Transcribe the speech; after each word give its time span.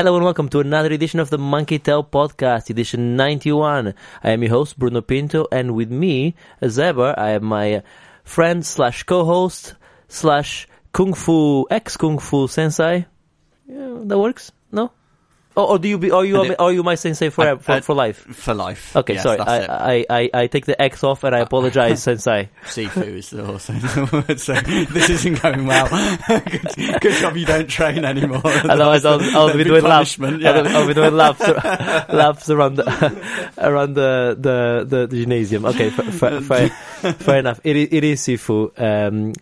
Hello 0.00 0.16
and 0.16 0.24
welcome 0.24 0.48
to 0.48 0.60
another 0.60 0.90
edition 0.94 1.20
of 1.20 1.28
the 1.28 1.36
Monkey 1.36 1.78
Tail 1.78 2.02
Podcast, 2.02 2.70
edition 2.70 3.16
91. 3.16 3.92
I 4.24 4.30
am 4.30 4.42
your 4.42 4.48
host, 4.48 4.78
Bruno 4.78 5.02
Pinto, 5.02 5.46
and 5.52 5.74
with 5.74 5.90
me, 5.90 6.34
as 6.62 6.78
ever, 6.78 7.12
I 7.18 7.32
have 7.32 7.42
my 7.42 7.82
friend 8.24 8.64
slash 8.64 9.02
co-host 9.02 9.74
slash 10.08 10.66
Kung 10.92 11.12
Fu, 11.12 11.66
ex-Kung 11.70 12.18
Fu 12.18 12.48
sensei. 12.48 13.04
Yeah, 13.68 13.98
that 14.04 14.18
works? 14.18 14.52
Or, 15.56 15.70
or 15.70 15.78
do 15.80 15.88
you 15.88 15.98
be, 15.98 16.12
are 16.12 16.24
you, 16.24 16.40
And 16.40 16.52
it- 16.52 16.60
are 16.60 16.72
you 16.72 16.84
my 16.84 16.94
sensei 16.94 17.28
for, 17.28 17.44
Uh, 17.46 17.56
for, 17.56 17.72
uh, 17.72 17.80
for 17.80 17.94
life? 17.94 18.18
For 18.18 18.54
life. 18.54 18.94
Okay, 18.94 19.14
Yes, 19.14 19.24
sorry. 19.24 19.40
I, 19.40 19.58
I, 19.98 20.06
I, 20.08 20.30
I 20.32 20.46
take 20.46 20.64
the 20.66 20.80
X 20.80 21.02
off 21.02 21.24
and 21.24 21.34
I 21.34 21.40
apologize, 21.40 22.02
sensei. 22.04 22.48
Sifu 22.66 23.02
is 23.18 23.34
also 23.34 23.72
the 23.72 24.24
word, 24.28 24.38
so 24.40 24.54
this 24.54 25.10
isn't 25.10 25.42
going 25.42 25.66
well. 25.66 25.88
good, 26.28 27.00
good 27.00 27.14
job 27.20 27.36
you 27.36 27.46
don't 27.46 27.66
train 27.68 28.04
anymore. 28.04 28.40
Otherwise, 28.44 29.04
I'll, 29.04 29.20
I'll 29.36 29.46
That'd 29.48 29.58
be 29.58 29.64
doing 29.64 29.82
laps. 29.82 30.16
punishment, 30.16 30.46
I'll, 30.46 30.64
yeah. 30.66 30.78
I'll 30.78 30.86
be 30.86 30.94
doing 30.94 31.14
laps, 31.16 31.40
laps 31.40 32.48
around 32.48 32.76
the, 32.76 33.52
around 33.58 33.94
the, 33.94 34.36
the, 34.38 34.84
the, 34.88 35.06
the 35.08 35.16
gymnasium. 35.20 35.64
Okay, 35.66 35.88
f- 35.88 36.22
f- 36.22 36.44
fair, 36.44 36.68
fair 37.14 37.38
enough. 37.40 37.58
It 37.64 37.74
is, 37.76 37.88
it 37.90 38.04
is 38.04 38.20
Sifu. 38.20 38.70
Um, 38.80 39.32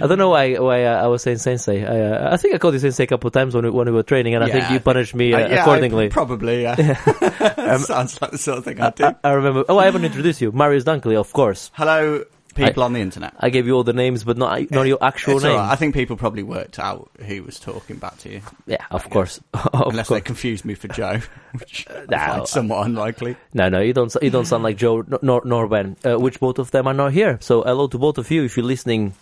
I 0.00 0.06
don't 0.06 0.18
know 0.18 0.30
why 0.30 0.54
why 0.54 0.84
I, 0.86 1.04
I 1.04 1.06
was 1.06 1.22
saying 1.22 1.38
sensei. 1.38 1.84
I, 1.84 2.00
uh, 2.00 2.32
I 2.32 2.36
think 2.36 2.54
I 2.54 2.58
called 2.58 2.74
you 2.74 2.80
sensei 2.80 3.04
a 3.04 3.06
couple 3.06 3.28
of 3.28 3.34
times 3.34 3.54
when 3.54 3.64
we, 3.64 3.70
when 3.70 3.86
we 3.86 3.92
were 3.92 4.02
training, 4.02 4.34
and 4.34 4.42
I 4.44 4.50
think 4.50 4.70
you 4.70 4.80
punished 4.80 5.14
me 5.14 5.34
uh, 5.34 5.38
Uh, 5.44 5.48
yeah, 5.48 5.60
accordingly. 5.62 6.06
I- 6.06 6.08
probably, 6.10 6.62
yeah. 6.62 6.76
Sounds 7.78 8.20
like 8.22 8.30
the 8.30 8.38
sort 8.38 8.58
of 8.58 8.64
thing 8.64 8.80
I 8.80 8.90
do. 8.90 9.04
I, 9.04 9.14
I 9.24 9.32
remember. 9.32 9.64
Oh, 9.68 9.78
I 9.78 9.84
haven't 9.84 10.04
introduced 10.04 10.40
you, 10.40 10.52
Marius 10.52 10.84
Dunkley, 10.84 11.16
of 11.16 11.32
course. 11.32 11.70
Hello, 11.74 12.24
people 12.54 12.82
on 12.82 12.92
the 12.92 13.00
internet. 13.00 13.34
I 13.38 13.50
gave 13.50 13.66
you 13.66 13.74
all 13.74 13.82
the 13.84 13.92
names, 13.92 14.24
but 14.24 14.36
not 14.36 14.70
not 14.70 14.86
your 14.86 14.98
actual 15.02 15.40
name. 15.40 15.56
right. 15.56 15.70
I 15.72 15.76
think 15.76 15.94
people 15.94 16.16
probably 16.16 16.42
worked 16.42 16.78
out 16.78 17.10
who 17.26 17.42
was 17.42 17.58
talking 17.60 17.96
back 17.96 18.16
to 18.18 18.30
you, 18.30 18.40
Yeah, 18.66 18.84
of 18.90 19.08
course. 19.10 19.40
of 19.54 19.88
unless 19.88 20.08
course. 20.08 20.20
they 20.20 20.24
confused 20.24 20.64
me 20.64 20.74
for 20.74 20.88
Joe, 20.88 21.20
which 21.58 21.86
I 21.90 22.06
find 22.06 22.48
somewhat 22.48 22.86
unlikely. 22.86 23.36
No, 23.54 23.68
no, 23.68 23.80
you 23.80 23.92
don't. 23.92 24.14
You 24.22 24.30
don't 24.30 24.46
sound 24.46 24.62
like 24.64 24.76
Joe 24.76 25.04
nor- 25.06 25.20
nor 25.22 25.42
nor 25.44 25.68
Ben, 25.68 25.96
uh, 26.04 26.18
which 26.18 26.40
both 26.40 26.58
of 26.58 26.70
them 26.70 26.86
are 26.86 26.94
not 26.94 27.12
here. 27.12 27.38
So 27.40 27.62
hello 27.62 27.86
to 27.88 27.98
both 27.98 28.18
of 28.18 28.30
you 28.30 28.44
if 28.44 28.56
you're 28.56 28.66
listening. 28.66 29.14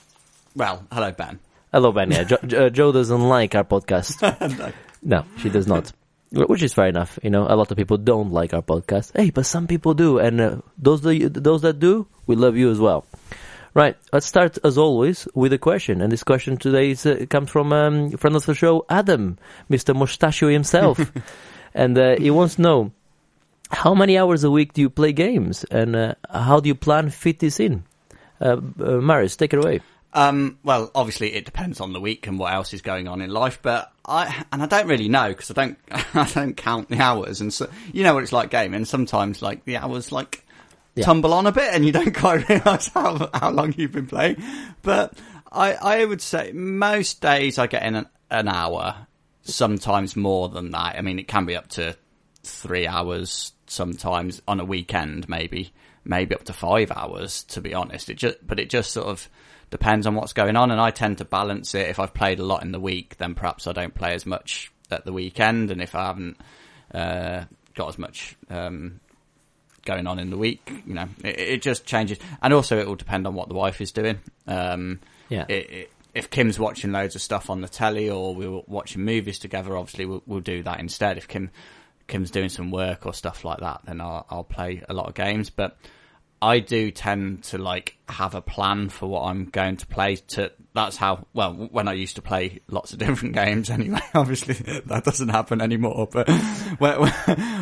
Well, 0.56 0.84
hello, 0.90 1.12
Ben. 1.12 1.38
Hello, 1.72 1.92
Ben. 1.92 2.10
Yeah, 2.10 2.24
jo- 2.24 2.38
Jo- 2.46 2.66
uh, 2.66 2.70
Joe 2.70 2.92
doesn't 2.92 3.28
like 3.28 3.54
our 3.54 3.64
podcast. 3.64 4.18
no, 5.02 5.24
she 5.38 5.48
does 5.48 5.66
not. 5.66 5.92
Which 6.32 6.62
is 6.62 6.74
fair 6.74 6.86
enough. 6.88 7.18
You 7.22 7.30
know, 7.30 7.46
a 7.48 7.56
lot 7.56 7.70
of 7.70 7.76
people 7.76 7.96
don't 7.96 8.32
like 8.32 8.54
our 8.54 8.62
podcast. 8.62 9.12
Hey, 9.16 9.30
but 9.30 9.46
some 9.46 9.66
people 9.66 9.94
do, 9.94 10.18
and 10.18 10.40
uh, 10.40 10.56
those 10.78 11.02
the, 11.02 11.28
those 11.28 11.62
that 11.62 11.78
do, 11.78 12.06
we 12.26 12.36
love 12.36 12.56
you 12.56 12.70
as 12.70 12.78
well. 12.78 13.04
Right. 13.74 13.96
Let's 14.12 14.26
start 14.26 14.58
as 14.64 14.76
always 14.76 15.28
with 15.34 15.52
a 15.52 15.58
question, 15.58 16.00
and 16.00 16.10
this 16.10 16.24
question 16.24 16.56
today 16.56 16.90
is, 16.90 17.06
uh, 17.06 17.26
comes 17.30 17.50
from 17.50 17.72
um, 17.72 18.10
friend 18.16 18.34
of 18.34 18.44
the 18.46 18.54
show, 18.54 18.84
Adam, 18.88 19.38
Mister 19.68 19.94
Mustachio 19.94 20.48
himself, 20.48 20.98
and 21.74 21.96
uh, 21.96 22.16
he 22.16 22.30
wants 22.30 22.56
to 22.56 22.62
know 22.62 22.92
how 23.70 23.94
many 23.94 24.18
hours 24.18 24.42
a 24.42 24.50
week 24.50 24.72
do 24.72 24.80
you 24.80 24.90
play 24.90 25.12
games, 25.12 25.62
and 25.70 25.94
uh, 25.94 26.14
how 26.28 26.58
do 26.58 26.68
you 26.68 26.74
plan 26.74 27.10
fit 27.10 27.38
this 27.38 27.60
in? 27.60 27.84
Uh, 28.40 28.56
uh, 28.80 28.96
Marius, 29.00 29.36
take 29.36 29.52
it 29.52 29.64
away. 29.64 29.80
Um, 30.12 30.58
well, 30.64 30.90
obviously 30.94 31.34
it 31.34 31.44
depends 31.44 31.80
on 31.80 31.92
the 31.92 32.00
week 32.00 32.26
and 32.26 32.38
what 32.38 32.52
else 32.52 32.74
is 32.74 32.82
going 32.82 33.06
on 33.06 33.20
in 33.22 33.30
life, 33.30 33.60
but 33.62 33.92
I 34.04 34.44
and 34.50 34.60
I 34.62 34.66
don't 34.66 34.88
really 34.88 35.08
know 35.08 35.28
because 35.28 35.50
I 35.50 35.54
don't 35.54 35.78
I 36.14 36.28
don't 36.34 36.56
count 36.56 36.88
the 36.88 37.00
hours, 37.00 37.40
and 37.40 37.52
so 37.54 37.70
you 37.92 38.02
know 38.02 38.14
what 38.14 38.22
it's 38.24 38.32
like 38.32 38.50
gaming. 38.50 38.84
Sometimes 38.84 39.40
like 39.42 39.64
the 39.64 39.76
hours 39.76 40.10
like 40.10 40.44
Yeah. 40.96 41.04
tumble 41.04 41.32
on 41.32 41.46
a 41.46 41.52
bit, 41.52 41.72
and 41.72 41.84
you 41.86 41.92
don't 41.92 42.14
quite 42.16 42.48
realise 42.48 42.88
how 42.88 43.30
how 43.32 43.50
long 43.50 43.72
you've 43.76 43.92
been 43.92 44.06
playing. 44.08 44.42
But 44.82 45.14
I 45.52 45.74
I 45.74 46.04
would 46.04 46.20
say 46.22 46.50
most 46.52 47.20
days 47.20 47.56
I 47.58 47.68
get 47.68 47.84
in 47.84 47.94
an, 47.94 48.06
an 48.30 48.48
hour, 48.48 49.06
sometimes 49.42 50.16
more 50.16 50.48
than 50.48 50.70
that. 50.72 50.96
I 50.96 51.02
mean, 51.02 51.18
it 51.18 51.28
can 51.28 51.44
be 51.46 51.56
up 51.56 51.68
to 51.70 51.96
three 52.42 52.86
hours 52.86 53.52
sometimes 53.66 54.42
on 54.48 54.58
a 54.60 54.64
weekend, 54.64 55.28
maybe 55.28 55.72
maybe 56.04 56.34
up 56.34 56.44
to 56.44 56.52
five 56.52 56.90
hours. 56.90 57.44
To 57.44 57.60
be 57.60 57.74
honest, 57.74 58.10
it 58.10 58.14
just 58.14 58.38
but 58.44 58.58
it 58.58 58.70
just 58.70 58.90
sort 58.92 59.06
of 59.06 59.28
depends 59.70 60.06
on 60.06 60.14
what's 60.14 60.32
going 60.32 60.56
on, 60.56 60.70
and 60.70 60.80
I 60.80 60.90
tend 60.90 61.18
to 61.18 61.24
balance 61.24 61.74
it. 61.74 61.88
If 61.88 61.98
I've 61.98 62.14
played 62.14 62.38
a 62.38 62.44
lot 62.44 62.62
in 62.62 62.72
the 62.72 62.80
week, 62.80 63.16
then 63.18 63.34
perhaps 63.34 63.66
I 63.66 63.72
don't 63.72 63.94
play 63.94 64.14
as 64.14 64.26
much 64.26 64.72
at 64.90 65.04
the 65.04 65.12
weekend, 65.12 65.70
and 65.70 65.80
if 65.80 65.94
I 65.94 66.06
haven't 66.06 66.36
uh, 66.94 67.44
got 67.74 67.88
as 67.88 67.98
much. 67.98 68.36
Um, 68.48 69.00
going 69.82 70.06
on 70.06 70.18
in 70.18 70.28
the 70.28 70.36
week, 70.36 70.70
you 70.86 70.92
know, 70.92 71.08
it, 71.24 71.40
it 71.40 71.62
just 71.62 71.86
changes, 71.86 72.18
and 72.42 72.52
also 72.52 72.78
it 72.78 72.86
will 72.86 72.96
depend 72.96 73.26
on 73.26 73.34
what 73.34 73.48
the 73.48 73.54
wife 73.54 73.80
is 73.80 73.92
doing. 73.92 74.20
Um, 74.46 75.00
Yeah. 75.30 75.46
it, 75.48 75.70
it, 75.70 75.92
if 76.12 76.28
Kim's 76.28 76.58
watching 76.58 76.92
loads 76.92 77.14
of 77.14 77.22
stuff 77.22 77.48
on 77.48 77.62
the 77.62 77.68
telly 77.68 78.10
or 78.10 78.34
we're 78.34 78.60
watching 78.66 79.02
movies 79.06 79.38
together, 79.38 79.74
obviously 79.78 80.04
we'll, 80.04 80.22
we'll 80.26 80.40
do 80.40 80.62
that 80.64 80.80
instead. 80.80 81.16
If 81.16 81.28
Kim 81.28 81.50
Kim's 82.08 82.30
doing 82.30 82.50
some 82.50 82.70
work 82.70 83.06
or 83.06 83.14
stuff 83.14 83.42
like 83.42 83.60
that, 83.60 83.80
then 83.86 84.02
I'll, 84.02 84.26
I'll 84.28 84.44
play 84.44 84.82
a 84.86 84.92
lot 84.92 85.08
of 85.08 85.14
games. 85.14 85.48
But 85.48 85.78
I 86.42 86.60
do 86.60 86.90
tend 86.90 87.44
to 87.44 87.58
like 87.58 87.96
have 88.08 88.34
a 88.34 88.40
plan 88.40 88.88
for 88.88 89.06
what 89.06 89.22
I'm 89.22 89.46
going 89.46 89.76
to 89.78 89.86
play. 89.86 90.16
To 90.16 90.50
that's 90.74 90.96
how 90.96 91.26
well 91.34 91.52
when 91.52 91.88
I 91.88 91.92
used 91.92 92.16
to 92.16 92.22
play 92.22 92.60
lots 92.68 92.92
of 92.92 92.98
different 93.06 93.34
games. 93.34 93.70
Anyway, 93.70 94.00
obviously 94.14 94.54
that 94.54 95.04
doesn't 95.04 95.28
happen 95.28 95.60
anymore. 95.60 96.08
But 96.10 96.28
when, 96.78 97.08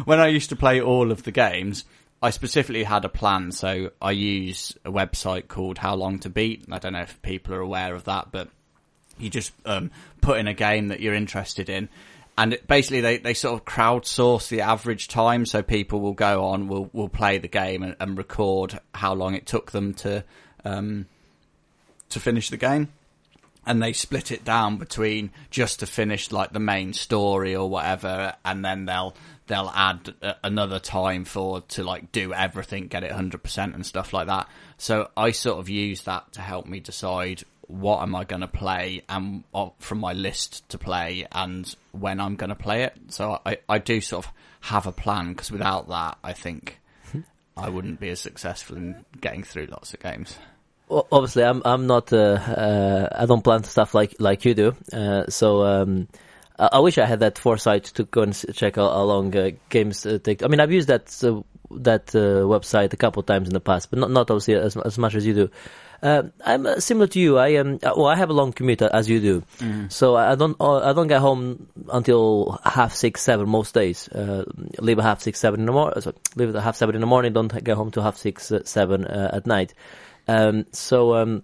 when 0.05 0.21
I 0.21 0.29
used 0.29 0.51
to 0.51 0.57
play 0.57 0.81
all 0.81 1.11
of 1.11 1.25
the 1.25 1.33
games. 1.33 1.85
I 2.21 2.31
specifically 2.31 2.83
had 2.83 3.05
a 3.05 3.09
plan, 3.09 3.53
so 3.53 3.93
I 4.03 4.11
use 4.11 4.77
a 4.85 4.91
website 4.91 5.47
called 5.47 5.79
How 5.79 5.95
Long 5.95 6.19
to 6.19 6.29
Beat. 6.29 6.65
I 6.69 6.81
don't 6.81 6.95
know 6.95 7.03
if 7.03 7.23
people 7.23 7.55
are 7.55 7.61
aware 7.61 7.95
of 7.95 8.03
that, 8.05 8.33
but 8.33 8.49
you 9.19 9.31
just 9.31 9.53
um, 9.65 9.93
put 10.21 10.39
in 10.39 10.49
a 10.49 10.55
game 10.55 10.89
that 10.89 10.99
you're 10.99 11.15
interested 11.15 11.69
in, 11.69 11.89
and 12.39 12.53
it, 12.53 12.69
basically 12.69 13.01
they, 13.01 13.19
they 13.19 13.35
sort 13.35 13.61
of 13.61 13.67
crowdsource 13.67 14.49
the 14.49 14.61
average 14.61 15.09
time. 15.09 15.45
So 15.45 15.61
people 15.61 16.01
will 16.01 16.15
go 16.15 16.45
on, 16.45 16.69
will 16.69 16.89
will 16.93 17.09
play 17.09 17.39
the 17.39 17.49
game 17.49 17.83
and, 17.83 17.97
and 17.99 18.17
record 18.17 18.79
how 18.95 19.13
long 19.13 19.35
it 19.35 19.45
took 19.45 19.73
them 19.73 19.93
to 19.95 20.25
um, 20.65 21.07
to 22.11 22.21
finish 22.21 22.49
the 22.49 22.57
game, 22.57 22.89
and 23.67 23.83
they 23.83 23.93
split 23.93 24.31
it 24.31 24.45
down 24.45 24.77
between 24.77 25.33
just 25.51 25.81
to 25.81 25.87
finish 25.87 26.31
like 26.31 26.53
the 26.53 26.61
main 26.61 26.93
story 26.93 27.57
or 27.57 27.69
whatever, 27.69 28.35
and 28.45 28.65
then 28.65 28.87
they'll 28.87 29.15
they'll 29.49 29.73
add 29.75 30.15
a, 30.23 30.37
another 30.45 30.79
time 30.79 31.25
for 31.25 31.63
to 31.63 31.83
like 31.83 32.13
do 32.13 32.33
everything, 32.33 32.87
get 32.87 33.03
it 33.03 33.11
hundred 33.11 33.43
percent 33.43 33.75
and 33.75 33.85
stuff 33.85 34.13
like 34.13 34.29
that. 34.29 34.49
So 34.77 35.11
I 35.17 35.33
sort 35.33 35.59
of 35.59 35.69
use 35.69 36.03
that 36.03 36.33
to 36.35 36.41
help 36.41 36.67
me 36.67 36.79
decide 36.79 37.43
what 37.69 38.03
am 38.03 38.15
I 38.15 38.25
going 38.25 38.41
to 38.41 38.49
play 38.49 39.03
and 39.09 39.45
uh, 39.55 39.69
from 39.79 40.01
my 40.01 40.13
list 40.13 40.69
to 40.71 40.79
play 40.79 41.27
and 41.31 41.75
when 41.93 42.21
I'm 42.21 42.37
going 42.37 42.51
to 42.51 42.57
play 42.57 42.83
it. 42.83 42.95
So 43.09 43.41
I 43.47 43.59
I 43.69 43.79
do 43.79 44.01
sort 44.01 44.27
of 44.27 44.33
have 44.63 44.87
a 44.87 44.93
plan 44.93 45.33
because 45.33 45.51
without 45.51 45.89
that, 45.89 46.19
I 46.25 46.33
think. 46.33 46.81
I 47.57 47.69
wouldn't 47.69 47.99
be 47.99 48.09
as 48.11 48.21
successful 48.21 48.77
in 48.77 49.05
getting 49.21 49.43
through 49.43 49.67
lots 49.67 49.93
of 49.93 50.01
games. 50.01 50.37
Well, 50.89 51.07
obviously, 51.11 51.45
I'm 51.45 51.61
I'm 51.65 51.87
not. 51.87 52.13
Uh, 52.13 52.39
uh, 52.39 53.09
I 53.13 53.27
don't 53.27 53.43
plan 53.43 53.65
stuff 53.65 53.95
like 53.95 54.15
like 54.19 54.45
you 54.45 54.55
do. 54.55 54.77
Uh, 54.93 55.25
so 55.29 55.65
um, 55.65 56.09
I, 56.59 56.79
wish 56.79 56.99
I 56.99 57.05
had 57.05 57.21
that 57.21 57.37
foresight 57.37 57.85
to 57.85 58.05
go 58.05 58.23
and 58.23 58.55
check 58.55 58.77
how 58.77 59.03
long 59.03 59.37
uh, 59.37 59.51
games 59.69 60.07
uh, 60.07 60.19
take. 60.23 60.43
I 60.43 60.47
mean, 60.47 60.61
I've 60.61 60.73
used 60.73 60.89
that 60.89 61.23
uh, 61.25 61.43
that 61.71 62.15
uh, 62.15 62.45
website 62.47 62.93
a 62.93 62.97
couple 62.97 63.21
of 63.21 63.27
times 63.27 63.49
in 63.49 63.55
the 63.55 63.61
past, 63.61 63.91
but 63.91 63.99
not 63.99 64.11
not 64.11 64.31
obviously 64.31 64.55
as 64.55 64.77
as 64.77 64.99
much 64.99 65.15
as 65.15 65.27
you 65.27 65.35
do. 65.35 65.51
Uh, 66.01 66.23
I'm 66.45 66.65
uh, 66.65 66.79
similar 66.79 67.09
to 67.09 67.19
you. 67.19 67.39
I 67.39 67.49
am. 67.49 67.81
uh, 67.83 67.93
well, 67.97 68.07
I 68.07 68.15
have 68.15 68.31
a 68.31 68.33
long 68.33 68.53
commute 68.53 68.83
uh, 68.83 68.91
as 68.93 69.09
you 69.09 69.19
do, 69.21 69.43
so 69.89 70.15
I 70.15 70.37
don't. 70.37 70.57
Uh, 70.61 70.79
I 70.79 70.93
don't 70.93 71.09
get 71.09 71.21
home 71.21 71.67
until 71.93 72.61
half 72.65 72.95
six, 72.95 73.21
seven 73.21 73.49
most 73.49 73.75
days. 73.75 74.09
Uh, 74.09 74.45
leave 74.79 74.99
at 74.99 75.05
half 75.05 75.23
six, 75.23 75.41
seven 75.41 75.61
in 75.61 75.67
the 75.67 75.73
morning. 75.73 76.01
So 76.01 76.15
leave 76.37 76.55
at 76.55 76.63
half 76.63 76.77
seven 76.77 76.95
in 76.95 77.01
the 77.01 77.07
morning. 77.09 77.33
Don't 77.33 77.53
get 77.65 77.77
home 77.77 77.91
till 77.91 78.05
half 78.05 78.17
six, 78.17 78.53
seven 78.65 79.05
uh, 79.07 79.31
at 79.33 79.47
night. 79.47 79.75
Um, 80.29 80.67
so 80.73 81.15
um, 81.17 81.43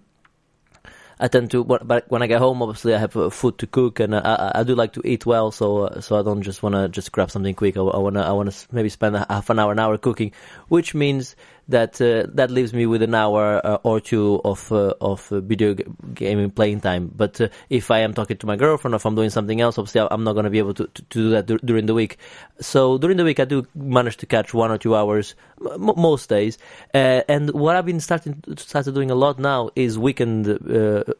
I 1.19 1.27
tend 1.29 1.51
to, 1.51 1.63
but 1.63 2.09
when 2.11 2.21
I 2.21 2.27
get 2.27 2.39
home, 2.39 2.61
obviously 2.61 2.93
I 2.93 2.97
have 2.97 3.15
uh, 3.15 3.29
food 3.29 3.57
to 3.59 3.67
cook, 3.67 3.99
and 4.01 4.13
uh, 4.13 4.51
I, 4.55 4.59
I 4.59 4.63
do 4.63 4.75
like 4.75 4.93
to 4.93 5.01
eat 5.07 5.25
well. 5.25 5.51
So 5.51 5.85
uh, 5.87 6.01
so 6.01 6.19
I 6.19 6.23
don't 6.23 6.41
just 6.41 6.61
want 6.61 6.75
to 6.75 6.89
just 6.89 7.11
grab 7.11 7.31
something 7.31 7.55
quick. 7.55 7.77
I, 7.77 7.81
I 7.81 7.97
wanna 7.99 8.21
I 8.21 8.31
wanna 8.33 8.49
s- 8.51 8.67
maybe 8.71 8.89
spend 8.89 9.15
half 9.15 9.49
an 9.49 9.59
hour, 9.59 9.71
an 9.71 9.79
hour 9.79 9.97
cooking, 9.97 10.33
which 10.67 10.93
means 10.93 11.35
that 11.67 11.99
uh, 11.99 12.27
that 12.33 12.51
leaves 12.51 12.73
me 12.73 12.85
with 12.85 13.01
an 13.01 13.15
hour 13.15 13.59
uh, 13.65 13.77
or 13.83 13.99
two 13.99 14.39
of 14.45 14.71
uh, 14.71 14.93
of 15.01 15.31
uh, 15.31 15.39
video 15.39 15.75
gaming 16.13 16.51
playing 16.51 16.81
time. 16.81 17.11
But 17.15 17.41
uh, 17.41 17.47
if 17.69 17.89
I 17.89 17.99
am 17.99 18.13
talking 18.13 18.37
to 18.37 18.45
my 18.45 18.55
girlfriend 18.55 18.93
or 18.93 18.97
if 18.97 19.05
I'm 19.05 19.15
doing 19.15 19.31
something 19.31 19.59
else, 19.59 19.77
obviously 19.77 20.07
I'm 20.09 20.23
not 20.23 20.33
going 20.33 20.43
to 20.43 20.51
be 20.51 20.59
able 20.59 20.75
to, 20.75 20.85
to, 20.85 21.01
to 21.01 21.19
do 21.19 21.29
that 21.31 21.47
dur- 21.47 21.59
during 21.63 21.87
the 21.87 21.93
week. 21.93 22.17
So 22.59 22.97
during 22.97 23.17
the 23.17 23.23
week, 23.23 23.39
I 23.39 23.45
do 23.45 23.65
manage 23.73 24.17
to 24.17 24.25
catch 24.25 24.53
one 24.53 24.71
or 24.71 24.77
two 24.77 24.95
hours 24.95 25.35
m- 25.59 25.93
most 25.97 26.29
days. 26.29 26.57
Uh, 26.93 27.21
and 27.27 27.49
what 27.51 27.75
I've 27.75 27.85
been 27.85 27.99
starting 27.99 28.43
started 28.57 28.93
doing 28.93 29.09
a 29.09 29.15
lot 29.15 29.39
now 29.39 29.71
is 29.75 29.97
weekend 29.97 30.59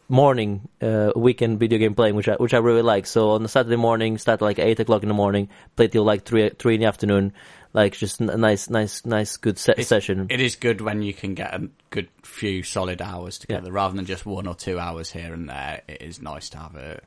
morning 0.09 0.69
weekend 1.15 1.59
video 1.59 1.79
game 1.79 1.95
playing, 1.95 2.15
which 2.15 2.27
I 2.27 2.35
which 2.35 2.53
I 2.53 2.59
really 2.59 2.83
like. 2.83 3.07
So 3.07 3.31
on 3.31 3.43
a 3.43 3.47
Saturday 3.47 3.77
morning, 3.77 4.17
start 4.19 4.41
like 4.41 4.59
eight 4.59 4.79
o'clock 4.79 5.01
in 5.01 5.07
the 5.07 5.15
morning, 5.15 5.49
play 5.75 5.87
till 5.87 6.03
like 6.03 6.23
three 6.23 6.49
three 6.49 6.75
in 6.75 6.81
the 6.81 6.87
afternoon. 6.87 7.33
Like 7.75 7.91
just 7.97 8.21
a 8.21 8.37
nice, 8.37 8.69
nice, 8.69 9.05
nice, 9.05 9.35
good 9.35 9.59
se- 9.59 9.83
session. 9.83 10.27
It 10.29 10.39
is 10.39 10.55
good 10.55 10.79
when 10.79 11.01
you 11.01 11.13
can 11.13 11.33
get 11.33 11.53
a 11.53 11.67
good 11.89 12.07
few 12.23 12.63
solid 12.63 13.01
hours 13.01 13.37
together 13.37 13.69
rather 13.69 13.93
than 13.93 14.05
just 14.05 14.25
one 14.25 14.47
or 14.47 14.55
two 14.55 14.79
hours 14.79 15.11
here 15.11 15.33
and 15.33 15.49
there. 15.49 15.81
It 15.85 16.01
is 16.01 16.21
nice 16.21 16.47
to 16.51 16.57
have 16.57 16.75
a, 16.77 17.01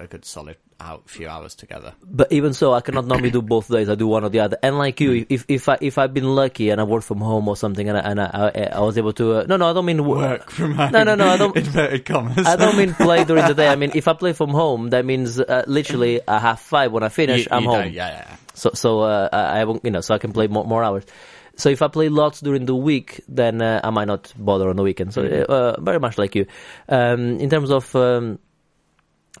a 0.00 0.06
good 0.06 0.24
solid 0.24 0.56
out 0.80 1.10
few 1.10 1.28
hours 1.28 1.54
together. 1.54 1.92
But 2.02 2.32
even 2.32 2.54
so, 2.54 2.72
I 2.72 2.80
cannot 2.80 3.06
normally 3.06 3.30
do 3.30 3.42
both 3.42 3.68
days. 3.68 3.88
I 3.90 3.94
do 3.96 4.06
one 4.06 4.24
or 4.24 4.30
the 4.30 4.40
other. 4.40 4.56
And 4.62 4.78
like 4.78 4.98
Hmm. 4.98 5.04
you, 5.04 5.26
if 5.28 5.44
if 5.48 5.68
I 5.68 5.76
if 5.80 5.98
I've 5.98 6.14
been 6.14 6.34
lucky 6.34 6.70
and 6.70 6.80
I 6.80 6.84
work 6.84 7.02
from 7.02 7.18
home 7.20 7.48
or 7.48 7.56
something, 7.56 7.86
and 7.88 7.98
I, 7.98 8.00
and 8.00 8.20
I, 8.20 8.70
I, 8.72 8.80
was 8.80 8.96
able 8.96 9.12
to, 9.14 9.34
uh, 9.40 9.44
no, 9.46 9.56
no, 9.58 9.68
I 9.68 9.72
don't 9.74 9.84
mean 9.84 10.04
work 10.06 10.50
from 10.50 10.72
home. 10.72 10.90
No, 10.92 11.04
no, 11.04 11.14
no, 11.14 11.28
I 11.28 11.36
don't- 11.36 11.54
Inverted 11.64 12.04
commas. 12.06 12.46
I 12.46 12.56
don't 12.56 12.76
mean 12.78 12.94
play 12.94 13.24
during 13.24 13.46
the 13.46 13.54
day. 13.54 13.68
I 13.68 13.76
mean, 13.76 13.92
if 13.94 14.08
I 14.08 14.14
play 14.14 14.32
from 14.32 14.50
home, 14.50 14.90
that 14.90 15.04
means 15.04 15.38
uh, 15.38 15.64
literally 15.66 16.20
I 16.26 16.38
have 16.38 16.60
five 16.60 16.92
when 16.92 17.02
I 17.02 17.10
finish, 17.10 17.40
You- 17.42 17.48
I'm 17.52 17.64
you 17.64 17.70
home. 17.70 17.92
Yeah, 17.92 18.08
yeah. 18.08 18.36
So, 18.54 18.70
so 18.74 19.00
uh, 19.00 19.28
I 19.32 19.64
won't, 19.64 19.84
you 19.84 19.90
know, 19.90 20.00
so 20.00 20.14
I 20.14 20.18
can 20.18 20.32
play 20.32 20.46
more, 20.46 20.64
more 20.64 20.82
hours. 20.82 21.04
So 21.56 21.68
if 21.68 21.82
I 21.82 21.88
play 21.88 22.08
lots 22.08 22.40
during 22.40 22.64
the 22.64 22.74
week, 22.74 23.20
then 23.28 23.60
uh, 23.60 23.80
I 23.84 23.90
might 23.90 24.06
not 24.06 24.32
bother 24.38 24.70
on 24.70 24.76
the 24.76 24.82
weekend. 24.82 25.12
So 25.12 25.22
Mm-hmm. 25.24 25.52
uh, 25.52 25.80
very 25.84 26.00
much 26.00 26.16
like 26.16 26.34
you. 26.34 26.46
Um, 26.88 27.38
in 27.38 27.50
terms 27.50 27.70
of 27.70 27.94
um, 27.94 28.38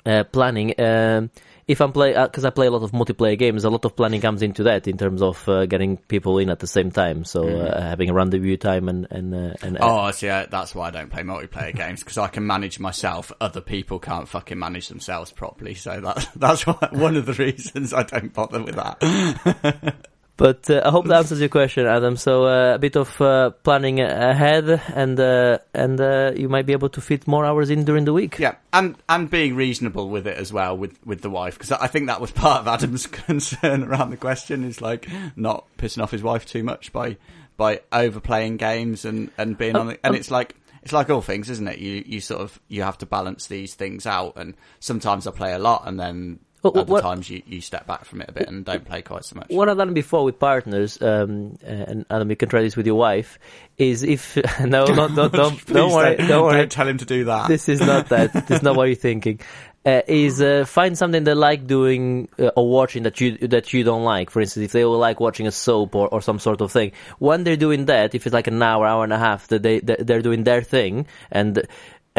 uh, 0.06 0.24
planning, 0.24 0.74
um, 0.80 1.30
if 1.70 1.80
I'm 1.80 1.92
play 1.92 2.12
because 2.12 2.44
I 2.44 2.50
play 2.50 2.66
a 2.66 2.70
lot 2.70 2.82
of 2.82 2.90
multiplayer 2.90 3.38
games, 3.38 3.64
a 3.64 3.70
lot 3.70 3.84
of 3.84 3.94
planning 3.94 4.20
comes 4.20 4.42
into 4.42 4.64
that 4.64 4.88
in 4.88 4.98
terms 4.98 5.22
of 5.22 5.48
uh, 5.48 5.66
getting 5.66 5.98
people 5.98 6.38
in 6.38 6.50
at 6.50 6.58
the 6.58 6.66
same 6.66 6.90
time. 6.90 7.24
So 7.24 7.46
uh, 7.48 7.80
having 7.80 8.10
a 8.10 8.12
rendezvous 8.12 8.56
time 8.56 8.88
and 8.88 9.06
and 9.10 9.34
uh, 9.34 9.54
and 9.62 9.76
uh, 9.76 9.80
Mm-hmm. 9.80 10.08
Oh, 10.08 10.10
see, 10.10 10.28
uh, 10.28 10.46
that's 10.50 10.74
why 10.74 10.88
I 10.88 10.90
don't 10.90 11.10
play 11.10 11.22
multiplayer 11.22 11.74
games 11.74 12.00
because 12.00 12.18
I 12.18 12.28
can 12.28 12.46
manage 12.46 12.80
myself. 12.80 13.30
Other 13.40 13.60
people 13.60 13.98
can't 13.98 14.28
fucking 14.28 14.58
manage 14.58 14.88
themselves 14.88 15.30
properly. 15.30 15.74
So 15.74 16.00
that 16.00 16.28
that's 16.36 16.66
why, 16.66 16.88
one 16.90 17.16
of 17.16 17.26
the 17.26 17.34
reasons 17.34 17.94
I 17.94 18.02
don't 18.02 18.32
bother 18.32 18.62
with 18.62 18.74
that. 18.74 19.94
But 20.40 20.70
uh, 20.70 20.80
I 20.86 20.90
hope 20.90 21.06
that 21.06 21.18
answers 21.18 21.38
your 21.38 21.50
question, 21.50 21.86
Adam. 21.86 22.16
So 22.16 22.46
uh, 22.46 22.76
a 22.76 22.78
bit 22.78 22.96
of 22.96 23.20
uh, 23.20 23.50
planning 23.50 24.00
ahead, 24.00 24.70
and 24.94 25.20
uh, 25.20 25.58
and 25.74 26.00
uh, 26.00 26.32
you 26.34 26.48
might 26.48 26.64
be 26.64 26.72
able 26.72 26.88
to 26.88 27.00
fit 27.02 27.28
more 27.28 27.44
hours 27.44 27.68
in 27.68 27.84
during 27.84 28.06
the 28.06 28.14
week. 28.14 28.38
Yeah, 28.38 28.54
and 28.72 28.96
and 29.06 29.28
being 29.30 29.54
reasonable 29.54 30.08
with 30.08 30.26
it 30.26 30.38
as 30.38 30.50
well 30.50 30.78
with 30.78 30.98
with 31.04 31.20
the 31.20 31.28
wife 31.28 31.58
because 31.58 31.72
I 31.72 31.88
think 31.88 32.06
that 32.06 32.22
was 32.22 32.30
part 32.44 32.62
of 32.62 32.68
Adam's 32.68 33.06
concern 33.26 33.84
around 33.84 34.08
the 34.08 34.16
question 34.16 34.64
is 34.64 34.80
like 34.80 35.06
not 35.36 35.66
pissing 35.76 36.02
off 36.02 36.10
his 36.10 36.22
wife 36.22 36.46
too 36.46 36.62
much 36.64 36.90
by 36.90 37.18
by 37.58 37.82
overplaying 37.92 38.56
games 38.56 39.04
and 39.04 39.30
and 39.36 39.58
being 39.58 39.76
Um, 39.76 39.88
on 39.88 39.90
it. 39.92 40.00
And 40.02 40.14
um, 40.14 40.16
it's 40.16 40.30
like 40.30 40.56
it's 40.82 40.94
like 40.94 41.10
all 41.10 41.20
things, 41.20 41.50
isn't 41.50 41.68
it? 41.68 41.80
You 41.80 42.02
you 42.06 42.20
sort 42.22 42.40
of 42.40 42.58
you 42.66 42.82
have 42.82 42.96
to 42.98 43.06
balance 43.06 43.46
these 43.46 43.74
things 43.74 44.06
out, 44.06 44.38
and 44.38 44.54
sometimes 44.78 45.26
I 45.26 45.32
play 45.32 45.52
a 45.52 45.58
lot, 45.58 45.82
and 45.84 46.00
then 46.00 46.38
Well, 46.62 46.76
other 46.76 46.92
what- 46.92 47.02
times 47.02 47.30
you 47.30 47.42
you 47.46 47.60
step 47.60 47.86
back 47.86 48.04
from 48.04 48.20
it 48.20 48.28
a 48.28 48.32
bit 48.32 48.48
and 48.48 48.64
don't 48.64 48.84
play 48.84 49.02
quite 49.02 49.24
so 49.24 49.36
much. 49.36 49.48
What 49.48 49.68
I've 49.68 49.78
done 49.78 49.94
before 49.94 50.24
with 50.24 50.38
partners, 50.38 51.00
um, 51.00 51.58
and 51.64 52.04
Adam, 52.10 52.28
you 52.30 52.36
can 52.36 52.48
try 52.48 52.62
this 52.62 52.76
with 52.76 52.86
your 52.86 52.96
wife, 52.96 53.38
is 53.78 54.02
if 54.02 54.36
no, 54.60 54.84
not, 54.86 55.14
don't 55.14 55.32
don't, 55.32 55.66
don't 55.66 55.92
worry, 55.92 56.16
don't 56.16 56.44
worry. 56.44 56.66
tell 56.68 56.86
him 56.88 56.98
to 56.98 57.04
do 57.04 57.24
that. 57.24 57.48
This 57.48 57.68
is 57.68 57.80
not 57.80 58.10
that. 58.10 58.32
this 58.48 58.50
is 58.58 58.62
not 58.62 58.76
what 58.76 58.84
you're 58.84 58.94
thinking. 58.94 59.40
Uh, 59.86 60.02
is 60.06 60.42
uh, 60.42 60.66
find 60.66 60.98
something 60.98 61.24
they 61.24 61.32
like 61.32 61.66
doing 61.66 62.28
uh, 62.38 62.48
or 62.54 62.68
watching 62.68 63.04
that 63.04 63.18
you 63.18 63.38
that 63.38 63.72
you 63.72 63.82
don't 63.82 64.04
like. 64.04 64.28
For 64.28 64.42
instance, 64.42 64.66
if 64.66 64.72
they 64.72 64.84
will 64.84 64.98
like 64.98 65.20
watching 65.20 65.46
a 65.46 65.50
soap 65.50 65.94
or, 65.94 66.06
or 66.08 66.20
some 66.20 66.38
sort 66.38 66.60
of 66.60 66.70
thing, 66.70 66.92
when 67.18 67.44
they're 67.44 67.56
doing 67.56 67.86
that, 67.86 68.14
if 68.14 68.26
it's 68.26 68.34
like 68.34 68.46
an 68.46 68.62
hour, 68.62 68.84
hour 68.84 69.04
and 69.04 69.12
a 69.14 69.18
half, 69.18 69.48
that 69.48 69.62
they 69.62 69.80
that 69.80 70.06
they're 70.06 70.20
doing 70.20 70.44
their 70.44 70.60
thing, 70.60 71.06
and 71.32 71.66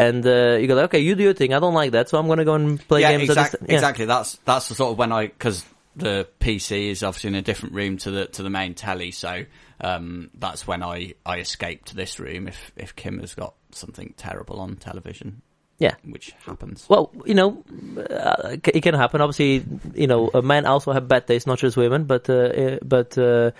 and 0.08 0.26
uh, 0.26 0.56
you 0.60 0.66
go, 0.66 0.74
like, 0.74 0.84
okay, 0.86 1.00
you 1.00 1.14
do 1.14 1.22
your 1.24 1.34
thing. 1.34 1.52
I 1.54 1.58
don't 1.60 1.74
like 1.74 1.92
that, 1.92 2.08
so 2.08 2.18
I'm 2.18 2.26
gonna 2.28 2.44
go 2.44 2.54
and 2.54 2.86
play 2.88 3.00
yeah, 3.02 3.16
games. 3.16 3.30
exact- 3.30 3.56
yeah. 3.66 3.74
exactly. 3.74 4.04
That's 4.06 4.36
that's 4.44 4.68
the 4.68 4.74
sort 4.74 4.92
of 4.92 4.98
when 4.98 5.12
I 5.12 5.26
because 5.26 5.64
the 5.96 6.26
PC 6.40 6.88
is 6.88 7.02
obviously 7.02 7.28
in 7.28 7.34
a 7.34 7.42
different 7.42 7.74
room 7.74 7.96
to 7.98 8.10
the 8.10 8.26
to 8.26 8.42
the 8.42 8.50
main 8.50 8.74
telly, 8.74 9.10
so 9.10 9.44
um, 9.80 10.30
that's 10.34 10.66
when 10.66 10.82
I 10.82 11.14
I 11.26 11.38
escape 11.38 11.84
to 11.86 11.96
this 11.96 12.18
room 12.18 12.48
if 12.48 12.72
if 12.76 12.96
Kim 12.96 13.18
has 13.20 13.34
got 13.34 13.54
something 13.72 14.14
terrible 14.16 14.60
on 14.60 14.76
television, 14.76 15.42
Yeah. 15.78 15.94
which 16.04 16.32
happens. 16.46 16.86
Well, 16.88 17.10
you 17.24 17.34
know, 17.34 17.64
uh, 17.98 18.56
it 18.64 18.82
can 18.82 18.94
happen. 18.94 19.20
Obviously, 19.20 19.64
you 19.94 20.06
know, 20.06 20.30
men 20.42 20.66
also 20.66 20.92
have 20.92 21.08
bad 21.08 21.26
taste, 21.26 21.46
not 21.46 21.58
just 21.58 21.76
women. 21.76 22.04
But 22.04 22.28
uh, 22.30 22.34
uh, 22.34 22.78
but 22.82 23.16
uh, 23.18 23.50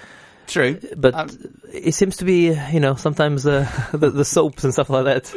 True, 0.52 0.78
but 0.96 1.14
Um, 1.14 1.28
it 1.72 1.94
seems 1.94 2.18
to 2.18 2.26
be, 2.26 2.52
you 2.72 2.78
know, 2.80 2.94
sometimes 2.94 3.46
uh, 3.46 3.66
the, 3.92 4.10
the 4.10 4.24
soaps 4.24 4.64
and 4.64 4.72
stuff 4.72 4.90
like 4.90 5.06
that. 5.06 5.32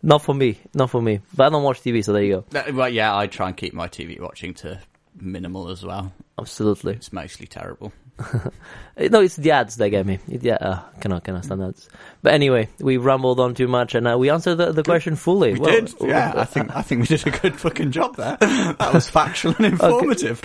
Not 0.00 0.22
for 0.22 0.32
me, 0.34 0.60
not 0.74 0.90
for 0.90 1.02
me. 1.02 1.20
But 1.34 1.46
I 1.46 1.50
don't 1.50 1.64
watch 1.64 1.80
TV, 1.80 2.04
so 2.04 2.12
there 2.12 2.22
you 2.22 2.44
go. 2.52 2.72
Well, 2.72 2.88
yeah, 2.88 3.16
I 3.16 3.26
try 3.26 3.48
and 3.48 3.56
keep 3.56 3.74
my 3.74 3.88
TV 3.88 4.20
watching 4.20 4.54
to 4.54 4.80
minimal 5.18 5.70
as 5.70 5.84
well. 5.84 6.12
Absolutely. 6.38 6.92
It's 6.94 7.12
mostly 7.12 7.48
terrible. 7.48 7.92
No, 8.96 9.22
it's 9.22 9.34
the 9.34 9.50
ads 9.50 9.74
that 9.78 9.90
get 9.90 10.06
me. 10.06 10.20
It, 10.28 10.44
yeah, 10.44 10.54
uh, 10.54 10.80
cannot 11.00 11.24
cannot 11.24 11.44
stand 11.44 11.60
ads. 11.64 11.88
But 12.22 12.32
anyway, 12.32 12.68
we 12.78 12.96
rambled 12.96 13.40
on 13.40 13.54
too 13.54 13.66
much, 13.66 13.96
and 13.96 14.06
uh, 14.06 14.16
we 14.16 14.30
answered 14.30 14.54
the, 14.54 14.70
the 14.70 14.84
question 14.84 15.16
fully. 15.16 15.54
We 15.54 15.58
Well, 15.58 15.70
did, 15.72 15.94
yeah. 16.00 16.32
I 16.36 16.44
think 16.44 16.74
I 16.76 16.82
think 16.82 17.00
we 17.00 17.06
did 17.08 17.26
a 17.26 17.32
good 17.32 17.56
fucking 17.58 17.90
job 17.90 18.14
there. 18.14 18.36
That 18.38 18.94
was 18.94 19.10
factual 19.10 19.56
and 19.56 19.66
informative. 19.80 20.40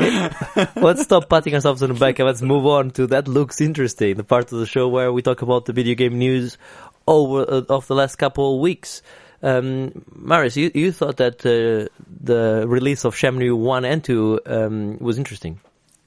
let's 0.78 1.04
stop 1.04 1.30
patting 1.30 1.54
ourselves 1.54 1.84
on 1.84 1.90
the 1.90 2.00
back 2.00 2.18
and 2.18 2.26
let's 2.26 2.42
move 2.42 2.66
on 2.66 2.90
to 2.92 3.06
that 3.08 3.28
looks 3.28 3.62
interesting, 3.62 4.16
the 4.16 4.24
part 4.24 4.52
of 4.52 4.58
the 4.58 4.66
show 4.66 4.88
where 4.88 5.14
we 5.14 5.22
talk 5.22 5.44
about 5.44 5.66
the 5.66 5.74
video 5.74 5.94
game 5.94 6.18
news 6.18 6.58
over 7.08 7.42
uh, 7.48 7.62
of 7.70 7.86
the 7.86 7.94
last 7.94 8.16
couple 8.16 8.56
of 8.56 8.62
weeks. 8.62 9.04
Um, 9.44 10.04
Marius, 10.12 10.58
you, 10.58 10.72
you 10.74 10.92
thought 10.92 11.18
that 11.18 11.46
uh, 11.46 11.88
the 12.24 12.66
release 12.68 13.06
of 13.06 13.16
Shenmue 13.16 13.56
1 13.56 13.86
and 13.86 14.04
2 14.04 14.40
um, 14.46 14.98
was 14.98 15.18
interesting. 15.20 15.60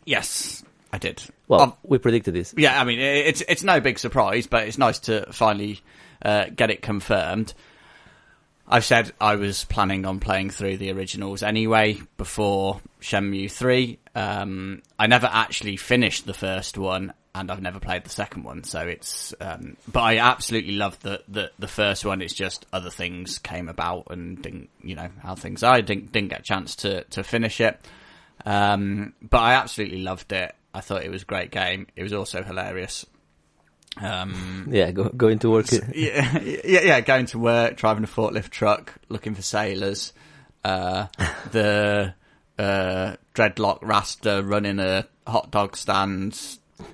Yes, 0.05 0.62
I 0.93 0.99
did. 0.99 1.23
Well, 1.49 1.61
Um, 1.63 1.73
we 1.83 1.99
predicted 1.99 2.35
this. 2.35 2.55
Yeah, 2.57 2.79
I 2.81 2.85
mean, 2.85 2.99
it's 3.01 3.43
it's 3.49 3.63
no 3.63 3.81
big 3.81 3.99
surprise, 3.99 4.47
but 4.47 4.67
it's 4.69 4.79
nice 4.79 4.99
to 5.01 5.27
finally 5.33 5.81
uh, 6.23 6.47
get 6.55 6.71
it 6.71 6.83
confirmed. 6.83 7.55
I've 8.69 8.85
said 8.85 9.13
I 9.21 9.37
was 9.37 9.65
planning 9.65 10.07
on 10.07 10.21
playing 10.21 10.51
through 10.51 10.77
the 10.79 10.93
originals 10.93 11.43
anyway 11.43 12.01
before 12.17 12.81
Shenmue 13.01 13.51
3. 13.51 13.99
Um, 14.15 14.83
I 14.99 15.09
never 15.09 15.29
actually 15.31 15.77
finished 15.77 16.27
the 16.27 16.33
first 16.33 16.79
one, 16.79 17.13
and 17.35 17.51
I've 17.51 17.61
never 17.61 17.81
played 17.81 18.05
the 18.05 18.11
second 18.11 18.45
one, 18.45 18.63
so 18.65 18.81
it's. 18.87 19.35
Um, 19.41 19.77
but 19.91 20.01
I 20.01 20.19
absolutely 20.19 20.75
loved 20.77 21.03
the, 21.03 21.23
the 21.29 21.51
the 21.59 21.69
first 21.69 22.05
one. 22.05 22.23
It's 22.23 22.35
just 22.35 22.67
other 22.73 22.91
things 22.91 23.39
came 23.39 23.69
about, 23.69 24.09
and 24.11 24.41
didn't 24.41 24.69
you 24.83 24.95
know 24.95 25.09
how 25.23 25.35
things 25.35 25.63
are. 25.63 25.75
I 25.75 25.81
didn't 25.81 26.13
didn't 26.13 26.29
get 26.31 26.41
a 26.41 26.45
chance 26.45 26.77
to 26.77 27.05
to 27.05 27.25
finish 27.25 27.61
it. 27.61 27.81
Um, 28.45 29.13
but 29.23 29.39
I 29.39 29.55
absolutely 29.55 30.03
loved 30.03 30.33
it. 30.33 30.55
I 30.75 30.81
thought 30.81 31.05
it 31.05 31.11
was 31.11 31.23
a 31.23 31.27
great 31.27 31.51
game. 31.51 31.87
It 31.97 32.03
was 32.03 32.13
also 32.13 32.43
hilarious. 32.43 33.05
Um, 34.01 34.69
Yeah, 34.71 34.91
go, 34.91 35.09
going 35.11 35.39
to 35.41 35.51
work. 35.51 35.67
yeah, 35.71 36.39
yeah, 36.43 36.81
yeah, 36.83 37.01
going 37.01 37.27
to 37.27 37.39
work, 37.39 37.77
driving 37.77 38.05
a 38.05 38.07
forklift 38.07 38.51
truck, 38.51 38.95
looking 39.09 39.35
for 39.35 39.43
sailors, 39.43 40.13
uh, 40.65 41.07
the, 41.53 42.15
uh, 42.59 43.17
dreadlock 43.35 43.79
rasta 43.83 44.43
running 44.45 44.79
a 44.79 45.07
hot 45.27 45.51
dog 45.51 45.77
stand, 45.77 46.39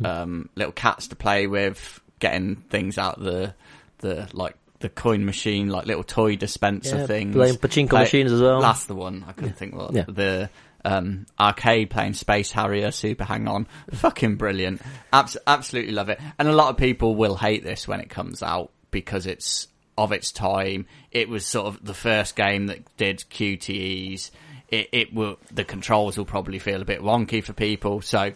um, 0.04 0.48
little 0.56 0.72
cats 0.72 1.08
to 1.08 1.16
play 1.16 1.46
with, 1.46 2.00
getting 2.18 2.56
things 2.56 2.98
out 2.98 3.20
the, 3.22 3.54
the, 3.98 4.28
like, 4.32 4.56
the 4.80 4.88
coin 4.88 5.24
machine, 5.24 5.68
like 5.68 5.86
little 5.86 6.04
toy 6.04 6.36
dispenser 6.36 6.98
Yeah, 6.98 7.06
things. 7.06 7.34
playing 7.34 7.56
pachinko 7.56 7.90
Play- 7.90 8.00
machines 8.02 8.32
as 8.32 8.40
well. 8.40 8.60
That's 8.60 8.86
the 8.86 8.94
one. 8.94 9.24
I 9.26 9.32
couldn't 9.32 9.56
think 9.56 9.74
what 9.74 9.92
Yeah. 9.92 10.04
the 10.06 10.50
um, 10.88 11.26
arcade 11.38 11.90
playing 11.90 12.14
Space 12.14 12.50
Harrier, 12.50 12.90
Super 12.90 13.24
Hang 13.24 13.46
On. 13.46 13.66
Fucking 13.92 14.36
brilliant. 14.36 14.80
Abs- 15.12 15.36
absolutely 15.46 15.92
love 15.92 16.08
it. 16.08 16.18
And 16.38 16.48
a 16.48 16.52
lot 16.52 16.70
of 16.70 16.78
people 16.78 17.14
will 17.14 17.36
hate 17.36 17.62
this 17.62 17.86
when 17.86 18.00
it 18.00 18.08
comes 18.08 18.42
out 18.42 18.70
because 18.90 19.26
it's 19.26 19.68
of 19.98 20.12
its 20.12 20.32
time. 20.32 20.86
It 21.10 21.28
was 21.28 21.44
sort 21.44 21.66
of 21.66 21.84
the 21.84 21.94
first 21.94 22.36
game 22.36 22.68
that 22.68 22.96
did 22.96 23.18
QTEs. 23.30 24.30
It, 24.68 24.88
it 24.92 25.14
will, 25.14 25.38
the 25.52 25.64
controls 25.64 26.16
will 26.16 26.24
probably 26.24 26.58
feel 26.58 26.80
a 26.80 26.86
bit 26.86 27.02
wonky 27.02 27.44
for 27.44 27.52
people. 27.52 28.00
So 28.00 28.32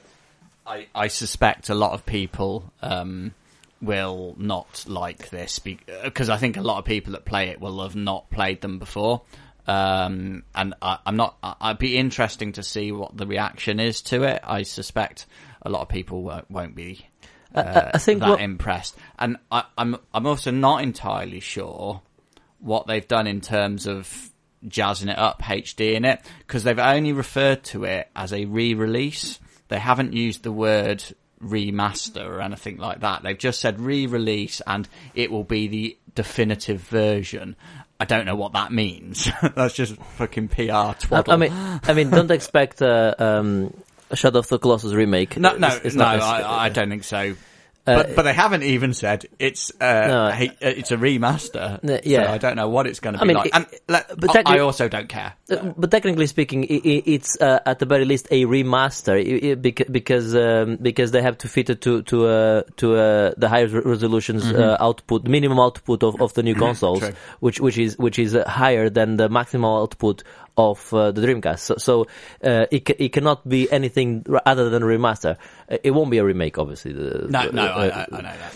I, 0.67 0.87
I 0.95 1.09
suspect 1.09 1.71
a 1.71 1.75
lot 1.75 1.93
of 1.93 2.05
people, 2.05 2.71
um, 2.83 3.33
will 3.81 4.37
not 4.39 4.85
like 4.87 5.29
this 5.31 5.59
because 5.59 6.31
I 6.31 6.37
think 6.37 6.57
a 6.57 6.63
lot 6.63 6.79
of 6.79 6.85
people 6.85 7.15
that 7.15 7.25
play 7.25 7.49
it 7.49 7.61
will 7.61 7.83
have 7.83 7.97
not 7.97 8.31
played 8.31 8.61
them 8.61 8.79
before. 8.79 9.23
Um, 9.67 10.43
and 10.55 10.75
I, 10.83 10.99
I'm 11.07 11.17
not, 11.17 11.37
I, 11.43 11.55
I'd 11.61 11.79
be 11.79 11.97
interesting 11.97 12.53
to 12.53 12.63
see 12.63 12.93
what 12.93 13.17
the 13.17 13.27
reaction 13.27 13.81
is 13.81 14.03
to 14.03 14.25
it. 14.25 14.41
I 14.45 14.63
suspect 14.63 15.27
a 15.63 15.71
lot 15.71 15.83
of 15.83 15.89
people 15.89 16.23
won't, 16.23 16.51
won't 16.51 16.75
be, 16.75 17.07
uh, 17.55 17.91
I 17.95 17.99
think 17.99 18.21
that 18.21 18.31
what- 18.31 18.41
impressed. 18.41 18.97
And 19.19 19.37
I, 19.51 19.65
I'm, 19.79 19.97
I'm 20.13 20.27
also 20.27 20.51
not 20.51 20.83
entirely 20.83 21.41
sure 21.41 22.03
what 22.59 22.87
they've 22.87 23.07
done 23.07 23.27
in 23.27 23.41
terms 23.41 23.87
of 23.87 24.31
jazzing 24.67 25.09
it 25.09 25.19
up, 25.19 25.43
HD 25.43 25.95
in 25.95 26.05
it, 26.05 26.21
because 26.47 26.65
they've 26.65 26.79
only 26.79 27.13
referred 27.13 27.65
to 27.65 27.85
it 27.85 28.09
as 28.15 28.33
a 28.33 28.45
re-release. 28.45 29.39
They 29.69 29.79
haven't 29.79 30.13
used 30.13 30.43
the 30.43 30.53
word 30.53 31.03
remaster 31.43 32.25
or 32.25 32.41
anything 32.41 32.77
like 32.77 33.01
that. 33.01 33.23
They've 33.23 33.39
just 33.39 33.61
said 33.61 33.81
re-release 33.81 34.63
and 34.67 34.89
it 35.15 35.31
will 35.31 35.45
be 35.45 35.67
the 35.67 35.99
definitive 36.15 36.81
version. 36.81 37.57
I 38.03 38.05
don't 38.05 38.27
know 38.27 38.35
what 38.35 38.53
that 38.55 38.73
means. 38.73 39.29
That's 39.55 39.75
just 39.75 39.95
fucking 40.19 40.49
PR 40.49 40.93
twaddle. 40.99 41.33
I 41.33 41.37
mean, 41.37 41.53
I 41.53 41.93
mean, 41.95 42.11
don't 42.11 42.31
expect 42.33 42.83
uh, 42.83 43.15
um, 43.19 43.73
a 44.11 44.17
Shadow 44.17 44.41
of 44.41 44.49
the 44.49 44.59
Colossus 44.59 44.93
remake. 44.93 45.37
no, 45.37 45.57
no, 45.57 45.69
It's- 45.69 45.81
it's 45.85 45.95
no, 45.95 46.05
not- 46.17 46.21
I, 46.23 46.65
I 46.65 46.69
don't 46.69 46.89
think 46.89 47.05
so. 47.05 47.35
But 47.85 48.15
but 48.15 48.23
they 48.23 48.33
haven't 48.33 48.63
even 48.63 48.95
said 48.95 49.27
it's 49.39 49.73
uh, 49.81 50.07
No. 50.07 50.31
hey, 50.31 50.51
it's 50.61 50.91
a 50.93 50.97
remaster. 50.97 51.83
Uh, 51.83 51.99
yeah. 52.05 52.27
so 52.27 52.33
I 52.33 52.39
don't 52.39 52.57
know 52.57 52.69
what 52.69 52.87
it's 52.87 53.01
going 53.01 53.15
to 53.15 53.21
I 53.21 53.23
be 53.25 53.29
mean, 53.29 53.37
like. 53.39 53.47
it- 53.47 53.55
and 53.55 53.67
let, 53.89 54.09
but 54.21 54.37
I- 54.47 54.57
I 54.57 54.59
also 54.61 54.89
don't 54.89 55.09
care. 55.09 55.33
Uh, 55.51 55.73
but 55.77 55.91
technically 55.91 56.27
speaking, 56.27 56.65
i 56.71 56.75
i 56.75 57.03
it's 57.07 57.41
uh, 57.41 57.59
at 57.67 57.79
the 57.81 57.87
very 57.87 58.05
least 58.05 58.29
a 58.31 58.45
remaster 58.45 59.15
i 59.19 59.51
i 59.51 59.55
because 59.55 59.89
because 59.91 60.35
um, 60.37 60.77
because 60.81 61.11
they 61.11 61.23
have 61.23 61.39
to 61.39 61.49
fit 61.49 61.71
it 61.71 61.81
to 61.83 62.03
to 62.03 62.27
uh, 62.27 62.63
to 62.77 62.97
uh, 62.97 63.33
the 63.37 63.49
higher 63.49 63.67
re- 63.67 63.83
resolutions 63.85 64.45
uh, 64.45 64.77
output, 64.81 65.27
minimum 65.27 65.59
output 65.59 66.03
of, 66.03 66.21
of 66.21 66.33
the 66.35 66.43
new 66.43 66.55
consoles, 66.67 67.03
which 67.41 67.61
which 67.61 67.79
is 67.79 67.99
which 67.99 68.19
is 68.19 68.35
uh, 68.35 68.49
higher 68.49 68.89
than 68.91 69.17
the 69.17 69.29
maximum 69.29 69.65
output 69.65 70.23
of 70.57 70.93
uh, 70.93 71.11
the 71.13 71.21
Dreamcast. 71.23 71.59
So, 71.61 71.75
so 71.77 72.07
uh, 72.45 72.67
it 72.71 72.85
ca- 72.85 72.97
it 72.99 73.13
cannot 73.13 73.49
be 73.49 73.71
anything 73.73 74.25
other 74.45 74.71
than 74.71 74.83
a 74.83 74.87
remaster. 74.87 75.37
Uh, 75.71 75.79
it 75.83 75.91
won't 75.93 76.11
be 76.11 76.19
a 76.19 76.25
remake, 76.25 76.59
obviously. 76.59 76.93
The- 76.93 77.27
No, 77.31 77.47
the- 77.47 77.53
no, 77.53 77.63
I, 77.67 77.89
uh, 77.89 78.07
I, 78.13 78.17
I 78.17 78.21
know 78.21 78.37
that. 78.39 78.55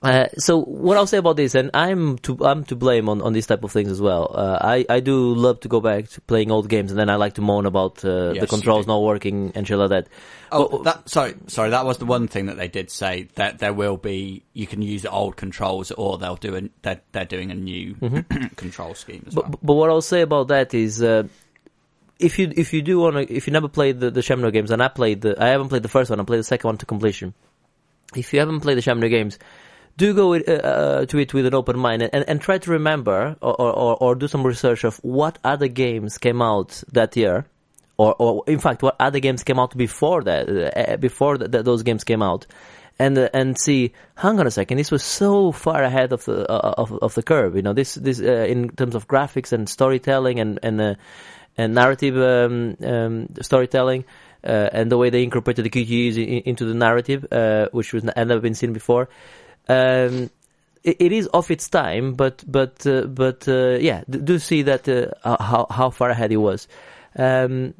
Uh, 0.00 0.28
so 0.36 0.60
what 0.60 0.96
I'll 0.96 1.08
say 1.08 1.18
about 1.18 1.36
this, 1.36 1.56
and 1.56 1.70
I'm 1.74 2.18
to 2.18 2.38
I'm 2.44 2.64
to 2.66 2.76
blame 2.76 3.08
on, 3.08 3.20
on 3.20 3.32
these 3.32 3.48
type 3.48 3.64
of 3.64 3.72
things 3.72 3.90
as 3.90 4.00
well. 4.00 4.30
Uh, 4.32 4.58
I 4.60 4.86
I 4.88 5.00
do 5.00 5.34
love 5.34 5.60
to 5.60 5.68
go 5.68 5.80
back 5.80 6.08
to 6.10 6.20
playing 6.20 6.52
old 6.52 6.68
games, 6.68 6.92
and 6.92 6.98
then 7.00 7.10
I 7.10 7.16
like 7.16 7.34
to 7.34 7.40
moan 7.40 7.66
about 7.66 8.04
uh, 8.04 8.32
Yes, 8.32 8.42
the 8.42 8.46
controls 8.46 8.86
not 8.86 9.02
working 9.02 9.50
and 9.56 9.66
shit 9.66 9.76
like 9.76 9.90
that. 9.90 10.08
Oh, 10.52 10.68
But- 10.68 10.84
that 10.84 11.08
sorry, 11.08 11.34
sorry. 11.48 11.70
That 11.70 11.84
was 11.84 11.98
the 11.98 12.06
one 12.06 12.28
thing 12.28 12.46
that 12.46 12.56
they 12.56 12.68
did 12.68 12.90
say 12.92 13.28
that 13.34 13.58
there 13.58 13.72
will 13.72 13.96
be. 13.96 14.44
You 14.52 14.68
can 14.68 14.82
use 14.82 15.02
the 15.02 15.10
old 15.10 15.36
controls, 15.36 15.90
or 15.90 16.16
they'll 16.16 16.36
do 16.36 16.54
a. 16.54 16.62
They're, 16.82 17.00
they're 17.10 17.24
doing 17.24 17.50
a 17.50 17.56
new 17.56 17.94
control 18.56 18.94
scheme 18.94 19.24
as 19.26 19.34
well. 19.34 19.44
Mm-hmm. 19.44 19.50
But, 19.52 19.66
but 19.66 19.74
what 19.74 19.90
I'll 19.90 20.00
say 20.00 20.20
about 20.20 20.48
that 20.48 20.74
is, 20.74 21.02
uh, 21.02 21.24
if 22.20 22.38
you 22.38 22.52
if 22.56 22.72
you 22.72 22.82
do 22.82 23.00
want 23.00 23.16
to, 23.16 23.34
if 23.34 23.48
you 23.48 23.52
never 23.52 23.68
played 23.68 23.98
the, 23.98 24.12
the 24.12 24.20
Shenmue 24.20 24.52
games, 24.52 24.70
and 24.70 24.80
I 24.80 24.86
played 24.86 25.22
the, 25.22 25.42
I 25.42 25.48
haven't 25.48 25.70
played 25.70 25.82
the 25.82 25.88
first 25.88 26.08
one, 26.08 26.20
I 26.20 26.22
played 26.22 26.38
the 26.38 26.44
second 26.44 26.68
one 26.68 26.78
to 26.78 26.86
completion. 26.86 27.34
If 28.14 28.32
you 28.32 28.38
haven't 28.38 28.60
played 28.60 28.78
the 28.78 28.82
Shenmue 28.82 29.10
games, 29.10 29.38
do 29.98 30.14
go 30.14 30.34
uh, 30.34 30.38
uh, 30.38 31.06
to 31.06 31.18
it 31.18 31.34
with 31.34 31.44
an 31.44 31.54
open 31.54 31.76
mind 31.78 32.02
and, 32.02 32.24
and, 32.28 32.40
try 32.40 32.56
to 32.56 32.70
remember 32.70 33.36
or, 33.42 33.60
or, 33.60 33.96
or, 34.02 34.14
do 34.14 34.28
some 34.28 34.46
research 34.46 34.84
of 34.84 34.96
what 34.98 35.38
other 35.44 35.66
games 35.66 36.18
came 36.18 36.40
out 36.40 36.82
that 36.92 37.16
year. 37.16 37.44
Or, 37.96 38.14
or 38.20 38.44
in 38.46 38.60
fact, 38.60 38.82
what 38.82 38.94
other 39.00 39.18
games 39.18 39.42
came 39.42 39.58
out 39.58 39.76
before 39.76 40.22
that, 40.22 40.48
uh, 40.48 40.96
before 40.98 41.36
th- 41.36 41.50
th- 41.50 41.64
those 41.64 41.82
games 41.82 42.04
came 42.04 42.22
out, 42.22 42.46
and 42.96 43.18
uh, 43.18 43.28
and 43.34 43.58
see, 43.58 43.92
hang 44.14 44.38
on 44.38 44.46
a 44.46 44.52
second, 44.52 44.76
this 44.78 44.92
was 44.92 45.02
so 45.02 45.50
far 45.50 45.82
ahead 45.82 46.12
of 46.12 46.24
the 46.24 46.48
uh, 46.48 46.74
of 46.78 46.92
of 46.92 47.14
the 47.16 47.24
curve. 47.24 47.56
You 47.56 47.62
know, 47.62 47.72
this 47.72 47.96
this 47.96 48.20
uh, 48.20 48.46
in 48.48 48.68
terms 48.68 48.94
of 48.94 49.08
graphics 49.08 49.50
and 49.52 49.68
storytelling 49.68 50.38
and 50.38 50.60
and 50.62 50.80
uh, 50.80 50.94
and 51.56 51.74
narrative 51.74 52.16
um, 52.16 52.76
um, 52.84 53.28
storytelling. 53.42 54.04
Uh, 54.44 54.70
and 54.72 54.92
the 54.92 54.96
way 54.96 55.10
they 55.10 55.24
incorporated 55.24 55.64
the 55.64 55.70
QTEs 55.70 56.16
in, 56.16 56.42
into 56.50 56.64
the 56.64 56.72
narrative, 56.72 57.26
uh, 57.32 57.66
which 57.72 57.92
was 57.92 58.04
had 58.04 58.28
never 58.28 58.40
been 58.40 58.54
seen 58.54 58.72
before, 58.72 59.08
um, 59.68 60.30
it, 60.84 60.96
it 61.00 61.12
is 61.12 61.26
of 61.28 61.50
its 61.50 61.68
time. 61.68 62.14
But 62.14 62.44
but 62.46 62.86
uh, 62.86 63.02
but 63.02 63.46
uh, 63.48 63.78
yeah, 63.80 64.04
do 64.08 64.38
see 64.38 64.62
that 64.62 64.88
uh, 64.88 65.36
how 65.42 65.66
how 65.70 65.90
far 65.90 66.10
ahead 66.10 66.32
it 66.32 66.36
was. 66.36 66.68
Um, 67.16 67.74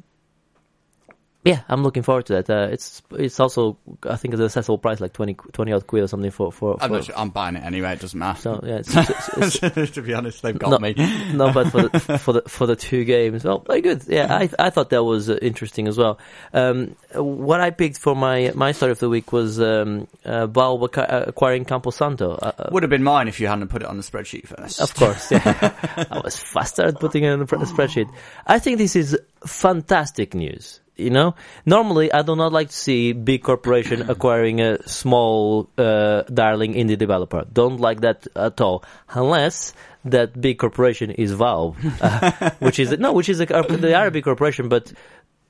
yeah, 1.45 1.61
I'm 1.69 1.83
looking 1.83 2.03
forward 2.03 2.25
to 2.27 2.33
that. 2.41 2.49
Uh, 2.49 2.67
it's 2.69 3.01
it's 3.11 3.39
also 3.39 3.77
I 4.03 4.17
think 4.17 4.33
it's 4.33 4.41
a 4.41 4.45
accessible 4.45 4.77
price, 4.77 4.99
like 4.99 5.13
20, 5.13 5.35
20 5.53 5.71
odd 5.71 5.87
quid 5.87 6.03
or 6.03 6.07
something 6.07 6.31
for 6.31 6.51
for. 6.51 6.73
I'm 6.81 6.89
for 6.89 6.95
not 6.95 7.05
sure. 7.05 7.17
I'm 7.17 7.29
buying 7.29 7.55
it 7.55 7.63
anyway. 7.63 7.93
It 7.93 8.01
doesn't 8.01 8.19
matter. 8.19 8.41
so 8.41 8.59
yeah, 8.63 8.75
it's, 8.79 8.93
it's, 9.37 9.59
it's, 9.77 9.91
to 9.95 10.01
be 10.01 10.13
honest, 10.13 10.41
they've 10.41 10.59
got 10.59 10.69
No. 10.71 10.79
me. 10.79 10.93
no, 11.33 11.53
but 11.53 11.69
for 11.71 11.87
the, 11.87 11.99
for 12.19 12.33
the 12.33 12.41
for 12.41 12.67
the 12.67 12.75
two 12.75 13.05
games, 13.05 13.45
well, 13.45 13.59
very 13.59 13.79
good. 13.79 14.03
Yeah, 14.07 14.27
I 14.35 14.49
I 14.59 14.69
thought 14.69 14.89
that 14.89 15.03
was 15.03 15.29
uh, 15.29 15.37
interesting 15.41 15.87
as 15.87 15.97
well. 15.97 16.19
Um, 16.53 16.95
what 17.15 17.61
I 17.61 17.69
picked 17.71 17.99
for 17.99 18.15
my 18.17 18.51
my 18.53 18.73
story 18.73 18.91
of 18.91 18.99
the 18.99 19.07
week 19.09 19.31
was 19.31 19.61
um, 19.61 20.07
uh, 20.25 20.45
Valve 20.47 20.83
uh, 20.97 21.23
acquiring 21.27 21.63
Campo 21.63 21.91
Santo. 21.91 22.33
Uh, 22.33 22.51
uh, 22.57 22.69
Would 22.73 22.83
have 22.83 22.89
been 22.89 23.03
mine 23.03 23.29
if 23.29 23.39
you 23.39 23.47
hadn't 23.47 23.69
put 23.69 23.81
it 23.81 23.87
on 23.87 23.95
the 23.95 24.03
spreadsheet 24.03 24.45
first. 24.47 24.81
of 24.81 24.93
course, 24.93 25.31
yeah. 25.31 25.73
I 26.11 26.19
was 26.21 26.37
faster 26.37 26.83
at 26.83 26.99
putting 26.99 27.23
it 27.23 27.29
on 27.29 27.39
the 27.39 27.45
spreadsheet. 27.45 28.11
I 28.45 28.59
think 28.59 28.77
this 28.77 28.97
is 28.97 29.17
fantastic 29.45 30.33
news. 30.33 30.81
You 30.99 31.09
know, 31.09 31.35
normally 31.65 32.11
I 32.11 32.21
do 32.21 32.35
not 32.35 32.51
like 32.51 32.69
to 32.69 32.75
see 32.75 33.13
big 33.13 33.43
corporation 33.43 34.09
acquiring 34.09 34.61
a 34.61 34.87
small, 34.87 35.69
uh, 35.77 36.23
darling 36.23 36.73
indie 36.73 36.97
developer. 36.97 37.45
Don't 37.51 37.79
like 37.79 38.01
that 38.01 38.27
at 38.35 38.59
all, 38.61 38.83
unless 39.09 39.73
that 40.05 40.39
big 40.39 40.59
corporation 40.59 41.11
is 41.11 41.31
Valve, 41.31 41.77
uh, 42.01 42.51
which 42.59 42.79
is 42.79 42.97
no, 42.99 43.13
which 43.13 43.29
is 43.29 43.39
a, 43.39 43.45
they 43.45 43.93
are 43.93 44.07
a 44.07 44.11
big 44.11 44.23
corporation, 44.23 44.69
but 44.69 44.93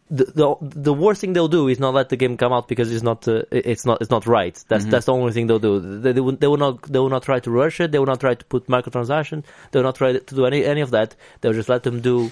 the, 0.09 0.25
the 0.25 0.55
the 0.61 0.93
worst 0.93 1.21
thing 1.21 1.33
they'll 1.33 1.47
do 1.47 1.67
is 1.67 1.79
not 1.79 1.93
let 1.93 2.09
the 2.09 2.15
game 2.15 2.35
come 2.35 2.51
out 2.51 2.67
because 2.67 2.91
it's 2.91 3.03
not 3.03 3.27
uh, 3.27 3.43
it's 3.51 3.85
not 3.85 4.01
it's 4.01 4.09
not 4.09 4.25
right. 4.25 4.61
That's 4.67 4.85
that's 4.85 5.05
the 5.05 5.13
only 5.13 5.33
thing 5.33 5.47
they'll 5.47 5.59
do. 5.59 5.99
They, 6.01 6.13
they, 6.13 6.21
will, 6.21 6.35
they 6.35 6.47
will 6.47 6.57
not 6.57 6.81
they 6.83 6.99
will 6.99 7.09
not 7.09 7.23
try 7.23 7.39
to 7.39 7.51
rush 7.51 7.79
it. 7.79 7.91
They 7.91 7.99
will 7.99 8.07
not 8.07 8.19
try 8.19 8.33
to 8.33 8.45
put 8.45 8.67
microtransactions. 8.67 9.43
They 9.71 9.79
will 9.79 9.83
not 9.83 9.95
try 9.95 10.13
to 10.13 10.35
do 10.35 10.45
any 10.45 10.65
any 10.65 10.81
of 10.81 10.91
that. 10.91 11.15
They'll 11.41 11.53
just 11.53 11.69
let 11.69 11.83
them 11.83 12.01
do 12.01 12.31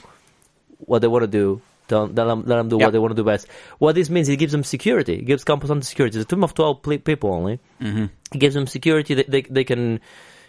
what 0.80 1.00
they 1.00 1.08
want 1.08 1.24
to 1.24 1.28
do. 1.28 1.62
Don't 1.88 2.16
let 2.16 2.26
them, 2.26 2.44
let 2.46 2.58
them 2.58 2.70
do 2.70 2.78
Yep. 2.78 2.86
what 2.88 2.92
they 2.92 3.00
want 3.00 3.12
to 3.12 3.16
do 3.16 3.24
best. 3.24 3.48
What 3.80 3.96
this 3.96 4.10
means, 4.10 4.28
it 4.30 4.38
gives 4.38 4.52
them 4.52 4.64
security. 4.64 5.16
It 5.20 5.26
gives 5.26 5.44
Campos 5.44 5.68
some 5.70 5.82
security. 5.82 6.20
It's 6.20 6.26
a 6.26 6.36
team 6.36 6.44
of 6.44 6.54
twelve 6.54 6.82
pl- 6.82 7.00
people 7.00 7.34
only. 7.34 7.60
Mm-hmm. 7.82 8.06
It 8.34 8.40
gives 8.40 8.56
them 8.56 8.68
security. 8.68 9.14
They 9.14 9.24
they, 9.24 9.42
they 9.44 9.64
can 9.64 10.00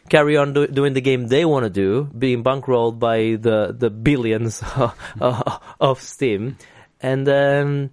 carry 0.09 0.37
on 0.37 0.55
do, 0.55 0.67
doing 0.67 0.95
the 0.95 1.01
game 1.03 1.29
they 1.29 1.45
want 1.45 1.65
to 1.65 1.71
do, 1.71 2.05
being 2.19 2.43
bankrolled 2.43 2.99
by 2.99 3.37
the 3.41 3.75
the 3.79 3.91
billions 3.91 4.63
of 5.21 6.01
Steam, 6.01 6.57
and 7.01 7.29
um, 7.29 7.91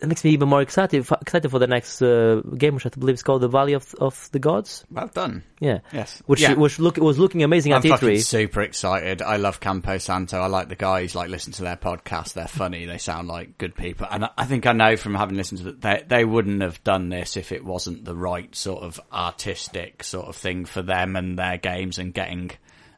that 0.00 0.06
makes 0.06 0.22
me 0.24 0.30
even 0.30 0.48
more 0.48 0.62
excited 0.62 1.06
excited 1.20 1.50
for 1.50 1.58
the 1.58 1.66
next 1.66 2.00
uh, 2.00 2.40
game, 2.56 2.74
which 2.74 2.86
I 2.86 2.90
believe 2.90 3.14
is 3.14 3.22
called 3.22 3.42
the 3.42 3.48
Valley 3.48 3.72
of 3.72 3.94
of 4.00 4.28
the 4.32 4.38
Gods. 4.38 4.84
Well 4.90 5.08
done. 5.08 5.42
Yeah, 5.60 5.78
Yes. 5.92 6.22
which 6.26 6.40
Yeah. 6.40 6.54
which 6.54 6.78
look 6.78 6.96
was 6.98 7.18
looking 7.18 7.42
amazing 7.42 7.72
I'm 7.72 7.78
at 7.78 7.84
E 7.86 7.88
fucking 7.88 8.08
E3. 8.10 8.22
super 8.24 8.60
excited. 8.62 9.22
I 9.22 9.36
love 9.36 9.58
Campo 9.60 9.98
Santo. 9.98 10.38
I 10.40 10.46
like 10.46 10.68
the 10.68 10.76
guys. 10.76 11.14
Like 11.14 11.30
listen 11.30 11.52
to 11.54 11.62
their 11.62 11.76
podcast. 11.76 12.34
They're 12.34 12.46
funny. 12.46 12.84
They 12.86 12.98
sound 12.98 13.28
like 13.28 13.58
good 13.58 13.74
people. 13.74 14.06
And 14.10 14.28
I- 14.36 14.44
think 14.44 14.66
I 14.66 14.72
know 14.72 14.96
from 14.96 15.14
having 15.14 15.36
listened 15.36 15.60
to 15.62 15.68
it, 15.70 15.80
they 15.80 16.04
they 16.06 16.24
wouldn't 16.24 16.62
have 16.62 16.82
done 16.84 17.08
this 17.08 17.36
if 17.36 17.50
it 17.52 17.64
wasn't 17.64 18.04
the 18.04 18.14
right 18.16 18.54
sort 18.54 18.82
of 18.84 19.00
artistic 19.12 20.02
sort 20.04 20.26
of 20.28 20.36
thing 20.36 20.64
for 20.64 20.82
them 20.82 21.16
and 21.16 21.38
their 21.38 21.58
games 21.58 21.98
and 21.98 22.12
getting 22.14 22.50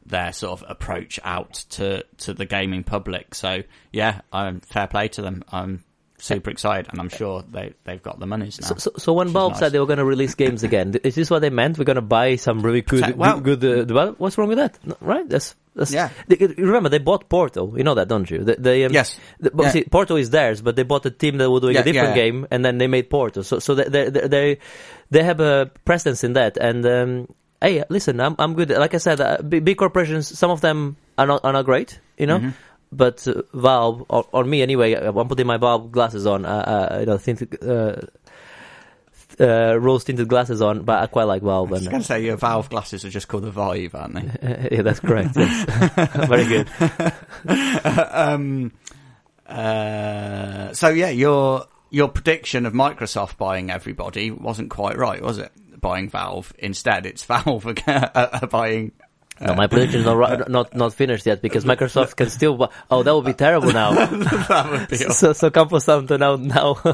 their 0.06 0.32
sort 0.32 0.60
of 0.60 0.70
approach 0.70 1.20
out 1.24 1.52
to 1.70 2.04
to 2.18 2.34
the 2.34 2.46
gaming 2.46 2.84
public. 2.84 3.34
So 3.34 3.62
yeah, 3.92 4.20
I'm 4.32 4.60
fair 4.60 4.86
play 4.86 5.08
to 5.08 5.22
them. 5.22 5.44
I'm 5.52 5.84
super 6.20 6.50
excited, 6.50 6.88
and 6.90 7.00
I'm 7.00 7.08
sure 7.08 7.42
they 7.50 7.72
they've 7.84 8.02
got 8.02 8.20
the 8.20 8.26
monies 8.26 8.60
now. 8.60 8.68
So, 8.68 8.74
so, 8.76 8.90
so 8.96 9.12
when 9.12 9.28
Valve 9.28 9.52
nice. 9.52 9.60
said 9.60 9.72
they 9.72 9.78
were 9.78 9.86
going 9.86 9.98
to 9.98 10.04
release 10.04 10.34
games 10.34 10.62
again, 10.62 10.94
is 11.02 11.14
this 11.14 11.30
what 11.30 11.40
they 11.40 11.50
meant? 11.50 11.78
We're 11.78 11.84
going 11.84 11.96
to 11.96 12.02
buy 12.02 12.36
some 12.36 12.60
really 12.62 12.82
good, 12.82 13.16
well- 13.16 13.40
good, 13.40 13.60
good 13.60 13.90
uh, 13.90 14.12
What's 14.18 14.36
wrong 14.38 14.48
with 14.48 14.58
that? 14.58 14.78
Right? 15.00 15.28
That's, 15.28 15.54
that's 15.74 15.92
Yeah. 15.92 16.10
They, 16.28 16.36
remember, 16.58 16.88
they 16.88 16.98
bought 16.98 17.28
Portal. 17.28 17.74
You 17.76 17.84
know 17.84 17.94
that, 17.94 18.08
don't 18.08 18.30
you? 18.30 18.44
They, 18.44 18.54
they, 18.58 18.84
um, 18.84 18.92
Yes. 18.92 19.18
The, 19.38 19.50
Yeah. 19.58 19.70
see, 19.70 19.84
Portal 19.84 20.16
is 20.16 20.30
theirs, 20.30 20.62
but 20.62 20.76
they 20.76 20.82
bought 20.82 21.06
a 21.06 21.10
team 21.10 21.38
that 21.38 21.50
were 21.50 21.60
doing 21.60 21.74
Yeah, 21.74 21.80
a 21.80 21.84
different 21.84 22.16
yeah, 22.16 22.22
game, 22.22 22.46
and 22.50 22.64
then 22.64 22.78
they 22.78 22.86
made 22.86 23.08
Portal. 23.10 23.42
So, 23.42 23.58
so 23.58 23.74
they, 23.74 23.84
they, 23.84 24.10
they, 24.10 24.58
they, 25.10 25.22
have 25.22 25.40
a 25.40 25.70
presence 25.84 26.24
in 26.24 26.34
that. 26.34 26.56
And 26.56 26.84
um, 26.86 27.34
hey, 27.62 27.82
listen, 27.88 28.20
I'm, 28.20 28.36
I'm 28.38 28.54
good. 28.54 28.70
Like 28.70 28.94
I 28.94 28.98
said, 28.98 29.20
uh, 29.20 29.38
big, 29.42 29.64
big 29.64 29.78
corporations, 29.78 30.36
some 30.38 30.50
of 30.50 30.60
them 30.60 30.96
are 31.16 31.26
not, 31.26 31.44
are 31.44 31.52
not 31.52 31.64
great. 31.64 31.98
You 32.18 32.26
know. 32.26 32.38
Mhm. 32.40 32.54
But 32.92 33.26
uh, 33.28 33.42
Valve, 33.54 34.04
or, 34.08 34.26
or 34.32 34.44
me 34.44 34.62
anyway, 34.62 34.94
I'm 34.94 35.28
putting 35.28 35.46
my 35.46 35.58
Valve 35.58 35.92
glasses 35.92 36.26
on. 36.26 36.44
Uh, 36.44 36.48
uh, 36.92 36.96
you 37.00 37.06
know, 37.06 37.18
think, 37.18 37.56
uh, 37.64 37.96
uh, 39.40 39.78
rose 39.78 40.04
tinted 40.04 40.28
glasses 40.28 40.60
on, 40.60 40.82
but 40.82 41.02
I 41.02 41.06
quite 41.06 41.24
like 41.24 41.42
Valve. 41.42 41.68
I 41.68 41.72
was 41.72 41.88
going 41.88 42.02
to 42.02 42.06
say 42.06 42.24
your 42.24 42.36
Valve 42.36 42.68
glasses 42.68 43.04
are 43.04 43.10
just 43.10 43.28
called 43.28 43.44
the 43.44 43.50
Vive, 43.50 43.94
aren't 43.94 44.14
they? 44.14 44.68
yeah, 44.72 44.82
that's 44.82 45.00
correct. 45.00 45.36
Yes. 45.36 45.64
Very 46.28 46.46
good. 46.46 46.68
um, 48.12 48.72
uh, 49.46 50.72
so 50.74 50.88
yeah, 50.88 51.10
your 51.10 51.66
your 51.90 52.08
prediction 52.08 52.66
of 52.66 52.72
Microsoft 52.72 53.36
buying 53.36 53.70
everybody 53.70 54.30
wasn't 54.30 54.70
quite 54.70 54.96
right, 54.96 55.22
was 55.22 55.38
it? 55.38 55.52
Buying 55.80 56.10
Valve 56.10 56.52
instead, 56.58 57.06
it's 57.06 57.24
Valve 57.24 57.66
uh, 57.86 58.46
buying. 58.46 58.92
No, 59.40 59.54
my 59.54 59.66
prediction 59.68 60.00
is 60.00 60.06
not, 60.06 60.50
not 60.50 60.74
not 60.74 60.92
finished 60.92 61.24
yet 61.24 61.40
because 61.40 61.64
Microsoft 61.64 62.14
can 62.14 62.28
still. 62.28 62.70
Oh, 62.90 63.02
that 63.02 63.14
would 63.14 63.24
be 63.24 63.32
terrible 63.32 63.72
now. 63.72 63.92
that 63.94 64.68
would 64.70 64.88
be. 64.88 64.96
so 64.98 65.32
so 65.32 65.50
Campo 65.50 65.78
Santo 65.78 66.18
now 66.18 66.36
now. 66.36 66.76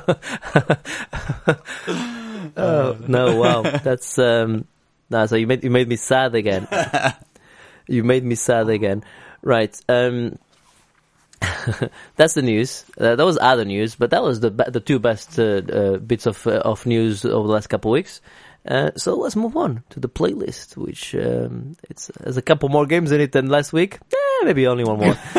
oh 2.56 2.96
no! 3.08 3.36
Wow, 3.36 3.62
that's 3.62 4.16
um. 4.20 4.64
No, 5.10 5.26
so 5.26 5.34
you 5.34 5.48
made 5.48 5.64
you 5.64 5.70
made 5.70 5.88
me 5.88 5.96
sad 5.96 6.36
again. 6.36 6.68
you 7.88 8.04
made 8.04 8.22
me 8.22 8.36
sad 8.36 8.68
again. 8.68 9.02
Right. 9.42 9.76
Um. 9.88 10.38
that's 12.16 12.34
the 12.34 12.42
news. 12.42 12.84
Uh, 12.96 13.16
that 13.16 13.26
was 13.26 13.38
other 13.40 13.64
news, 13.64 13.96
but 13.96 14.10
that 14.10 14.22
was 14.22 14.38
the 14.38 14.50
the 14.50 14.80
two 14.80 15.00
best 15.00 15.36
uh, 15.40 15.62
uh, 15.68 15.96
bits 15.98 16.26
of 16.26 16.46
uh, 16.46 16.62
of 16.64 16.86
news 16.86 17.24
over 17.24 17.48
the 17.48 17.54
last 17.54 17.66
couple 17.66 17.90
of 17.90 17.94
weeks. 17.94 18.20
Uh, 18.66 18.90
so 18.96 19.14
let's 19.14 19.36
move 19.36 19.56
on 19.56 19.84
to 19.90 20.00
the 20.00 20.08
playlist, 20.08 20.76
which 20.76 21.14
um, 21.14 21.76
it's 21.88 22.10
has 22.24 22.36
a 22.36 22.42
couple 22.42 22.68
more 22.68 22.86
games 22.86 23.12
in 23.12 23.20
it 23.20 23.32
than 23.32 23.48
last 23.48 23.72
week. 23.72 23.98
Eh, 24.12 24.44
maybe 24.44 24.66
only 24.66 24.82
one 24.82 24.98
more. 24.98 25.16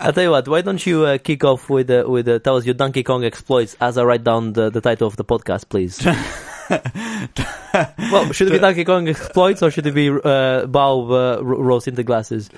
I'll 0.00 0.12
tell 0.12 0.24
you 0.24 0.30
what. 0.30 0.48
Why 0.48 0.62
don't 0.62 0.84
you 0.84 1.04
uh, 1.04 1.18
kick 1.18 1.44
off 1.44 1.70
with 1.70 1.90
uh, 1.90 2.04
with 2.08 2.28
uh, 2.28 2.40
tell 2.40 2.56
us 2.56 2.64
your 2.64 2.74
Donkey 2.74 3.04
Kong 3.04 3.24
exploits 3.24 3.76
as 3.80 3.96
I 3.96 4.04
write 4.04 4.24
down 4.24 4.54
the, 4.54 4.70
the 4.70 4.80
title 4.80 5.06
of 5.06 5.16
the 5.16 5.24
podcast, 5.24 5.68
please. 5.68 6.04
well, 8.10 8.32
should 8.32 8.48
it 8.48 8.52
be 8.52 8.58
Donkey 8.58 8.84
Kong 8.84 9.08
exploits 9.08 9.62
or 9.62 9.70
should 9.70 9.86
it 9.86 9.94
be 9.94 10.10
uh, 10.10 10.66
Bob 10.66 11.10
uh, 11.10 11.44
rolls 11.44 11.86
into 11.86 12.02
glasses? 12.02 12.50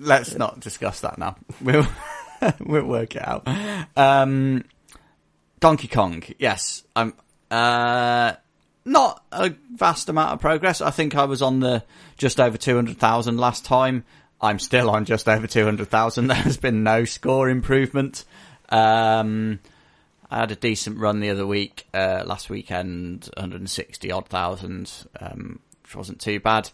Let's 0.00 0.34
not 0.34 0.60
discuss 0.60 1.00
that 1.00 1.18
now. 1.18 1.36
We'll 1.60 1.86
we'll 2.60 2.84
work 2.84 3.16
it 3.16 3.26
out. 3.26 3.48
Um, 3.96 4.64
Donkey 5.60 5.88
Kong, 5.88 6.22
yes. 6.38 6.84
I'm 6.94 7.14
uh, 7.50 8.34
not 8.88 9.22
a 9.30 9.54
vast 9.74 10.08
amount 10.08 10.32
of 10.32 10.40
progress. 10.40 10.80
I 10.80 10.90
think 10.90 11.14
I 11.14 11.24
was 11.24 11.42
on 11.42 11.60
the 11.60 11.84
just 12.16 12.40
over 12.40 12.56
two 12.56 12.74
hundred 12.74 12.98
thousand 12.98 13.36
last 13.36 13.64
time. 13.64 14.04
I'm 14.40 14.58
still 14.58 14.90
on 14.90 15.04
just 15.04 15.28
over 15.28 15.46
two 15.46 15.64
hundred 15.64 15.88
thousand. 15.88 16.26
There 16.28 16.36
has 16.36 16.56
been 16.56 16.82
no 16.82 17.04
score 17.04 17.48
improvement. 17.48 18.24
Um, 18.68 19.60
I 20.30 20.38
had 20.38 20.50
a 20.50 20.56
decent 20.56 20.98
run 20.98 21.20
the 21.20 21.30
other 21.30 21.46
week, 21.46 21.86
uh, 21.94 22.22
last 22.26 22.50
weekend, 22.50 23.30
160 23.36 24.12
odd 24.12 24.28
thousand, 24.28 24.92
um, 25.18 25.60
which 25.82 25.96
wasn't 25.96 26.20
too 26.20 26.38
bad. 26.38 26.68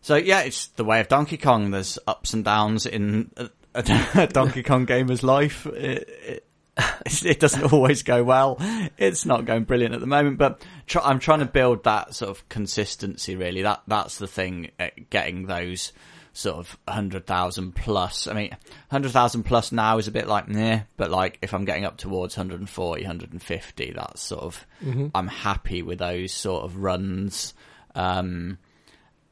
So 0.00 0.16
yeah, 0.16 0.40
it's 0.40 0.68
the 0.68 0.84
way 0.84 1.00
of 1.00 1.08
Donkey 1.08 1.36
Kong. 1.36 1.70
There's 1.70 1.98
ups 2.06 2.32
and 2.32 2.44
downs 2.44 2.86
in 2.86 3.30
a, 3.36 3.50
a 4.14 4.26
Donkey 4.26 4.62
Kong 4.62 4.86
gamer's 4.86 5.22
life. 5.22 5.66
It, 5.66 6.08
it, 6.08 6.46
it, 7.06 7.40
doesn't 7.40 7.72
always 7.72 8.02
go 8.02 8.22
well. 8.22 8.58
It's 8.98 9.24
not 9.24 9.44
going 9.44 9.64
brilliant 9.64 9.94
at 9.94 10.00
the 10.00 10.06
moment, 10.06 10.38
but 10.38 10.62
try, 10.86 11.02
I'm 11.02 11.18
trying 11.18 11.38
to 11.40 11.46
build 11.46 11.84
that 11.84 12.14
sort 12.14 12.30
of 12.30 12.48
consistency. 12.48 13.36
Really, 13.36 13.62
that 13.62 13.82
that's 13.86 14.18
the 14.18 14.26
thing. 14.26 14.70
Uh, 14.78 14.88
getting 15.10 15.46
those 15.46 15.92
sort 16.36 16.58
of 16.58 16.76
100,000 16.84 17.74
plus. 17.74 18.26
I 18.26 18.34
mean, 18.34 18.50
100,000 18.50 19.42
plus 19.44 19.72
now 19.72 19.96
is 19.96 20.06
a 20.06 20.12
bit 20.12 20.28
like, 20.28 20.44
yeah, 20.48 20.82
but 20.98 21.10
like 21.10 21.38
if 21.40 21.54
I'm 21.54 21.64
getting 21.64 21.86
up 21.86 21.96
towards 21.96 22.36
140, 22.36 23.02
150, 23.02 23.92
that's 23.92 24.22
sort 24.22 24.42
of, 24.42 24.66
mm-hmm. 24.84 25.06
I'm 25.14 25.28
happy 25.28 25.80
with 25.80 25.98
those 25.98 26.32
sort 26.32 26.64
of 26.64 26.76
runs. 26.76 27.54
Um, 27.94 28.58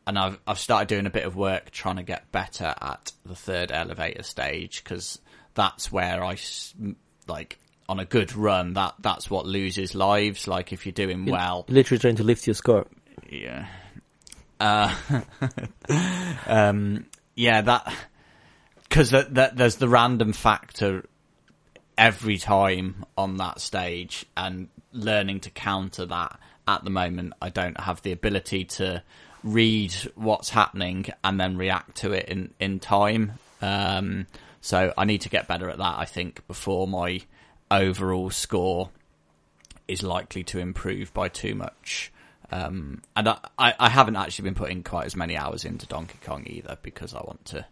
and 0.06 0.18
I've, 0.18 0.38
I've 0.46 0.58
started 0.58 0.88
doing 0.88 1.04
a 1.04 1.10
bit 1.10 1.24
of 1.24 1.36
work 1.36 1.70
trying 1.70 1.96
to 1.96 2.02
get 2.02 2.32
better 2.32 2.74
at 2.80 3.12
the 3.24 3.34
third 3.34 3.70
elevator 3.70 4.22
stage 4.22 4.82
because 4.82 5.18
that's 5.52 5.92
where 5.92 6.24
I, 6.24 6.36
like, 7.26 7.58
on 7.88 8.00
a 8.00 8.04
good 8.04 8.34
run, 8.34 8.74
that, 8.74 8.94
that's 9.00 9.30
what 9.30 9.46
loses 9.46 9.94
lives. 9.94 10.48
Like 10.48 10.72
if 10.72 10.86
you're 10.86 10.92
doing 10.92 11.26
well. 11.26 11.64
literally 11.68 11.98
trying 11.98 12.16
to 12.16 12.24
lift 12.24 12.46
your 12.46 12.54
score. 12.54 12.86
Yeah. 13.28 13.66
Uh, 14.60 14.94
um, 16.46 17.06
yeah, 17.34 17.60
that 17.62 17.92
because 18.88 19.10
that, 19.10 19.34
that 19.34 19.56
there's 19.56 19.76
the 19.76 19.88
random 19.88 20.32
factor 20.32 21.04
every 21.98 22.38
time 22.38 23.04
on 23.16 23.36
that 23.38 23.60
stage, 23.60 24.24
and 24.36 24.68
learning 24.92 25.40
to 25.40 25.50
counter 25.50 26.06
that. 26.06 26.38
At 26.66 26.82
the 26.82 26.90
moment, 26.90 27.34
I 27.42 27.50
don't 27.50 27.78
have 27.78 28.00
the 28.00 28.12
ability 28.12 28.64
to 28.64 29.02
read 29.42 29.92
what's 30.14 30.48
happening 30.48 31.04
and 31.22 31.38
then 31.38 31.58
react 31.58 31.96
to 31.98 32.12
it 32.12 32.28
in 32.28 32.54
in 32.58 32.80
time. 32.80 33.32
Um, 33.60 34.26
so 34.64 34.94
I 34.96 35.04
need 35.04 35.20
to 35.20 35.28
get 35.28 35.46
better 35.46 35.68
at 35.68 35.76
that. 35.76 35.98
I 35.98 36.06
think 36.06 36.40
before 36.46 36.88
my 36.88 37.20
overall 37.70 38.30
score 38.30 38.88
is 39.86 40.02
likely 40.02 40.42
to 40.44 40.58
improve 40.58 41.12
by 41.12 41.28
too 41.28 41.54
much. 41.54 42.10
Um, 42.50 43.02
and 43.14 43.28
I, 43.28 43.36
I 43.58 43.90
haven't 43.90 44.16
actually 44.16 44.44
been 44.44 44.54
putting 44.54 44.82
quite 44.82 45.04
as 45.04 45.14
many 45.14 45.36
hours 45.36 45.66
into 45.66 45.84
Donkey 45.84 46.18
Kong 46.24 46.44
either 46.46 46.78
because 46.80 47.12
I 47.12 47.18
want 47.18 47.44
to 47.44 47.66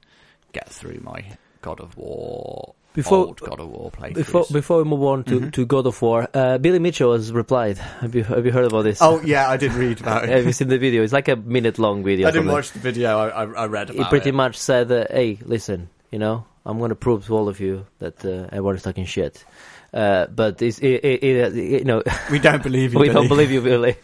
get 0.53 0.69
through 0.69 1.01
my 1.03 1.25
God 1.63 1.81
of 1.81 1.97
War 1.97 2.75
before, 2.93 3.19
old 3.29 3.41
God 3.41 3.59
of 3.59 3.71
War 3.71 3.91
playthroughs. 3.91 4.15
Before, 4.15 4.47
before 4.53 4.77
we 4.77 4.85
move 4.85 5.03
on 5.03 5.25
to, 5.25 5.41
mm-hmm. 5.41 5.49
to 5.49 5.65
God 5.65 5.87
of 5.87 6.03
War, 6.03 6.29
uh, 6.35 6.59
Billy 6.59 6.79
Mitchell 6.79 7.15
has 7.15 7.33
replied. 7.33 7.79
Have 7.79 8.15
you 8.15 8.25
have 8.25 8.45
you 8.45 8.53
heard 8.53 8.67
about 8.67 8.83
this? 8.83 9.01
Oh 9.01 9.23
yeah, 9.23 9.49
I 9.49 9.57
did 9.57 9.73
read 9.73 10.03
about 10.03 10.25
it. 10.29 10.29
have 10.29 10.45
you 10.45 10.53
seen 10.53 10.69
the 10.69 10.77
video? 10.77 11.03
It's 11.03 11.15
like 11.15 11.29
a 11.29 11.37
minute 11.37 11.79
long 11.79 12.05
video. 12.05 12.29
I 12.29 12.33
didn't 12.33 12.49
watch 12.49 12.73
the 12.73 12.81
video. 12.81 13.19
I, 13.19 13.29
I, 13.29 13.43
I 13.45 13.67
read 13.67 13.89
about 13.89 13.97
it. 13.97 13.97
He 13.97 14.05
pretty 14.11 14.29
it. 14.29 14.35
much 14.35 14.59
said, 14.59 14.93
uh, 14.93 15.07
"Hey, 15.11 15.39
listen, 15.43 15.89
you 16.13 16.19
know, 16.19 16.45
I'm 16.65 16.79
going 16.79 16.91
to 16.91 16.95
prove 16.95 17.27
to 17.27 17.37
all 17.37 17.49
of 17.49 17.59
you 17.59 17.87
that 17.99 18.25
uh, 18.25 18.47
everyone's 18.53 18.83
talking 18.83 19.07
shit." 19.07 19.45
Uh, 19.93 20.27
but 20.27 20.63
it's, 20.63 20.79
it, 20.79 21.05
it, 21.05 21.23
it, 21.23 21.55
you 21.55 21.85
know, 21.85 22.03
we 22.31 22.39
don't 22.39 22.63
believe 22.63 22.95
you. 22.95 22.99
we 22.99 23.09
Billy. 23.09 23.15
don't 23.15 23.29
believe 23.29 23.51
you, 23.51 23.61
Billy. 23.61 23.97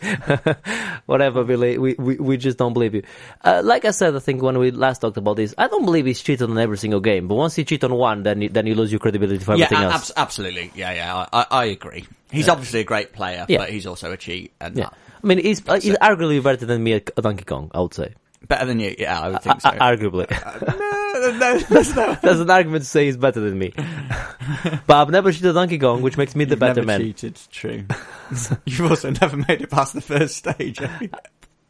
Whatever, 1.07 1.45
Billy. 1.45 1.79
We, 1.79 1.95
we 1.95 2.17
we 2.17 2.37
just 2.37 2.59
don't 2.59 2.75
believe 2.75 2.95
you. 2.95 3.03
Uh, 3.43 3.63
like 3.65 3.87
I 3.87 3.93
said, 3.93 4.15
I 4.15 4.19
think 4.19 4.43
when 4.43 4.59
we 4.59 4.71
last 4.71 4.99
talked 4.99 5.17
about 5.17 5.37
this, 5.37 5.55
I 5.57 5.67
don't 5.69 5.87
believe 5.87 6.05
he's 6.05 6.21
cheated 6.21 6.51
on 6.51 6.59
every 6.59 6.77
single 6.77 7.01
game. 7.01 7.27
But 7.27 7.37
once 7.37 7.57
you 7.57 7.65
cheat 7.65 7.85
on 7.85 7.95
one, 7.95 8.23
then 8.23 8.43
you, 8.43 8.49
then 8.51 8.67
you 8.67 8.75
lose 8.75 8.93
your 8.93 8.99
credibility 8.99 9.43
for 9.43 9.53
everything 9.53 9.79
yeah, 9.79 9.93
else. 9.93 10.11
Ab- 10.11 10.25
absolutely. 10.25 10.71
Yeah, 10.75 10.93
yeah. 10.93 11.27
I, 11.33 11.47
I 11.51 11.65
agree. 11.67 12.07
He's 12.31 12.49
yeah. 12.49 12.53
obviously 12.53 12.81
a 12.81 12.85
great 12.85 13.15
player, 13.15 13.47
yeah. 13.49 13.59
but 13.59 13.71
he's 13.71 13.87
also 13.87 14.13
a 14.13 14.19
cheat. 14.19 14.53
And 14.61 14.77
yeah. 14.77 14.91
I 15.23 15.27
mean, 15.27 15.39
he's, 15.39 15.67
uh, 15.67 15.81
he's 15.81 15.97
arguably 15.97 16.43
better 16.43 16.67
than 16.67 16.83
me 16.83 16.95
at 16.95 17.15
Donkey 17.17 17.45
Kong. 17.45 17.71
I 17.73 17.81
would 17.81 17.95
say. 17.95 18.15
Better 18.47 18.67
than 18.67 18.79
you? 18.79 18.95
Yeah, 18.99 19.21
I 19.21 19.29
would 19.31 19.43
think 19.43 19.61
so. 19.63 19.71
arguably. 19.71 20.31
Uh, 20.31 20.73
no, 20.79 21.08
no, 21.39 21.59
there's 21.59 21.95
no. 21.97 22.17
There's 22.23 22.41
an 22.41 22.51
argument 22.51 22.85
to 22.85 22.89
say 22.91 23.07
he's 23.07 23.17
better 23.17 23.41
than 23.41 23.59
me. 23.59 23.73
but 24.87 24.97
I've 24.97 25.11
never 25.11 25.33
cheated 25.33 25.55
Donkey 25.55 25.79
Kong, 25.79 26.03
which 26.03 26.17
makes 26.17 26.35
me 26.37 26.45
the 26.45 26.51
You've 26.51 26.61
better 26.61 26.75
never 26.85 26.87
man. 26.87 27.01
cheated, 27.01 27.39
true. 27.51 27.85
You've 28.67 28.91
also 28.91 29.11
never 29.11 29.37
made 29.37 29.63
it 29.63 29.71
past 29.71 29.95
the 29.95 30.01
first 30.01 30.37
stage, 30.37 30.81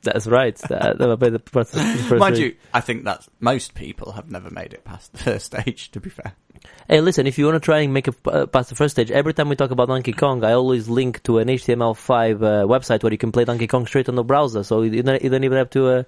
That's 0.03 0.27
right. 0.27 0.59
I've 0.71 0.99
never 0.99 1.17
made 1.17 1.35
it 1.35 1.51
past 1.51 1.73
the 1.73 1.81
first 1.81 2.21
Mind 2.21 2.37
stage. 2.37 2.53
you, 2.53 2.57
I 2.73 2.81
think 2.81 3.05
that 3.05 3.27
most 3.41 3.75
people 3.75 4.13
have 4.13 4.31
never 4.31 4.51
made 4.51 4.73
it 4.73 4.85
past 4.85 5.13
the 5.13 5.19
first 5.19 5.47
stage, 5.47 5.91
to 5.93 6.01
be 6.01 6.11
fair. 6.11 6.35
Hey, 6.89 7.01
listen, 7.01 7.27
if 7.27 7.39
you 7.39 7.47
want 7.47 7.57
to 7.57 7.61
try 7.61 7.81
and 7.81 7.93
make 7.93 8.09
it 8.09 8.15
uh, 8.27 8.47
past 8.47 8.71
the 8.71 8.75
first 8.75 8.95
stage, 8.95 9.11
every 9.11 9.35
time 9.35 9.49
we 9.49 9.57
talk 9.57 9.71
about 9.71 9.89
Donkey 9.89 10.13
Kong, 10.13 10.45
I 10.45 10.53
always 10.53 10.89
link 10.89 11.23
to 11.25 11.39
an 11.39 11.49
HTML5 11.49 12.37
uh, 12.37 12.67
website 12.67 13.03
where 13.03 13.13
you 13.13 13.19
can 13.19 13.33
play 13.33 13.45
Donkey 13.45 13.67
Kong 13.67 13.87
straight 13.87 14.09
on 14.09 14.15
the 14.15 14.25
browser. 14.25 14.63
So 14.63 14.83
you 14.83 15.03
don't, 15.03 15.23
you 15.23 15.29
don't 15.29 15.45
even 15.45 15.59
have 15.59 15.71
to 15.71 15.89
uh, 15.89 16.03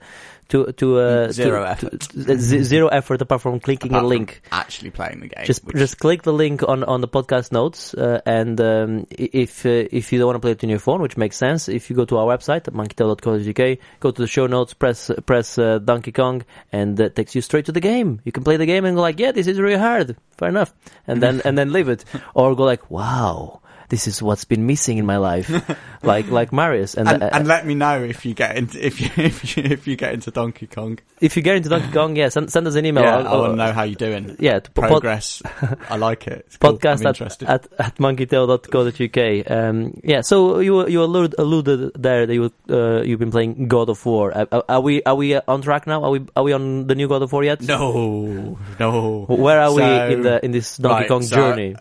to 0.51 0.73
to 0.73 0.99
uh, 0.99 1.33
zero 1.33 1.63
to, 1.63 1.71
effort, 1.71 2.01
to, 2.01 2.39
z- 2.39 2.63
zero 2.63 2.89
effort 2.89 3.23
apart 3.23 3.41
from 3.41 3.61
clicking 3.61 3.93
apart 3.93 4.05
a 4.05 4.07
link. 4.07 4.43
Actually 4.53 4.91
playing 4.91 5.21
the 5.21 5.29
game. 5.29 5.47
Just 5.47 5.65
which... 5.65 5.77
just 5.77 5.99
click 5.99 6.23
the 6.23 6.33
link 6.33 6.63
on, 6.69 6.85
on 6.85 7.01
the 7.01 7.09
podcast 7.09 7.53
notes, 7.53 7.95
uh, 7.95 8.21
and 8.27 8.61
um, 8.61 9.07
if 9.11 9.65
uh, 9.65 9.87
if 9.91 10.13
you 10.13 10.19
don't 10.19 10.27
want 10.27 10.37
to 10.37 10.41
play 10.41 10.53
it 10.53 10.63
on 10.63 10.71
your 10.71 10.79
phone, 10.79 11.01
which 11.01 11.17
makes 11.17 11.37
sense, 11.37 11.69
if 11.69 11.89
you 11.89 11.97
go 11.97 12.05
to 12.05 12.19
our 12.19 12.27
website 12.27 12.63
monkeytail.co.uk, 12.63 13.79
go 14.01 14.11
to 14.11 14.23
the 14.23 14.29
show 14.29 14.47
notes, 14.47 14.75
press 14.75 15.11
press 15.25 15.57
uh, 15.57 15.79
Donkey 15.79 16.13
Kong, 16.13 16.45
and 16.73 16.97
that 16.99 17.15
takes 17.15 17.35
you 17.35 17.41
straight 17.41 17.67
to 17.67 17.73
the 17.73 17.81
game. 17.81 18.21
You 18.25 18.33
can 18.33 18.45
play 18.45 18.57
the 18.57 18.67
game 18.67 18.85
and 18.85 18.97
go 18.97 19.03
like, 19.03 19.19
yeah, 19.19 19.33
this 19.33 19.47
is 19.47 19.61
really 19.61 19.79
hard. 19.79 20.17
Fair 20.41 20.49
enough, 20.49 20.73
and 21.07 21.23
then 21.23 21.43
and 21.45 21.59
then 21.59 21.71
leave 21.71 21.91
it, 21.91 22.03
or 22.33 22.57
go 22.57 22.65
like, 22.65 22.91
wow 22.91 23.60
this 23.91 24.07
is 24.07 24.23
what's 24.23 24.45
been 24.45 24.67
missing 24.67 24.99
in 24.99 25.05
my 25.05 25.19
life, 25.19 25.51
like 26.03 26.29
like 26.29 26.53
Marius. 26.53 26.95
And 26.95 27.09
and, 27.09 27.23
uh, 27.23 27.31
and, 27.33 27.47
let 27.47 27.67
me 27.67 27.75
know 27.75 28.03
if 28.03 28.25
you 28.25 28.35
get 28.35 28.57
into 28.57 28.85
if 28.85 29.01
you 29.01 29.11
if 29.17 29.57
you, 29.57 29.63
if 29.65 29.87
you 29.87 29.97
get 29.97 30.15
into 30.15 30.31
Donkey 30.31 30.67
Kong. 30.67 30.99
If 31.21 31.37
you 31.37 31.43
get 31.43 31.57
into 31.57 31.69
Donkey 31.69 31.93
Kong, 31.93 32.17
yeah, 32.17 32.31
send, 32.31 32.51
send 32.51 32.67
us 32.67 32.77
an 32.77 32.87
email. 32.87 33.05
Yeah, 33.05 33.19
i 33.19 33.37
want 33.37 33.53
to 33.53 33.57
know 33.57 33.73
how 33.73 33.83
you're 33.83 33.97
doing. 33.97 34.21
Yeah, 34.41 34.61
progress. 34.61 35.43
I 35.91 35.97
like 35.97 36.27
it. 36.27 36.47
It's 36.47 36.57
podcast 36.57 37.03
cool. 37.03 37.27
at, 37.27 37.43
at 37.43 37.69
at 37.79 37.97
monkeytail.co.uk. 37.97 39.51
Um, 39.51 40.01
yeah, 40.03 40.23
so 40.23 40.61
you 40.61 40.87
you 40.87 41.03
alluded, 41.03 41.35
alluded 41.39 41.93
there 41.95 42.27
that 42.27 42.33
you 42.33 42.53
uh, 42.71 43.03
you've 43.03 43.19
been 43.19 43.31
playing 43.31 43.69
God 43.69 43.91
of 43.91 44.05
War. 44.07 44.33
Uh, 44.33 44.63
are 44.69 44.81
we 44.81 45.03
are 45.03 45.17
we 45.17 45.37
on 45.37 45.63
track 45.63 45.87
now? 45.87 46.05
Are 46.05 46.11
we 46.11 46.25
are 46.37 46.45
we 46.45 46.53
on 46.53 46.87
the 46.87 46.95
new 46.95 47.09
God 47.09 47.23
of 47.23 47.33
War 47.33 47.45
yet? 47.45 47.61
No, 47.61 48.57
no. 48.79 49.27
Where 49.27 49.61
are 49.61 49.69
so, 49.69 49.77
we 49.77 50.15
in 50.15 50.23
the 50.23 50.45
in 50.45 50.53
this 50.53 50.77
Donkey 50.79 51.01
right, 51.01 51.09
Kong 51.09 51.23
so 51.23 51.37
journey? 51.37 51.77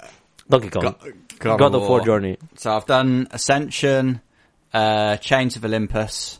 Donkey 0.50 0.69
Kong. 0.69 0.82
God, 0.84 1.13
God 1.39 1.73
of, 1.73 1.88
War. 1.88 2.02
Journey. 2.02 2.38
So 2.56 2.75
I've 2.75 2.86
done 2.86 3.28
Ascension, 3.32 4.21
uh, 4.73 5.17
Chains 5.17 5.56
of 5.56 5.65
Olympus, 5.65 6.39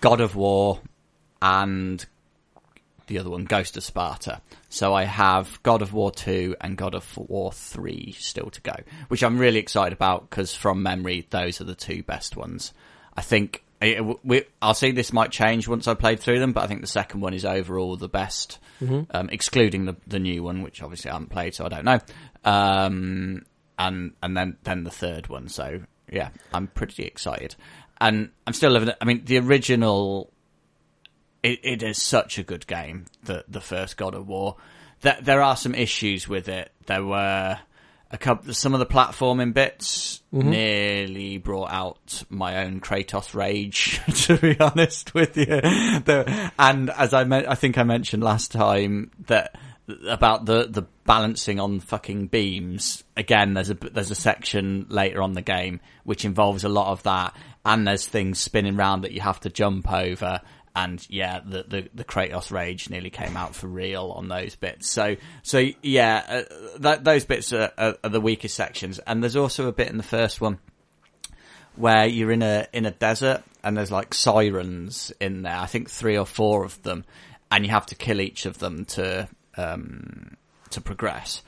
God 0.00 0.20
of 0.20 0.36
War, 0.36 0.80
and 1.40 2.04
the 3.06 3.18
other 3.18 3.30
one, 3.30 3.44
Ghost 3.44 3.76
of 3.76 3.82
Sparta. 3.82 4.40
So 4.68 4.94
I 4.94 5.04
have 5.04 5.62
God 5.62 5.82
of 5.82 5.92
War 5.92 6.10
2 6.10 6.56
and 6.60 6.76
God 6.76 6.94
of 6.94 7.16
War 7.16 7.52
3 7.52 8.12
still 8.18 8.50
to 8.50 8.60
go, 8.60 8.74
which 9.08 9.22
I'm 9.22 9.38
really 9.38 9.58
excited 9.58 9.94
about 9.94 10.28
because 10.28 10.54
from 10.54 10.82
memory, 10.82 11.26
those 11.30 11.60
are 11.60 11.64
the 11.64 11.74
two 11.74 12.02
best 12.02 12.36
ones. 12.36 12.72
I 13.16 13.22
think 13.22 13.64
it, 13.80 14.24
we, 14.24 14.44
I'll 14.60 14.74
see 14.74 14.90
this 14.90 15.12
might 15.12 15.30
change 15.30 15.68
once 15.68 15.88
I 15.88 15.94
played 15.94 16.20
through 16.20 16.40
them, 16.40 16.52
but 16.52 16.64
I 16.64 16.66
think 16.66 16.80
the 16.80 16.86
second 16.86 17.20
one 17.20 17.32
is 17.32 17.44
overall 17.44 17.96
the 17.96 18.08
best, 18.08 18.58
mm-hmm. 18.80 19.02
um, 19.10 19.30
excluding 19.30 19.84
the 19.86 19.96
the 20.06 20.18
new 20.18 20.42
one, 20.42 20.62
which 20.62 20.82
obviously 20.82 21.10
I 21.10 21.14
haven't 21.14 21.30
played, 21.30 21.54
so 21.54 21.64
I 21.64 21.68
don't 21.68 21.84
know. 21.84 22.00
Um, 22.44 23.44
and 23.78 24.12
and 24.22 24.36
then 24.36 24.56
then 24.64 24.84
the 24.84 24.90
third 24.90 25.28
one. 25.28 25.48
So 25.48 25.80
yeah, 26.10 26.30
I'm 26.52 26.66
pretty 26.68 27.04
excited, 27.04 27.54
and 28.00 28.30
I'm 28.46 28.52
still 28.52 28.70
living 28.70 28.88
it. 28.88 28.96
I 29.00 29.04
mean, 29.04 29.24
the 29.24 29.38
original. 29.38 30.32
It, 31.40 31.60
it 31.62 31.82
is 31.84 32.02
such 32.02 32.38
a 32.38 32.42
good 32.42 32.66
game. 32.66 33.06
The 33.22 33.44
the 33.48 33.60
first 33.60 33.96
God 33.96 34.14
of 34.14 34.26
War. 34.26 34.56
That 35.02 35.24
there 35.24 35.40
are 35.40 35.56
some 35.56 35.76
issues 35.76 36.26
with 36.26 36.48
it. 36.48 36.72
There 36.86 37.04
were 37.04 37.60
a 38.10 38.18
couple, 38.18 38.52
some 38.54 38.74
of 38.74 38.80
the 38.80 38.86
platforming 38.86 39.52
bits 39.52 40.22
mm-hmm. 40.34 40.50
nearly 40.50 41.38
brought 41.38 41.70
out 41.70 42.24
my 42.28 42.64
own 42.64 42.80
Kratos 42.80 43.34
rage. 43.34 44.00
To 44.28 44.36
be 44.36 44.58
honest 44.60 45.14
with 45.14 45.36
you, 45.36 45.46
the, 45.46 46.52
and 46.58 46.90
as 46.90 47.14
I 47.14 47.24
me- 47.24 47.46
I 47.46 47.54
think 47.54 47.78
I 47.78 47.82
mentioned 47.84 48.22
last 48.22 48.52
time 48.52 49.10
that 49.26 49.54
about 50.06 50.44
the 50.44 50.66
the 50.68 50.82
balancing 51.04 51.60
on 51.60 51.80
fucking 51.80 52.26
beams. 52.26 53.04
Again, 53.16 53.54
there's 53.54 53.70
a 53.70 53.74
there's 53.74 54.10
a 54.10 54.16
section 54.16 54.86
later 54.88 55.22
on 55.22 55.32
the 55.32 55.42
game 55.42 55.80
which 56.04 56.24
involves 56.24 56.64
a 56.64 56.68
lot 56.68 56.92
of 56.92 57.02
that, 57.04 57.34
and 57.64 57.86
there's 57.86 58.06
things 58.06 58.38
spinning 58.38 58.76
around 58.78 59.02
that 59.02 59.12
you 59.12 59.20
have 59.20 59.40
to 59.40 59.50
jump 59.50 59.90
over. 59.90 60.40
And 60.76 61.04
yeah, 61.10 61.40
the, 61.44 61.64
the, 61.64 61.88
the 61.92 62.04
Kratos 62.04 62.52
rage 62.52 62.88
nearly 62.88 63.10
came 63.10 63.36
out 63.36 63.56
for 63.56 63.66
real 63.66 64.12
on 64.14 64.28
those 64.28 64.54
bits. 64.54 64.88
So, 64.88 65.16
so 65.42 65.64
yeah, 65.82 66.24
uh, 66.28 66.78
that, 66.78 67.02
those 67.02 67.24
bits 67.24 67.52
are, 67.52 67.72
are, 67.76 67.96
are 68.04 68.10
the 68.10 68.20
weakest 68.20 68.54
sections. 68.54 69.00
And 69.00 69.20
there's 69.20 69.34
also 69.34 69.66
a 69.66 69.72
bit 69.72 69.88
in 69.88 69.96
the 69.96 70.04
first 70.04 70.40
one 70.40 70.60
where 71.74 72.06
you're 72.06 72.30
in 72.30 72.42
a 72.42 72.66
in 72.72 72.86
a 72.86 72.92
desert 72.92 73.42
and 73.64 73.76
there's 73.76 73.90
like 73.90 74.14
sirens 74.14 75.12
in 75.20 75.42
there. 75.42 75.56
I 75.56 75.66
think 75.66 75.90
three 75.90 76.16
or 76.16 76.26
four 76.26 76.64
of 76.64 76.80
them, 76.82 77.04
and 77.50 77.64
you 77.64 77.70
have 77.70 77.86
to 77.86 77.94
kill 77.94 78.20
each 78.20 78.46
of 78.46 78.58
them 78.58 78.84
to 78.86 79.28
um, 79.58 80.36
to 80.70 80.80
progress. 80.80 81.42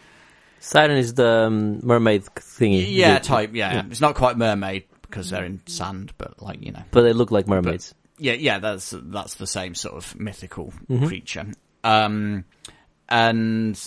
Siren 0.59 0.99
is 0.99 1.14
the 1.14 1.46
um, 1.46 1.81
mermaid 1.87 2.25
thingy. 2.25 2.85
Yeah, 2.88 3.18
The- 3.18 3.25
type. 3.25 3.51
Yeah. 3.55 3.85
it's 3.90 4.01
not 4.01 4.14
quite 4.14 4.37
mermaid 4.37 4.85
because 5.03 5.31
they're 5.31 5.44
in 5.44 5.61
sand, 5.66 6.12
but 6.18 6.42
like 6.42 6.62
you 6.64 6.73
know. 6.73 6.83
But 6.90 7.03
they 7.03 7.12
look 7.14 7.31
like 7.31 7.49
mermaids. 7.49 7.94
Yeah, 8.18 8.35
yeah, 8.35 8.59
that's 8.59 8.92
that's 8.96 9.35
the 9.37 9.46
same 9.46 9.75
sort 9.75 9.94
of 9.94 10.18
mythical 10.20 10.73
Mm-hmm. 10.90 11.07
creature. 11.07 11.46
Um, 11.83 12.44
and 13.09 13.81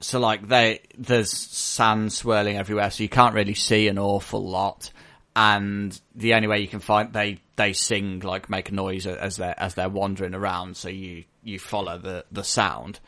so 0.00 0.20
like 0.20 0.46
they 0.48 0.80
there's 0.98 1.30
sand 1.32 2.12
swirling 2.12 2.56
everywhere, 2.58 2.90
so 2.90 3.02
you 3.02 3.08
can't 3.08 3.34
really 3.34 3.54
see 3.54 3.88
an 3.88 3.98
awful 3.98 4.46
lot. 4.46 4.90
And 5.34 5.98
the 6.14 6.34
only 6.34 6.46
way 6.48 6.60
you 6.60 6.68
can 6.68 6.80
find 6.80 7.12
they 7.14 7.38
they 7.56 7.72
sing 7.72 8.20
like 8.20 8.50
make 8.50 8.68
a 8.68 8.74
noise 8.74 9.06
as 9.06 9.36
they're 9.38 9.58
as 9.58 9.74
they're 9.74 9.88
wandering 9.88 10.34
around, 10.34 10.76
so 10.76 10.90
you 10.90 11.24
you 11.42 11.58
follow 11.58 11.96
the 11.96 12.26
the 12.30 12.44
sound. 12.44 13.00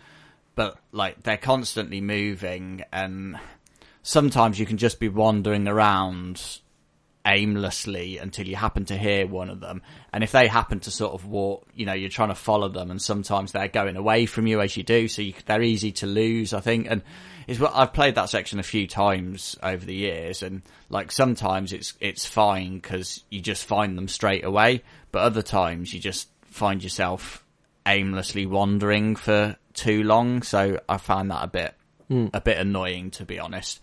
But 0.54 0.78
like 0.92 1.22
they're 1.22 1.36
constantly 1.36 2.00
moving, 2.00 2.84
and 2.92 3.38
sometimes 4.02 4.58
you 4.58 4.66
can 4.66 4.78
just 4.78 5.00
be 5.00 5.08
wandering 5.08 5.66
around 5.66 6.60
aimlessly 7.26 8.18
until 8.18 8.46
you 8.46 8.54
happen 8.54 8.84
to 8.84 8.96
hear 8.96 9.26
one 9.26 9.48
of 9.48 9.60
them. 9.60 9.82
And 10.12 10.22
if 10.22 10.32
they 10.32 10.46
happen 10.46 10.80
to 10.80 10.90
sort 10.90 11.14
of 11.14 11.26
walk, 11.26 11.66
you 11.74 11.86
know, 11.86 11.94
you're 11.94 12.10
trying 12.10 12.28
to 12.28 12.34
follow 12.34 12.68
them 12.68 12.90
and 12.90 13.00
sometimes 13.00 13.52
they're 13.52 13.68
going 13.68 13.96
away 13.96 14.26
from 14.26 14.46
you 14.46 14.60
as 14.60 14.76
you 14.76 14.82
do. 14.82 15.08
So 15.08 15.22
you, 15.22 15.34
they're 15.46 15.62
easy 15.62 15.92
to 15.92 16.06
lose, 16.06 16.52
I 16.52 16.60
think. 16.60 16.86
And 16.90 17.02
is 17.46 17.60
what 17.60 17.72
I've 17.74 17.92
played 17.92 18.14
that 18.16 18.28
section 18.28 18.58
a 18.58 18.64
few 18.64 18.86
times 18.86 19.56
over 19.62 19.84
the 19.84 19.94
years. 19.94 20.42
And 20.42 20.62
like 20.90 21.10
sometimes 21.10 21.72
it's, 21.72 21.94
it's 22.00 22.26
fine 22.26 22.74
because 22.74 23.24
you 23.30 23.40
just 23.40 23.64
find 23.64 23.96
them 23.96 24.08
straight 24.08 24.44
away. 24.44 24.82
But 25.10 25.22
other 25.22 25.42
times 25.42 25.94
you 25.94 26.00
just 26.00 26.28
find 26.42 26.82
yourself 26.82 27.42
aimlessly 27.86 28.46
wandering 28.46 29.16
for 29.16 29.56
too 29.74 30.02
long. 30.02 30.42
So 30.42 30.80
I 30.88 30.96
find 30.96 31.30
that 31.30 31.44
a 31.44 31.48
bit, 31.48 31.74
a 32.32 32.40
bit 32.40 32.58
annoying 32.58 33.10
to 33.12 33.24
be 33.24 33.38
honest. 33.38 33.80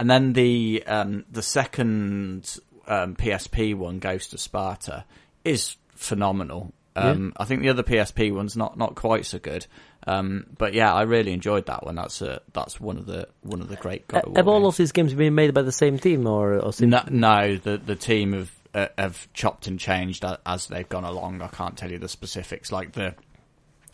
And 0.00 0.10
then 0.10 0.32
the 0.32 0.82
um, 0.86 1.24
the 1.30 1.42
second 1.42 2.58
um, 2.86 3.14
PSP 3.16 3.74
one, 3.74 3.98
Ghost 3.98 4.32
of 4.34 4.40
Sparta, 4.40 5.04
is 5.44 5.76
phenomenal. 5.90 6.72
Um, 6.96 7.32
I 7.36 7.44
think 7.44 7.62
the 7.62 7.68
other 7.68 7.84
PSP 7.84 8.34
one's 8.34 8.56
not, 8.56 8.76
not 8.76 8.96
quite 8.96 9.24
so 9.24 9.38
good, 9.38 9.66
um, 10.08 10.46
but 10.58 10.74
yeah, 10.74 10.92
I 10.92 11.02
really 11.02 11.32
enjoyed 11.32 11.66
that 11.66 11.86
one. 11.86 11.94
That's 11.94 12.22
a, 12.22 12.40
that's 12.52 12.80
one 12.80 12.96
of 12.98 13.06
the 13.06 13.28
one 13.42 13.60
of 13.60 13.68
the 13.68 13.76
great 13.76 14.08
God 14.08 14.24
War 14.26 14.32
Have 14.36 14.48
all 14.48 14.58
games. 14.62 14.74
of 14.74 14.76
these 14.78 14.90
games 14.92 15.14
been 15.14 15.36
made 15.36 15.54
by 15.54 15.62
the 15.62 15.70
same 15.70 16.00
team 16.00 16.26
or, 16.26 16.54
or 16.58 16.72
sim- 16.72 16.90
No, 16.90 17.02
no, 17.08 17.56
the 17.56 17.76
the 17.78 17.94
team 17.94 18.32
have 18.32 18.52
uh, 18.74 18.88
have 18.98 19.32
chopped 19.32 19.68
and 19.68 19.78
changed 19.78 20.24
as 20.44 20.66
they've 20.66 20.88
gone 20.88 21.04
along. 21.04 21.40
I 21.40 21.46
can't 21.48 21.76
tell 21.76 21.90
you 21.92 21.98
the 21.98 22.08
specifics. 22.08 22.72
Like 22.72 22.92
the, 22.92 23.14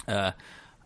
uh, 0.09 0.30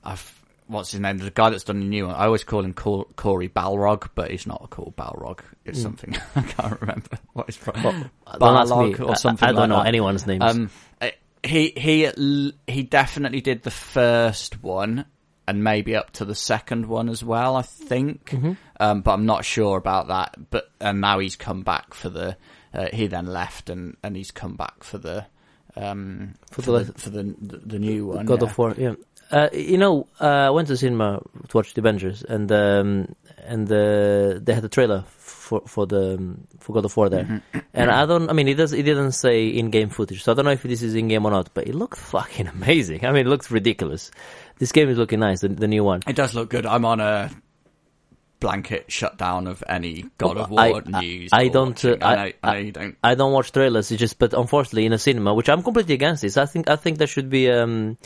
I've 0.02 0.37
what's 0.68 0.92
his 0.92 1.00
name? 1.00 1.18
The 1.18 1.30
guy 1.30 1.50
that's 1.50 1.64
done 1.64 1.80
the 1.80 1.86
new 1.86 2.06
one. 2.06 2.14
I 2.14 2.26
always 2.26 2.44
call 2.44 2.64
him 2.64 2.72
Cor- 2.74 3.06
Corey 3.16 3.48
Balrog, 3.48 4.10
but 4.14 4.30
he's 4.30 4.46
not 4.46 4.68
called 4.70 4.94
Balrog. 4.96 5.40
It's 5.64 5.82
something 5.82 6.16
I 6.36 6.42
can't 6.42 6.80
remember 6.80 7.18
what 7.32 7.46
his 7.46 7.56
pro- 7.56 7.72
Don't 7.72 7.84
ask 7.86 8.70
me. 8.70 8.92
Balrog 8.94 9.08
or 9.08 9.16
something. 9.16 9.48
I, 9.48 9.52
don't 9.52 9.60
like 9.62 9.68
know 9.70 9.82
that. 9.82 9.86
anyone's 9.88 10.26
names. 10.26 10.42
Um, 10.44 10.70
uh, 11.00 11.10
he 11.42 11.72
he 11.76 12.52
he 12.66 12.82
definitely 12.84 13.40
did 13.40 13.62
the 13.62 13.70
first 13.70 14.62
one 14.62 15.04
and 15.46 15.64
maybe 15.64 15.96
up 15.96 16.10
to 16.12 16.24
the 16.24 16.34
second 16.34 16.86
one 16.86 17.08
as 17.08 17.24
well. 17.24 17.56
I 17.56 17.62
think, 17.62 18.30
Mm-hmm. 18.30 18.52
um, 18.80 19.00
but 19.02 19.12
I'm 19.12 19.24
not 19.26 19.44
sure 19.44 19.78
about 19.78 20.08
that. 20.08 20.34
But 20.50 20.70
and 20.80 21.00
now 21.00 21.18
he's 21.20 21.36
come 21.36 21.62
back 21.62 21.94
for 21.94 22.08
the. 22.10 22.36
Uh, 22.74 22.88
he 22.92 23.06
then 23.06 23.24
left 23.26 23.70
and 23.70 23.96
and 24.02 24.14
he's 24.14 24.30
come 24.30 24.54
back 24.56 24.84
for 24.84 24.98
the. 24.98 25.26
Um, 25.76 26.34
For 26.50 26.62
for, 26.62 26.72
the- 26.72 26.84
the, 26.92 26.92
for 26.98 27.10
the 27.10 27.22
the, 27.40 27.56
the 27.58 27.78
new 27.78 28.06
one. 28.06 28.26
God 28.26 28.42
yeah. 28.42 28.48
of 28.48 28.58
War, 28.58 28.74
yeah. 28.76 28.94
Uh, 29.30 29.48
you 29.52 29.76
know, 29.78 30.06
uh, 30.20 30.24
I 30.24 30.50
went 30.50 30.68
to 30.68 30.76
cinema 30.76 31.20
to 31.48 31.56
watch 31.56 31.74
The 31.74 31.80
Avengers, 31.82 32.22
and 32.22 32.50
um, 32.50 33.14
and 33.46 33.70
uh, 33.70 34.38
they 34.40 34.54
had 34.54 34.64
a 34.64 34.68
trailer 34.70 35.04
for 35.08 35.60
for 35.66 35.86
the 35.86 36.14
um, 36.14 36.46
for 36.60 36.72
God 36.72 36.84
of 36.86 36.96
War 36.96 37.08
there, 37.10 37.24
Mm-hmm. 37.24 37.58
and 37.74 37.90
I 37.90 38.06
don't. 38.06 38.30
I 38.30 38.32
mean, 38.32 38.48
it 38.48 38.54
does. 38.54 38.72
It 38.72 38.84
didn't 38.84 39.12
say 39.12 39.48
in-game 39.48 39.90
footage, 39.90 40.22
so 40.22 40.32
I 40.32 40.34
don't 40.34 40.46
know 40.46 40.52
if 40.52 40.62
this 40.62 40.80
is 40.82 40.94
in-game 40.94 41.26
or 41.26 41.30
not. 41.30 41.50
But 41.52 41.66
it 41.68 41.74
looked 41.74 41.98
fucking 41.98 42.46
amazing. 42.56 43.04
I 43.04 43.12
mean, 43.12 43.26
it 43.26 43.28
looks 43.28 43.50
ridiculous. 43.50 44.10
This 44.58 44.72
game 44.72 44.88
is 44.88 44.96
looking 44.96 45.20
nice, 45.20 45.40
the, 45.42 45.48
the 45.48 45.68
new 45.68 45.84
one. 45.84 46.00
It 46.08 46.16
does 46.16 46.34
look 46.34 46.48
good. 46.48 46.64
I'm 46.64 46.84
on 46.86 47.00
a 47.00 47.30
blanket 48.40 48.90
shutdown 48.90 49.46
of 49.46 49.62
any 49.68 50.06
God 50.16 50.36
of 50.38 50.50
War 50.50 50.60
I- 50.60 50.82
I- 50.94 51.00
news. 51.02 51.30
I 51.32 51.44
or 51.46 51.50
don't, 51.50 51.84
uh, 51.84 51.96
I, 52.00 52.34
I- 52.42 52.56
I 52.56 52.70
don't. 52.70 52.96
I 53.02 53.14
don't 53.14 53.32
watch 53.32 53.52
trailers. 53.52 53.90
It's 53.90 54.00
just, 54.00 54.18
but 54.18 54.32
unfortunately, 54.32 54.86
in 54.86 54.92
a 54.92 54.98
cinema, 54.98 55.34
which 55.34 55.48
I'm 55.48 55.62
completely 55.62 55.94
against 55.94 56.22
this. 56.22 56.36
I 56.36 56.46
think 56.46 56.68
I 56.70 56.76
think 56.76 56.98
there 56.98 57.06
should 57.06 57.28
be, 57.30 57.50
um, 57.50 57.98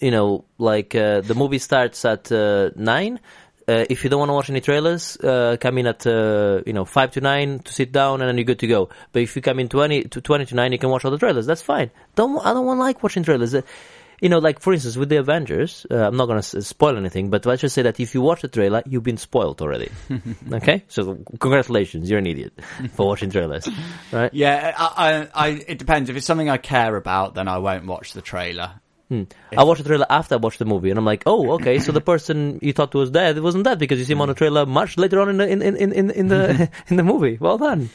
you 0.00 0.10
know, 0.10 0.44
like 0.58 0.94
uh, 0.94 1.20
the 1.20 1.34
movie 1.34 1.58
starts 1.58 2.04
at 2.04 2.30
uh, 2.32 2.70
nine. 2.76 3.20
Uh, 3.68 3.84
if 3.90 4.04
you 4.04 4.10
don't 4.10 4.20
want 4.20 4.28
to 4.28 4.32
watch 4.34 4.48
any 4.48 4.60
trailers, 4.60 5.16
uh, 5.16 5.56
come 5.60 5.78
in 5.78 5.86
at 5.88 6.06
uh, 6.06 6.62
you 6.64 6.72
know 6.72 6.84
five 6.84 7.10
to 7.10 7.20
nine 7.20 7.58
to 7.60 7.72
sit 7.72 7.90
down, 7.90 8.20
and 8.20 8.28
then 8.28 8.36
you're 8.38 8.44
good 8.44 8.60
to 8.60 8.68
go. 8.68 8.88
But 9.12 9.22
if 9.22 9.34
you 9.34 9.42
come 9.42 9.58
in 9.58 9.68
twenty 9.68 10.04
to 10.04 10.20
twenty 10.20 10.46
to 10.46 10.54
nine, 10.54 10.70
you 10.70 10.78
can 10.78 10.88
watch 10.90 11.04
all 11.04 11.10
the 11.10 11.18
trailers. 11.18 11.46
That's 11.46 11.62
fine. 11.62 11.90
Don't 12.14 12.38
I 12.46 12.52
don't 12.52 12.64
want 12.66 12.78
like 12.78 13.02
watching 13.02 13.24
trailers. 13.24 13.54
Uh, 13.54 13.62
you 14.20 14.28
know, 14.28 14.38
like 14.38 14.60
for 14.60 14.72
instance, 14.72 14.96
with 14.96 15.08
the 15.08 15.16
Avengers, 15.16 15.84
uh, 15.90 15.96
I'm 16.06 16.16
not 16.16 16.26
going 16.26 16.40
to 16.40 16.58
s- 16.58 16.66
spoil 16.66 16.96
anything, 16.96 17.28
but 17.28 17.44
let's 17.44 17.60
just 17.60 17.74
say 17.74 17.82
that 17.82 18.00
if 18.00 18.14
you 18.14 18.22
watch 18.22 18.40
the 18.42 18.48
trailer, 18.48 18.82
you've 18.86 19.02
been 19.02 19.18
spoiled 19.18 19.60
already. 19.60 19.90
okay, 20.52 20.84
so 20.88 21.18
congratulations, 21.38 22.08
you're 22.08 22.20
an 22.20 22.26
idiot 22.26 22.54
for 22.94 23.06
watching 23.06 23.28
trailers, 23.30 23.68
right? 24.12 24.32
Yeah, 24.32 24.74
I, 24.78 25.28
I, 25.34 25.46
I, 25.46 25.48
it 25.68 25.78
depends. 25.78 26.08
If 26.08 26.16
it's 26.16 26.24
something 26.24 26.48
I 26.48 26.56
care 26.56 26.96
about, 26.96 27.34
then 27.34 27.46
I 27.46 27.58
won't 27.58 27.84
watch 27.84 28.14
the 28.14 28.22
trailer. 28.22 28.80
I 29.10 29.64
watched 29.64 29.82
the 29.82 29.88
trailer 29.88 30.06
after 30.10 30.34
I 30.34 30.38
watched 30.38 30.58
the 30.58 30.64
movie, 30.64 30.90
and 30.90 30.98
I'm 30.98 31.04
like, 31.04 31.22
oh, 31.26 31.52
okay, 31.52 31.78
so 31.78 31.92
the 31.92 32.00
person 32.12 32.58
you 32.62 32.72
thought 32.72 32.94
was 32.94 33.10
dead 33.10 33.38
wasn't 33.38 33.64
dead 33.64 33.78
because 33.78 33.98
you 33.98 34.04
see 34.04 34.12
him 34.12 34.20
on 34.20 34.28
the 34.28 34.34
trailer 34.34 34.66
much 34.66 34.98
later 34.98 35.20
on 35.20 35.28
in 35.28 35.36
the 35.36 35.48
in 35.48 35.62
in 35.62 35.76
in, 35.76 36.10
in, 36.10 36.28
the 36.28 36.70
in 36.88 36.96
the 36.96 37.04
movie. 37.04 37.38
Well 37.40 37.58
done. 37.58 37.90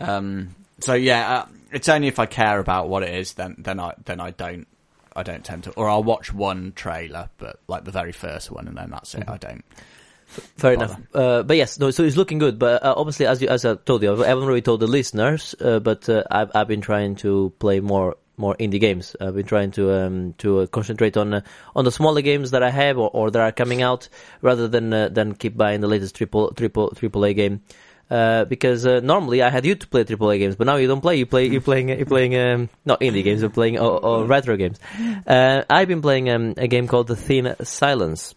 Um, 0.00 0.54
so 0.80 0.94
yeah, 0.94 1.38
uh, 1.38 1.46
it's 1.72 1.88
only 1.88 2.08
if 2.08 2.18
I 2.18 2.26
care 2.26 2.58
about 2.58 2.88
what 2.88 3.02
it 3.02 3.14
is, 3.14 3.34
then 3.34 3.54
then 3.58 3.78
I 3.78 3.94
then 4.04 4.20
I 4.20 4.30
don't 4.30 4.66
I 5.14 5.22
don't 5.22 5.44
tend 5.44 5.64
to, 5.64 5.72
or 5.72 5.88
I'll 5.88 6.04
watch 6.04 6.32
one 6.32 6.72
trailer, 6.76 7.30
but 7.38 7.60
like 7.68 7.84
the 7.84 7.90
very 7.90 8.12
first 8.12 8.50
one, 8.50 8.68
and 8.68 8.76
then 8.76 8.90
that's 8.90 9.14
it. 9.14 9.24
I 9.28 9.38
don't. 9.38 9.64
Fair 10.26 10.76
Bother. 10.76 10.84
enough. 10.84 11.00
Uh, 11.14 11.42
but 11.42 11.56
yes, 11.56 11.78
no, 11.78 11.90
so 11.90 12.04
it's 12.04 12.16
looking 12.16 12.38
good. 12.38 12.58
But 12.58 12.82
uh, 12.82 12.94
obviously, 12.96 13.26
as 13.26 13.40
you, 13.40 13.48
as 13.48 13.64
I 13.64 13.76
told 13.76 14.02
you, 14.02 14.22
I 14.22 14.26
haven't 14.26 14.44
really 14.44 14.62
told 14.62 14.80
the 14.80 14.86
listeners. 14.86 15.54
Uh, 15.58 15.78
but 15.78 16.08
uh, 16.08 16.24
I've 16.30 16.50
I've 16.54 16.68
been 16.68 16.82
trying 16.82 17.16
to 17.16 17.52
play 17.58 17.80
more 17.80 18.16
more 18.36 18.54
indie 18.56 18.80
games. 18.80 19.16
I've 19.20 19.34
been 19.34 19.46
trying 19.46 19.70
to 19.72 19.92
um 19.92 20.34
to 20.38 20.60
uh, 20.60 20.66
concentrate 20.66 21.16
on 21.16 21.34
uh, 21.34 21.40
on 21.74 21.84
the 21.84 21.92
smaller 21.92 22.22
games 22.22 22.50
that 22.50 22.62
I 22.62 22.70
have 22.70 22.98
or, 22.98 23.10
or 23.12 23.30
that 23.30 23.40
are 23.40 23.52
coming 23.52 23.82
out, 23.82 24.08
rather 24.42 24.68
than 24.68 24.92
uh, 24.92 25.08
than 25.08 25.34
keep 25.34 25.56
buying 25.56 25.80
the 25.80 25.88
latest 25.88 26.14
triple 26.14 26.52
triple 26.52 26.90
triple 26.90 27.24
A 27.24 27.34
game. 27.34 27.62
Uh, 28.08 28.44
because 28.44 28.86
uh, 28.86 29.00
normally 29.00 29.42
I 29.42 29.50
had 29.50 29.66
you 29.66 29.74
to 29.74 29.86
play 29.88 30.04
AAA 30.04 30.38
games, 30.38 30.54
but 30.54 30.68
now 30.68 30.76
you 30.76 30.86
don't 30.86 31.00
play. 31.00 31.16
You 31.16 31.26
play. 31.26 31.46
You're 31.48 31.60
playing. 31.60 31.88
You're 31.88 32.06
playing. 32.06 32.36
Um, 32.36 32.68
not 32.84 33.00
indie 33.00 33.24
games. 33.24 33.40
You're 33.40 33.50
playing 33.50 33.80
uh, 33.80 33.84
uh, 33.84 34.24
retro 34.24 34.56
games. 34.56 34.78
I've 35.26 35.88
been 35.88 36.02
playing 36.02 36.30
um, 36.30 36.54
a 36.56 36.68
game 36.68 36.86
called 36.86 37.08
The 37.08 37.16
Thin 37.16 37.56
Silence, 37.64 38.36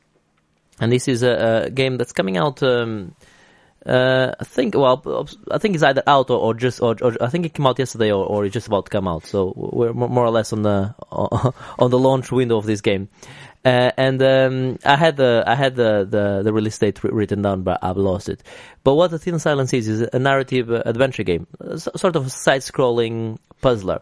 and 0.80 0.92
this 0.92 1.08
is 1.08 1.22
a, 1.22 1.66
a 1.66 1.70
game 1.70 1.98
that's 1.98 2.14
coming 2.14 2.36
out. 2.36 2.64
Um, 2.64 3.14
uh, 3.86 4.34
I 4.40 4.44
think. 4.44 4.76
Well, 4.76 5.28
I 5.50 5.58
think 5.58 5.76
it's 5.76 5.84
either 5.84 6.04
out 6.06 6.30
or, 6.30 6.40
or 6.40 6.54
just. 6.54 6.82
Or, 6.82 6.96
or 7.02 7.16
I 7.22 7.28
think 7.28 7.46
it 7.46 7.54
came 7.54 7.66
out 7.66 7.80
yesterday, 7.80 8.12
or, 8.12 8.26
or 8.26 8.46
it's 8.46 8.54
just 8.54 8.68
about 8.68 8.86
to 8.86 8.92
come 8.92 9.08
out. 9.08 9.26
So 9.26 9.54
we're 9.56 9.94
more 9.94 10.26
or 10.26 10.32
less 10.32 10.52
on 10.54 10.64
the 10.64 10.94
on 11.12 11.92
the 11.92 12.00
launch 12.00 12.32
window 12.32 12.58
of 12.58 12.66
this 12.66 12.82
game. 12.82 13.10
Uh, 13.66 13.92
and 13.98 14.22
um, 14.24 14.80
I 14.86 14.96
had 14.96 15.18
the 15.18 15.44
I 15.46 15.56
had 15.56 15.76
the, 15.76 16.08
the, 16.10 16.44
the 16.44 16.54
release 16.54 16.78
date 16.78 17.04
written 17.04 17.42
down, 17.42 17.64
but 17.64 17.80
I've 17.82 17.98
lost 17.98 18.30
it. 18.30 18.42
But 18.86 18.96
what 18.96 19.12
the 19.12 19.20
Thin 19.20 19.38
Silence 19.38 19.74
is 19.74 19.88
is 19.88 20.08
a 20.14 20.20
narrative 20.20 20.72
uh, 20.72 20.84
adventure 20.86 21.24
game, 21.24 21.46
uh, 21.60 21.76
sort 21.76 22.16
of 22.16 22.28
a 22.28 22.30
side-scrolling 22.30 23.38
puzzler, 23.62 24.02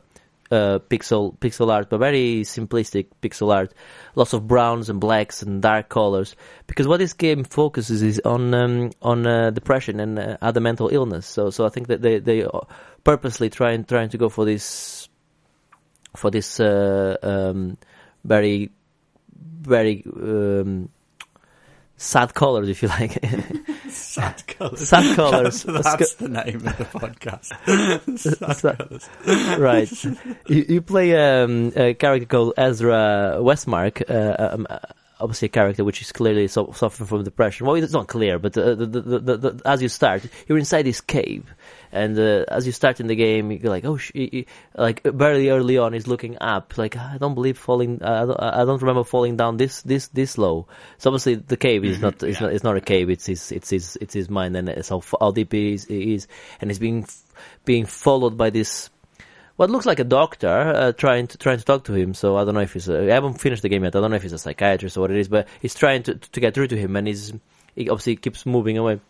uh, 0.51 0.79
pixel 0.89 1.37
pixel 1.37 1.71
art, 1.71 1.89
but 1.89 1.99
very 1.99 2.41
simplistic 2.41 3.07
pixel 3.21 3.53
art. 3.53 3.73
Lots 4.15 4.33
of 4.33 4.47
browns 4.47 4.89
and 4.89 4.99
blacks 4.99 5.41
and 5.41 5.61
dark 5.61 5.89
colors. 5.89 6.35
Because 6.67 6.87
what 6.87 6.97
this 6.97 7.13
game 7.13 7.43
focuses 7.43 8.01
is 8.01 8.21
on 8.25 8.53
um, 8.53 8.91
on 9.01 9.27
uh, 9.27 9.51
depression 9.51 9.99
and 9.99 10.19
uh, 10.19 10.37
other 10.41 10.59
mental 10.59 10.89
illness. 10.89 11.25
So 11.25 11.49
so 11.49 11.65
I 11.65 11.69
think 11.69 11.87
that 11.87 12.01
they 12.01 12.19
they 12.19 12.45
purposely 13.03 13.49
trying 13.49 13.85
trying 13.85 14.09
to 14.09 14.17
go 14.17 14.29
for 14.29 14.45
this 14.45 15.09
for 16.15 16.31
this 16.31 16.59
uh, 16.59 17.17
um, 17.21 17.77
very 18.23 18.71
very 19.61 20.03
um, 20.05 20.89
sad 21.97 22.33
colors, 22.33 22.69
if 22.69 22.81
you 22.81 22.87
like. 22.87 23.23
Sad 23.89 24.45
colours. 24.47 24.87
Sad 24.87 25.15
Colours. 25.15 25.63
That's, 25.63 25.83
that's 25.83 26.13
the 26.15 26.29
name 26.29 26.55
of 26.67 26.77
the 26.77 26.85
podcast. 26.85 28.17
Sad 28.17 28.77
colours. 28.77 29.09
right. 29.59 30.03
You, 30.47 30.65
you 30.69 30.81
play 30.81 31.15
um, 31.15 31.71
a 31.75 31.93
character 31.93 32.27
called 32.27 32.53
Ezra 32.57 33.37
Westmark, 33.39 34.09
uh, 34.09 34.53
um, 34.53 34.67
uh, 34.69 34.79
obviously 35.19 35.47
a 35.47 35.49
character 35.49 35.83
which 35.83 36.01
is 36.01 36.11
clearly 36.11 36.47
so, 36.47 36.71
suffering 36.73 37.07
from 37.07 37.23
depression. 37.23 37.65
Well, 37.65 37.75
it's 37.75 37.93
not 37.93 38.07
clear, 38.07 38.39
but 38.39 38.57
uh, 38.57 38.75
the, 38.75 38.85
the, 38.85 39.37
the, 39.37 39.61
as 39.65 39.81
you 39.81 39.89
start, 39.89 40.23
you're 40.47 40.57
inside 40.57 40.83
this 40.83 41.01
cave, 41.01 41.53
and 41.91 42.17
uh, 42.17 42.45
as 42.47 42.65
you 42.65 42.71
start 42.71 42.99
in 42.99 43.07
the 43.07 43.15
game, 43.15 43.51
you're 43.51 43.71
like, 43.71 43.85
oh, 43.85 43.97
sh- 43.97 44.11
y- 44.15 44.29
y- 44.31 44.45
like 44.75 45.03
very 45.03 45.49
early 45.49 45.77
on, 45.77 45.93
he's 45.93 46.07
looking 46.07 46.37
up, 46.41 46.77
like 46.77 46.95
I 46.97 47.17
don't 47.17 47.35
believe 47.35 47.57
falling, 47.57 48.01
uh, 48.01 48.23
I, 48.23 48.25
don't, 48.25 48.39
I 48.39 48.65
don't 48.65 48.81
remember 48.81 49.03
falling 49.03 49.37
down 49.37 49.57
this 49.57 49.81
this 49.81 50.07
this 50.09 50.37
low. 50.37 50.67
So 50.97 51.09
obviously 51.09 51.35
the 51.35 51.57
cave 51.57 51.83
is 51.85 51.99
not, 51.99 52.21
it's 52.23 52.39
yeah. 52.39 52.47
not, 52.47 52.53
it's 52.53 52.63
not 52.63 52.77
a 52.77 52.81
cave. 52.81 53.09
It's 53.09 53.25
his, 53.25 53.51
it's 53.51 53.69
his, 53.69 53.97
it's 54.01 54.13
his 54.13 54.29
mind, 54.29 54.55
and 54.55 54.69
it's 54.69 54.89
how, 54.89 55.01
how 55.19 55.31
deep 55.31 55.51
he 55.51 55.73
is, 55.73 55.85
he 55.85 56.13
is, 56.13 56.27
and 56.61 56.69
he's 56.69 56.79
being 56.79 57.07
being 57.65 57.85
followed 57.85 58.37
by 58.37 58.49
this 58.49 58.89
what 59.57 59.71
looks 59.71 59.85
like 59.85 59.99
a 59.99 60.03
doctor 60.03 60.47
uh, 60.47 60.91
trying 60.93 61.27
to 61.27 61.37
trying 61.37 61.57
to 61.57 61.65
talk 61.65 61.83
to 61.85 61.93
him. 61.93 62.13
So 62.13 62.37
I 62.37 62.45
don't 62.45 62.53
know 62.53 62.61
if 62.61 62.73
he's. 62.73 62.87
A, 62.87 63.11
I 63.11 63.13
haven't 63.13 63.41
finished 63.41 63.63
the 63.63 63.69
game 63.69 63.83
yet. 63.83 63.95
I 63.95 63.99
don't 63.99 64.11
know 64.11 64.15
if 64.15 64.23
he's 64.23 64.33
a 64.33 64.37
psychiatrist 64.37 64.97
or 64.97 65.01
what 65.01 65.11
it 65.11 65.17
is, 65.17 65.27
but 65.27 65.47
he's 65.61 65.75
trying 65.75 66.03
to 66.03 66.15
to 66.15 66.39
get 66.39 66.53
through 66.53 66.67
to 66.67 66.77
him, 66.77 66.95
and 66.95 67.07
he's 67.07 67.33
he 67.75 67.89
obviously 67.89 68.15
keeps 68.15 68.45
moving 68.45 68.77
away. 68.77 69.01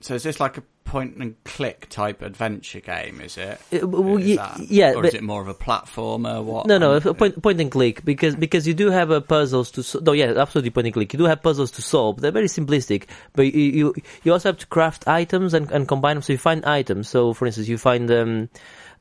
So 0.00 0.14
is 0.14 0.22
this 0.24 0.40
like 0.40 0.56
a 0.58 0.62
point 0.84 1.16
and 1.18 1.36
click 1.44 1.86
type 1.90 2.22
adventure 2.22 2.80
game? 2.80 3.20
Is 3.20 3.36
it? 3.36 3.60
Uh, 3.72 3.86
well, 3.86 4.16
Is 4.16 4.36
that- 4.36 4.58
yeah, 4.58 4.92
Or 4.94 5.04
is 5.06 5.14
it 5.14 5.22
more 5.22 5.40
of 5.42 5.46
a 5.48 5.54
platformer? 5.54 6.42
What? 6.42 6.66
No, 6.66 6.78
no, 6.78 6.94
a 6.96 7.14
point 7.14 7.40
point 7.42 7.60
and 7.60 7.70
click 7.70 8.04
because 8.04 8.34
because 8.34 8.66
you 8.66 8.74
do 8.74 8.90
have 8.90 9.10
uh, 9.10 9.20
puzzles 9.20 9.70
to. 9.72 9.82
So- 9.82 10.00
no, 10.00 10.12
yeah, 10.12 10.32
absolutely 10.36 10.70
point 10.70 10.86
and 10.88 10.94
click. 10.94 11.12
You 11.12 11.18
do 11.18 11.26
have 11.26 11.42
puzzles 11.42 11.70
to 11.72 11.82
solve. 11.82 12.20
They're 12.20 12.32
very 12.32 12.48
simplistic, 12.48 13.04
but 13.34 13.42
you 13.42 13.62
you, 13.62 13.94
you 14.24 14.32
also 14.32 14.48
have 14.48 14.58
to 14.58 14.66
craft 14.66 15.06
items 15.06 15.54
and, 15.54 15.70
and 15.70 15.86
combine 15.86 16.16
them. 16.16 16.22
So 16.22 16.32
you 16.32 16.38
find 16.38 16.64
items. 16.64 17.08
So 17.08 17.34
for 17.34 17.46
instance, 17.46 17.68
you 17.68 17.78
find 17.78 18.10
um, 18.10 18.48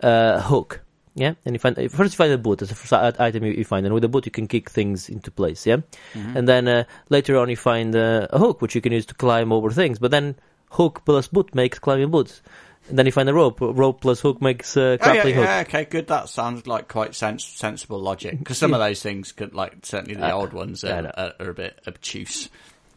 uh, 0.03 0.41
hook. 0.41 0.81
Yeah, 1.15 1.33
and 1.45 1.55
you 1.55 1.59
find 1.59 1.75
first 1.75 2.13
you 2.13 2.17
find 2.17 2.31
a 2.31 2.37
boot. 2.37 2.59
That's 2.59 2.69
the 2.69 2.75
first 2.75 2.93
item 3.19 3.43
you, 3.45 3.53
you 3.53 3.63
find, 3.65 3.85
and 3.87 3.93
with 3.95 4.03
the 4.03 4.07
boot 4.09 4.27
you 4.27 4.31
can 4.31 4.45
kick 4.47 4.69
things 4.69 5.09
into 5.09 5.31
place. 5.31 5.65
Yeah, 5.65 5.77
Mm-hmm. 6.13 6.37
and 6.37 6.47
then 6.47 6.67
uh, 6.67 6.83
later 7.09 7.37
on 7.37 7.49
you 7.49 7.55
find 7.55 7.95
uh, 7.95 8.27
a 8.29 8.37
hook 8.37 8.61
which 8.61 8.75
you 8.75 8.81
can 8.81 8.91
use 8.91 9.07
to 9.07 9.15
climb 9.15 9.51
over 9.51 9.71
things. 9.71 9.97
But 9.97 10.11
then 10.11 10.35
hook 10.69 11.03
plus 11.05 11.27
boot 11.27 11.53
makes 11.55 11.79
climbing 11.79 12.11
boots. 12.11 12.41
And 12.89 12.97
then 12.97 13.05
you 13.05 13.11
find 13.11 13.27
a 13.27 13.33
rope. 13.33 13.57
Rope 13.59 13.99
plus 13.99 14.21
hook 14.21 14.41
makes 14.41 14.77
uh, 14.77 14.79
Oh, 14.79 14.91
yeah, 14.91 14.97
grappling 15.13 15.35
hook. 15.35 15.43
yeah, 15.45 15.59
okay, 15.67 15.85
good. 15.85 16.07
That 16.07 16.29
sounds 16.29 16.67
like 16.67 16.87
quite 16.87 17.15
sens- 17.15 17.43
sensible 17.43 17.99
logic. 17.99 18.39
Because 18.39 18.57
some 18.57 18.73
of 18.73 18.79
those 18.79 19.01
things 19.01 19.33
could, 19.33 19.53
like, 19.53 19.75
certainly 19.83 20.15
the 20.15 20.27
Uh, 20.33 20.37
old 20.37 20.53
ones 20.53 20.85
are, 20.85 21.01
know. 21.01 21.11
are, 21.17 21.33
are 21.39 21.49
a 21.49 21.53
bit 21.53 21.79
obtuse. 21.85 22.47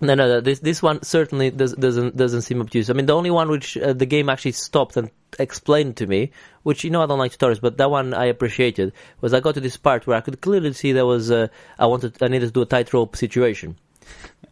No, 0.00 0.14
no, 0.14 0.28
no. 0.28 0.40
This 0.40 0.60
this 0.60 0.80
one 0.82 1.02
certainly 1.02 1.50
does, 1.50 1.74
doesn't 1.74 2.16
doesn't 2.16 2.42
seem 2.42 2.60
obtuse. 2.62 2.88
I 2.88 2.94
mean, 2.94 3.04
the 3.06 3.14
only 3.16 3.30
one 3.30 3.50
which 3.50 3.76
uh, 3.76 3.92
the 3.92 4.06
game 4.06 4.30
actually 4.30 4.52
stopped 4.52 4.96
and 4.96 5.10
explained 5.38 5.96
to 5.98 6.06
me, 6.06 6.30
which 6.62 6.84
you 6.84 6.90
know 6.90 7.02
I 7.02 7.06
don't 7.06 7.18
like 7.18 7.36
tutorials, 7.36 7.60
but 7.60 7.76
that 7.76 7.90
one 7.90 8.14
I 8.14 8.24
appreciated, 8.26 8.92
was 9.20 9.34
I 9.34 9.40
got 9.40 9.54
to 9.56 9.60
this 9.60 9.76
part 9.76 10.06
where 10.06 10.16
I 10.16 10.22
could 10.22 10.40
clearly 10.40 10.72
see 10.72 10.92
there 10.92 11.04
was 11.04 11.30
uh, 11.30 11.48
I 11.78 11.84
wanted 11.86 12.22
I 12.22 12.28
needed 12.28 12.46
to 12.46 12.52
do 12.52 12.62
a 12.62 12.66
tightrope 12.66 13.14
situation, 13.14 13.76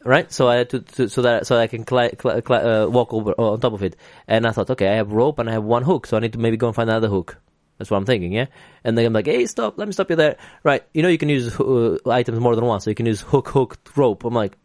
right? 0.04 0.30
So 0.32 0.48
I 0.48 0.56
had 0.56 0.70
to, 0.70 0.80
to 0.80 1.08
so 1.08 1.22
that 1.22 1.46
so 1.46 1.58
I 1.58 1.66
can 1.66 1.84
cli- 1.84 2.16
cli- 2.16 2.40
cli- 2.42 2.56
uh, 2.56 2.86
walk 2.88 3.12
over 3.12 3.32
on 3.32 3.60
top 3.60 3.72
of 3.72 3.82
it, 3.82 3.96
and 4.26 4.46
I 4.46 4.52
thought, 4.52 4.70
okay, 4.70 4.88
I 4.88 4.94
have 4.94 5.12
rope 5.12 5.38
and 5.38 5.48
I 5.48 5.52
have 5.52 5.64
one 5.64 5.82
hook, 5.82 6.06
so 6.06 6.16
I 6.16 6.20
need 6.20 6.32
to 6.32 6.38
maybe 6.38 6.56
go 6.56 6.68
and 6.68 6.76
find 6.76 6.88
another 6.88 7.08
hook. 7.08 7.36
That's 7.78 7.90
what 7.90 7.98
I'm 7.98 8.06
thinking, 8.06 8.32
yeah. 8.32 8.46
And 8.82 8.98
then 8.98 9.06
I'm 9.06 9.12
like, 9.12 9.26
hey, 9.26 9.46
stop, 9.46 9.78
let 9.78 9.86
me 9.86 9.92
stop 9.92 10.10
you 10.10 10.16
there. 10.16 10.36
Right, 10.64 10.82
you 10.92 11.02
know 11.02 11.08
you 11.08 11.18
can 11.18 11.28
use 11.28 11.58
uh, 11.60 11.98
items 12.06 12.40
more 12.40 12.56
than 12.56 12.64
once, 12.64 12.84
so 12.84 12.90
you 12.90 12.96
can 12.96 13.06
use 13.06 13.20
hook, 13.20 13.48
hook, 13.48 13.78
rope. 13.96 14.24
I'm 14.24 14.34
like, 14.34 14.56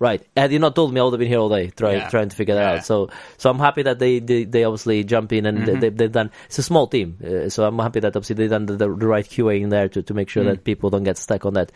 right. 0.00 0.26
Had 0.36 0.50
you 0.50 0.58
not 0.58 0.74
told 0.74 0.92
me, 0.92 0.98
I 0.98 1.04
would 1.04 1.12
have 1.12 1.20
been 1.20 1.28
here 1.28 1.38
all 1.38 1.48
day 1.50 1.68
trying 1.70 1.98
Yeah. 1.98 2.08
trying 2.08 2.28
to 2.30 2.34
figure 2.36 2.54
that 2.56 2.62
Yeah. 2.66 2.72
out. 2.78 2.84
So 2.84 3.10
so 3.36 3.50
I'm 3.50 3.58
happy 3.60 3.82
that 3.84 3.98
they 4.00 4.18
they, 4.18 4.42
they 4.44 4.64
obviously 4.64 5.04
jump 5.04 5.32
in 5.32 5.46
and 5.46 5.58
Mm-hmm. 5.58 5.78
they, 5.78 5.88
they've 5.90 6.10
done. 6.10 6.30
It's 6.46 6.58
a 6.58 6.62
small 6.64 6.86
team, 6.88 7.18
uh, 7.22 7.48
so 7.50 7.64
I'm 7.64 7.78
happy 7.78 8.00
that 8.00 8.16
obviously 8.16 8.34
they've 8.34 8.50
done 8.50 8.66
the, 8.66 8.76
the, 8.76 8.90
right 8.90 9.24
QA 9.28 9.60
in 9.60 9.68
there 9.68 9.88
to 9.90 10.02
to 10.02 10.14
make 10.14 10.28
sure 10.28 10.42
Mm. 10.42 10.46
that 10.50 10.64
people 10.64 10.90
don't 10.90 11.04
get 11.04 11.18
stuck 11.18 11.44
on 11.46 11.54
that. 11.54 11.70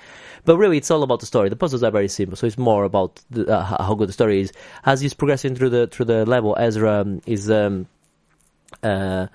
But 0.45 0.57
really, 0.57 0.79
it's 0.79 0.91
all 0.91 1.03
about 1.05 1.21
the 1.21 1.27
story. 1.27 1.49
The 1.51 1.57
puzzles 1.57 1.83
are 1.85 1.93
very 1.93 2.09
simple, 2.09 2.37
so 2.37 2.47
it's 2.47 2.59
more 2.59 2.85
about 2.85 3.21
the, 3.31 3.47
uh, 3.47 3.63
how 3.63 3.77
how 3.85 3.95
good 3.95 4.09
the 4.09 4.13
story 4.17 4.41
is. 4.41 4.53
As 4.85 5.01
he's 5.03 5.15
progressing 5.15 5.55
through 5.55 5.71
the 5.71 5.87
through 5.87 6.07
the 6.07 6.25
level, 6.27 6.57
Ezra 6.59 7.01
um, 7.03 7.21
is. 7.27 7.51
Um, 7.51 7.87
uh, 8.83 9.27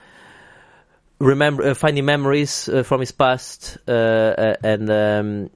remember 1.20 1.64
uh, 1.64 1.74
finding 1.74 2.06
memories 2.06 2.70
uh, 2.70 2.84
from 2.84 3.00
his 3.02 3.12
past 3.12 3.78
uh, 3.88 3.92
uh, 3.92 4.56
and 4.64 4.90
um, 4.90 5.50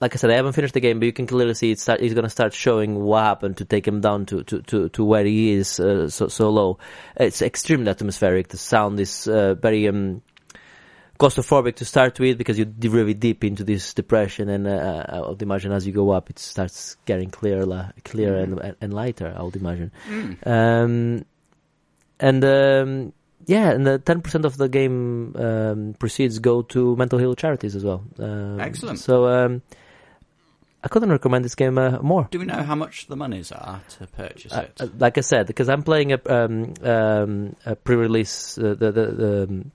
like 0.00 0.14
I 0.14 0.16
said, 0.16 0.30
I 0.30 0.36
haven't 0.36 0.54
finished 0.54 0.74
the 0.74 0.80
game, 0.80 0.98
but 0.98 1.06
you 1.06 1.12
can 1.12 1.26
clearly 1.26 1.54
see 1.54 1.72
it's 1.72 1.82
start, 1.82 2.00
he's 2.00 2.14
going 2.14 2.24
to 2.24 2.30
start 2.30 2.54
showing 2.54 3.02
what 3.02 3.22
happened 3.22 3.58
to 3.58 3.66
take 3.66 3.86
him 3.86 4.00
down 4.00 4.24
to, 4.26 4.42
to, 4.44 4.62
to, 4.62 4.88
to 4.88 5.04
where 5.04 5.24
he 5.24 5.52
is 5.52 5.78
uh, 5.78 6.08
so, 6.08 6.28
so 6.28 6.48
low. 6.48 6.78
It's 7.16 7.42
extremely 7.42 7.90
atmospheric. 7.90 8.48
The 8.48 8.56
sound 8.56 8.98
is 8.98 9.28
uh, 9.28 9.54
very 9.54 9.86
um, 9.88 10.22
claustrophobic 11.18 11.76
to 11.76 11.84
start 11.84 12.18
with 12.18 12.38
because 12.38 12.58
you 12.58 12.64
d- 12.64 12.88
really 12.88 13.12
deep 13.12 13.44
into 13.44 13.62
this 13.62 13.92
depression, 13.92 14.48
and 14.48 14.66
uh, 14.66 15.04
I 15.06 15.20
would 15.20 15.42
imagine 15.42 15.70
as 15.70 15.86
you 15.86 15.92
go 15.92 16.10
up, 16.10 16.30
it 16.30 16.38
starts 16.38 16.96
getting 17.04 17.30
clearer, 17.30 17.92
clearer 18.02 18.38
and, 18.38 18.74
and 18.80 18.94
lighter. 18.94 19.34
I 19.36 19.42
would 19.42 19.56
imagine. 19.56 19.92
Um, 20.46 21.26
and 22.18 22.44
um, 22.44 23.12
yeah, 23.44 23.70
and 23.70 23.86
the 23.86 23.98
ten 23.98 24.22
percent 24.22 24.46
of 24.46 24.56
the 24.56 24.68
game 24.68 25.36
um, 25.36 25.94
proceeds 25.98 26.38
go 26.38 26.62
to 26.62 26.96
mental 26.96 27.18
health 27.18 27.36
charities 27.36 27.76
as 27.76 27.84
well. 27.84 28.02
Um, 28.18 28.60
Excellent. 28.60 28.98
So 28.98 29.26
um, 29.26 29.62
I 30.82 30.88
couldn't 30.88 31.10
recommend 31.10 31.44
this 31.44 31.54
game 31.54 31.76
uh, 31.78 31.98
more. 32.00 32.26
Do 32.30 32.38
we 32.38 32.46
know 32.46 32.62
how 32.62 32.74
much 32.74 33.06
the 33.06 33.16
monies 33.16 33.52
are 33.52 33.80
to 33.98 34.06
purchase 34.06 34.52
Uh, 34.52 34.60
it? 34.62 34.80
uh, 34.80 34.86
like 34.98 35.18
I 35.18 35.20
said, 35.20 35.46
because 35.46 35.68
I'm 35.68 35.82
playing 35.82 36.12
a, 36.12 36.20
um, 36.26 36.72
um, 36.82 37.56
a 37.66 37.76
pre-release 37.76 38.56
uh, 38.58 38.74
the 38.78 38.90
the, 38.90 39.06
the 39.06 39.42
um, 39.44 39.72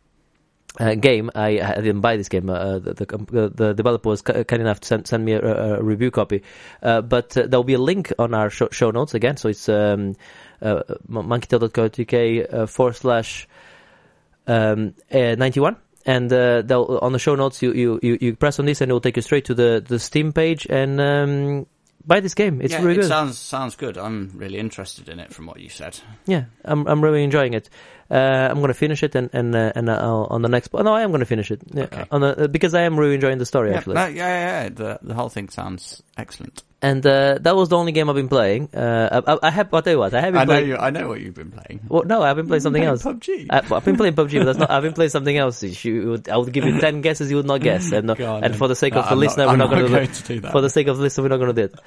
uh, 0.79 0.95
game. 0.95 1.29
I, 1.35 1.59
I 1.61 1.75
didn't 1.75 2.01
buy 2.01 2.17
this 2.17 2.27
game. 2.27 2.49
Uh, 2.49 2.79
the, 2.79 2.93
the 2.95 3.51
the 3.53 3.73
developer 3.73 4.09
was 4.09 4.21
kind 4.23 4.51
enough 4.61 4.79
to 4.81 4.87
send, 4.87 5.07
send 5.07 5.23
me 5.23 5.33
a, 5.33 5.75
a 5.77 5.81
review 5.83 6.11
copy. 6.11 6.41
Uh, 6.81 7.01
but 7.01 7.37
uh, 7.37 7.45
there 7.47 7.59
will 7.59 7.63
be 7.63 7.75
a 7.75 7.79
link 7.79 8.11
on 8.19 8.33
our 8.33 8.49
show, 8.49 8.67
show 8.71 8.91
notes 8.91 9.13
again. 9.13 9.37
So 9.37 9.49
it's 9.49 9.69
um, 9.69 10.15
uh, 10.61 10.81
monkeytail.co.uk 11.09 12.53
uh, 12.61 12.65
forward 12.65 12.95
slash 12.95 13.47
um, 14.47 14.93
uh, 15.11 15.35
91. 15.35 15.77
And 16.05 16.31
uh, 16.31 16.61
on 17.01 17.13
the 17.13 17.19
show 17.19 17.35
notes, 17.35 17.61
you, 17.63 17.73
you, 17.73 17.99
you, 18.03 18.17
you 18.21 18.35
press 18.35 18.59
on 18.59 18.65
this 18.65 18.81
and 18.81 18.91
it 18.91 18.93
will 18.93 19.01
take 19.01 19.15
you 19.15 19.23
straight 19.23 19.45
to 19.45 19.55
the, 19.55 19.83
the 19.85 19.97
Steam 19.97 20.33
page 20.33 20.67
and 20.69 21.01
um, 21.01 21.65
buy 22.05 22.19
this 22.19 22.35
game. 22.35 22.61
It's 22.61 22.73
yeah, 22.73 22.81
really 22.81 22.93
it 22.93 23.01
good. 23.01 23.07
sounds 23.07 23.37
sounds 23.39 23.75
good. 23.75 23.97
I'm 23.97 24.31
really 24.35 24.59
interested 24.59 25.09
in 25.09 25.19
it 25.19 25.33
from 25.33 25.47
what 25.47 25.59
you 25.59 25.69
said. 25.69 25.99
Yeah, 26.27 26.45
I'm 26.63 26.85
I'm 26.87 27.03
really 27.03 27.23
enjoying 27.23 27.55
it. 27.55 27.69
Uh, 28.11 28.15
I'm 28.51 28.61
gonna 28.61 28.75
finish 28.75 29.01
it 29.01 29.15
and 29.15 29.31
and 29.33 29.55
uh, 29.55 29.71
and 29.75 29.89
uh, 29.89 30.27
on 30.29 30.43
the 30.43 30.49
next. 30.49 30.71
No, 30.73 30.93
I 30.93 31.01
am 31.01 31.09
gonna 31.11 31.25
finish 31.25 31.49
it. 31.49 31.61
Yeah, 31.73 31.83
Okay. 31.85 32.05
on 32.11 32.21
the, 32.21 32.43
uh, 32.43 32.47
because 32.47 32.75
I 32.75 32.81
am 32.83 32.99
really 32.99 33.15
enjoying 33.15 33.39
the 33.39 33.45
story 33.47 33.71
Yeah, 33.71 33.77
actually. 33.77 33.95
no, 33.95 34.05
yeah, 34.05 34.13
yeah, 34.27 34.63
yeah. 34.63 34.69
The 34.69 34.99
the 35.01 35.13
whole 35.15 35.29
thing 35.29 35.49
sounds 35.49 36.03
excellent. 36.17 36.61
And 36.87 37.05
uh, 37.07 37.37
that 37.41 37.55
was 37.55 37.69
the 37.69 37.77
only 37.77 37.91
game 37.93 38.09
I've 38.09 38.15
been 38.15 38.27
playing. 38.29 38.69
Uh, 38.75 39.21
I, 39.25 39.47
I, 39.47 39.49
have. 39.49 39.73
I'll 39.73 39.81
tell 39.81 39.93
you 39.93 39.99
what. 39.99 40.13
I 40.13 40.21
have 40.21 40.33
been 40.33 40.41
I 40.41 40.45
know 40.45 40.51
playing. 40.53 40.67
you. 40.67 40.75
I 40.77 40.89
know 40.91 41.07
what 41.07 41.19
you've 41.21 41.33
been 41.33 41.51
playing. 41.51 41.79
Well, 41.87 42.03
no, 42.03 42.21
I've 42.21 42.35
been 42.35 42.47
playing 42.47 42.61
something 42.61 42.83
else. 42.83 43.01
PUBG. 43.03 43.47
I, 43.49 43.61
I've 43.75 43.85
been 43.85 43.97
playing 43.97 44.13
PUBG, 44.13 44.33
but 44.39 44.45
that's 44.45 44.59
not. 44.59 44.69
I've 44.69 44.83
been 44.83 44.93
playing 44.93 45.09
something 45.09 45.35
else. 45.37 45.63
You 45.63 46.09
would, 46.11 46.29
I 46.29 46.37
would 46.37 46.51
give 46.53 46.65
you 46.65 46.79
ten 46.79 47.01
guesses 47.01 47.31
you 47.31 47.37
would 47.37 47.47
not 47.47 47.61
guess, 47.61 47.91
and 47.91 48.09
on 48.11 48.43
and 48.43 48.55
for 48.55 48.67
the 48.67 48.75
sake 48.75 48.93
No, 48.93 48.99
of 48.99 49.05
the 49.05 49.11
I'm 49.13 49.19
listener, 49.19 49.45
not- 49.45 49.51
we're 49.53 49.57
not 49.57 49.69
going 49.69 49.81
not 49.81 49.87
to 49.87 49.93
going 49.95 50.07
do 50.07 50.13
to 50.13 50.23
do 50.35 50.39
that. 50.41 50.51
For 50.51 50.61
the 50.61 50.69
sake 50.69 50.87
of 50.87 50.97
the 50.97 51.03
listener, 51.03 51.23
we're 51.23 51.29
not 51.29 51.37
going 51.37 51.55
to 51.55 51.67
do 51.67 51.73
it. 51.73 51.79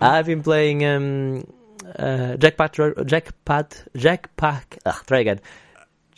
I've 0.00 0.26
been 0.26 0.42
playing 0.42 0.84
um, 0.84 1.46
uh, 1.98 2.36
Jackpack, 2.36 2.74
Jackpad, 3.06 3.88
Jackpack. 3.96 4.78
Ugh, 4.84 5.02
try 5.06 5.20
again. 5.20 5.40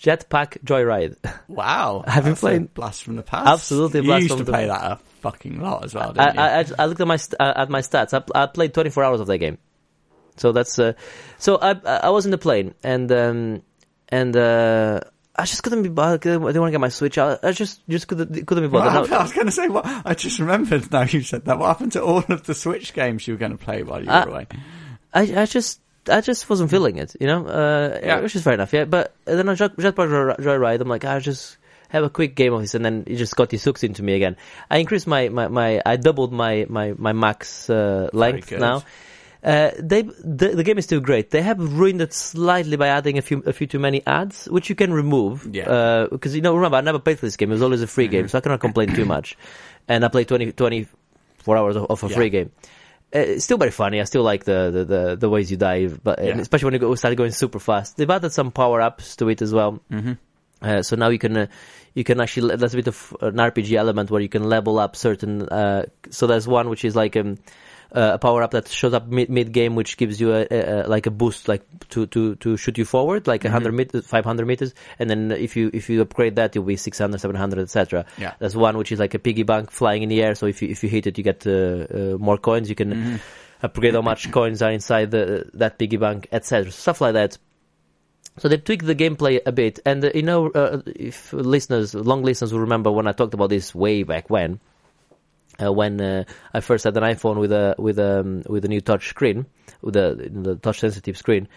Jetpack 0.02 0.58
Joyride. 0.64 1.16
Wow, 1.48 2.04
Have 2.08 2.24
that's 2.24 2.38
a 2.38 2.40
played- 2.40 2.74
Blast 2.74 3.02
from 3.04 3.16
the 3.16 3.22
Past? 3.22 3.48
Absolutely 3.48 4.00
you 4.00 4.06
blast 4.06 4.22
used 4.22 4.30
from 4.32 4.38
to 4.40 4.44
the- 4.44 4.52
play 4.52 4.66
that 4.66 4.82
a 4.82 4.98
fucking 5.30 5.60
lot 5.60 5.84
as 5.84 5.94
well, 5.94 6.12
I? 6.16 6.28
I, 6.28 6.60
I- 6.60 6.64
I 6.78 6.84
looked 6.86 7.00
at 7.00 7.06
my 7.06 7.16
st- 7.16 7.40
uh, 7.40 7.52
at 7.62 7.68
my 7.70 7.80
stats. 7.80 8.12
I, 8.14 8.42
I 8.42 8.46
played 8.46 8.72
24 8.74 9.04
hours 9.04 9.20
of 9.20 9.26
that 9.26 9.38
game, 9.38 9.58
so 10.36 10.52
that's 10.52 10.78
uh, 10.78 10.92
so 11.38 11.58
I 11.60 11.72
I 12.08 12.10
was 12.10 12.24
in 12.26 12.30
the 12.30 12.38
plane 12.38 12.74
and 12.82 13.10
um 13.12 13.62
and 14.08 14.36
uh, 14.36 15.00
I 15.38 15.44
just 15.44 15.62
couldn't 15.62 15.82
be 15.82 15.88
bothered. 15.90 16.24
I 16.26 16.30
didn't 16.38 16.42
want 16.42 16.54
to 16.54 16.70
get 16.70 16.80
my 16.80 16.88
Switch. 16.88 17.18
I, 17.18 17.36
I 17.42 17.52
just 17.52 17.82
just 17.88 18.06
couldn't 18.08 18.46
couldn't 18.46 18.64
be 18.64 18.68
bothered. 18.68 19.10
No, 19.10 19.16
I 19.20 19.22
was 19.22 19.32
going 19.32 19.46
to 19.46 19.52
say 19.52 19.68
what 19.68 19.84
I 20.06 20.14
just 20.14 20.38
remembered. 20.38 20.90
Now 20.92 21.02
you 21.04 21.22
said 21.22 21.44
that. 21.46 21.58
What 21.58 21.66
happened 21.68 21.92
to 21.92 22.02
all 22.02 22.22
of 22.28 22.44
the 22.44 22.54
Switch 22.54 22.94
games 22.94 23.26
you 23.26 23.34
were 23.34 23.38
going 23.44 23.56
to 23.58 23.64
play 23.64 23.82
while 23.82 24.00
you 24.02 24.08
were 24.08 24.28
away? 24.30 24.46
I 25.12 25.22
I 25.42 25.46
just 25.46 25.80
I 26.08 26.20
just 26.20 26.48
wasn't 26.48 26.70
feeling 26.70 26.96
it, 26.98 27.16
you 27.20 27.26
know. 27.26 27.44
Uh, 27.46 27.98
Yeah. 28.02 28.20
which 28.20 28.36
is 28.36 28.42
fair 28.44 28.54
enough. 28.54 28.72
Yeah, 28.72 28.84
but 28.84 29.12
then 29.24 29.48
on 29.48 29.56
Jetpack 29.56 29.76
Joy- 30.08 30.44
Joyride, 30.44 30.80
I'm 30.80 30.88
like, 30.88 31.04
I 31.04 31.18
just 31.18 31.56
have 31.88 32.04
a 32.04 32.10
quick 32.10 32.34
game 32.36 32.52
of 32.52 32.60
this, 32.60 32.74
and 32.74 32.84
then 32.84 33.04
it 33.06 33.16
just 33.16 33.36
got 33.36 33.48
these 33.50 33.62
hooks 33.64 33.82
into 33.84 34.02
me 34.02 34.14
again. 34.14 34.36
I 34.70 34.78
increased 34.78 35.06
my 35.06 35.28
my, 35.28 35.48
my 35.48 35.80
I 35.86 35.96
doubled 35.96 36.32
my 36.32 36.66
my 36.68 36.94
my 36.98 37.12
max 37.12 37.68
uh, 37.70 38.10
length 38.12 38.50
now. 38.52 38.82
Uh, 39.44 39.70
they 39.78 40.02
the, 40.02 40.48
the 40.56 40.64
game 40.64 40.76
is 40.78 40.84
still 40.84 40.98
great. 40.98 41.30
They 41.30 41.42
have 41.42 41.58
ruined 41.60 42.00
it 42.00 42.12
slightly 42.12 42.76
by 42.76 42.88
adding 42.88 43.16
a 43.18 43.22
few 43.22 43.42
a 43.46 43.52
few 43.52 43.66
too 43.68 43.78
many 43.78 44.04
ads, 44.06 44.46
which 44.46 44.68
you 44.68 44.74
can 44.74 44.92
remove. 44.92 45.46
Yeah. 45.54 46.08
Because 46.10 46.34
you 46.34 46.40
know, 46.42 46.56
remember, 46.56 46.78
I 46.78 46.80
never 46.80 46.98
paid 46.98 47.20
for 47.20 47.26
this 47.26 47.36
game. 47.36 47.50
It 47.50 47.54
was 47.54 47.62
always 47.62 47.82
a 47.82 47.86
free 47.86 48.08
game, 48.08 48.26
so 48.26 48.38
I 48.38 48.40
cannot 48.40 48.58
complain 48.60 48.92
too 48.94 49.04
much. 49.04 49.36
And 49.86 50.04
I 50.04 50.08
played 50.08 50.26
20, 50.26 50.50
24 50.50 51.56
hours 51.56 51.76
of, 51.76 51.86
of 51.90 52.02
a 52.02 52.08
Yeah. 52.08 52.16
free 52.16 52.30
game. 52.30 52.50
uh, 53.14 53.18
it's 53.20 53.44
still 53.44 53.58
very 53.58 53.70
funny. 53.70 54.00
I 54.00 54.04
still 54.04 54.24
like 54.24 54.42
the 54.44 54.70
the, 54.72 54.84
the, 54.84 55.16
the 55.16 55.28
ways 55.30 55.48
you 55.48 55.56
dive, 55.56 56.00
but 56.02 56.18
Yeah. 56.24 56.38
especially 56.38 56.66
when 56.66 56.74
you 56.74 56.80
go, 56.80 56.94
start 56.96 57.14
going 57.14 57.30
super 57.30 57.60
fast. 57.60 57.96
They've 57.96 58.10
added 58.10 58.32
some 58.32 58.50
power 58.50 58.80
ups 58.80 59.14
to 59.16 59.28
it 59.28 59.42
as 59.42 59.52
well. 59.54 59.78
Mm-hmm. 59.92 60.14
Uh, 60.66 60.82
so 60.82 60.96
now 60.96 61.08
you 61.08 61.18
can 61.18 61.36
uh, 61.36 61.46
you 61.94 62.04
can 62.04 62.20
actually 62.20 62.56
there's 62.56 62.74
a 62.74 62.76
bit 62.76 62.88
of 62.88 63.16
an 63.20 63.36
RPG 63.36 63.72
element 63.76 64.10
where 64.10 64.20
you 64.20 64.28
can 64.28 64.44
level 64.44 64.78
up 64.78 64.96
certain. 64.96 65.42
Uh, 65.48 65.86
so 66.10 66.26
there's 66.26 66.46
one 66.48 66.68
which 66.68 66.84
is 66.84 66.96
like 66.96 67.16
um, 67.16 67.38
uh, 67.94 68.12
a 68.14 68.18
power 68.18 68.42
up 68.42 68.50
that 68.50 68.68
shows 68.68 68.92
up 68.92 69.06
mid 69.06 69.30
mid 69.30 69.52
game, 69.52 69.76
which 69.76 69.96
gives 69.96 70.20
you 70.20 70.32
a, 70.34 70.46
a, 70.50 70.58
a 70.60 70.88
like 70.88 71.06
a 71.06 71.10
boost, 71.10 71.48
like 71.48 71.62
to 71.90 72.06
to 72.06 72.34
to 72.36 72.56
shoot 72.56 72.76
you 72.78 72.84
forward, 72.84 73.26
like 73.26 73.44
a 73.44 73.50
hundred 73.50 73.72
meters, 73.74 74.04
five 74.06 74.24
hundred 74.24 74.46
meters, 74.46 74.74
and 74.98 75.08
then 75.08 75.30
if 75.30 75.56
you 75.56 75.70
if 75.72 75.88
you 75.88 76.02
upgrade 76.02 76.36
that, 76.36 76.54
you'll 76.54 76.64
be 76.64 76.76
600, 76.76 77.18
700, 77.20 77.60
etc. 77.60 78.04
Yeah. 78.18 78.34
There's 78.40 78.56
one 78.56 78.76
which 78.76 78.90
is 78.92 78.98
like 78.98 79.14
a 79.14 79.18
piggy 79.20 79.44
bank 79.44 79.70
flying 79.70 80.02
in 80.02 80.08
the 80.08 80.22
air. 80.22 80.34
So 80.34 80.46
if 80.46 80.60
you 80.62 80.68
if 80.68 80.82
you 80.82 80.88
hit 80.88 81.06
it, 81.06 81.16
you 81.16 81.24
get 81.24 81.46
uh, 81.46 81.50
uh, 81.52 82.16
more 82.18 82.38
coins. 82.38 82.68
You 82.68 82.74
can 82.74 82.92
Mm-hmm. 82.92 83.16
upgrade 83.62 83.94
how 83.94 84.02
much 84.02 84.30
coins 84.32 84.60
are 84.62 84.70
inside 84.70 85.10
the 85.12 85.48
that 85.54 85.78
piggy 85.78 85.96
bank, 85.96 86.28
etc. 86.32 86.70
Stuff 86.72 87.00
like 87.00 87.14
that. 87.14 87.38
So 88.38 88.48
they 88.48 88.58
tweaked 88.58 88.84
the 88.84 88.94
gameplay 88.94 89.40
a 89.46 89.52
bit, 89.52 89.80
and 89.86 90.04
uh, 90.04 90.10
you 90.14 90.22
know, 90.22 90.50
uh, 90.50 90.82
if 90.86 91.32
listeners, 91.32 91.94
long 91.94 92.22
listeners 92.22 92.52
will 92.52 92.60
remember 92.60 92.92
when 92.92 93.06
I 93.06 93.12
talked 93.12 93.32
about 93.32 93.48
this 93.48 93.74
way 93.74 94.02
back 94.02 94.28
when, 94.28 94.60
uh, 95.62 95.72
when 95.72 96.00
uh, 96.00 96.24
I 96.52 96.60
first 96.60 96.84
had 96.84 96.96
an 96.96 97.02
iPhone 97.02 97.38
with 97.38 97.52
a 97.52 97.74
with 97.78 97.98
a 97.98 98.20
um, 98.20 98.42
with 98.46 98.64
a 98.64 98.68
new 98.68 98.80
touch 98.82 99.08
screen, 99.08 99.46
with 99.80 99.96
a 99.96 100.28
the 100.30 100.56
touch 100.56 100.80
sensitive 100.80 101.16
screen. 101.16 101.48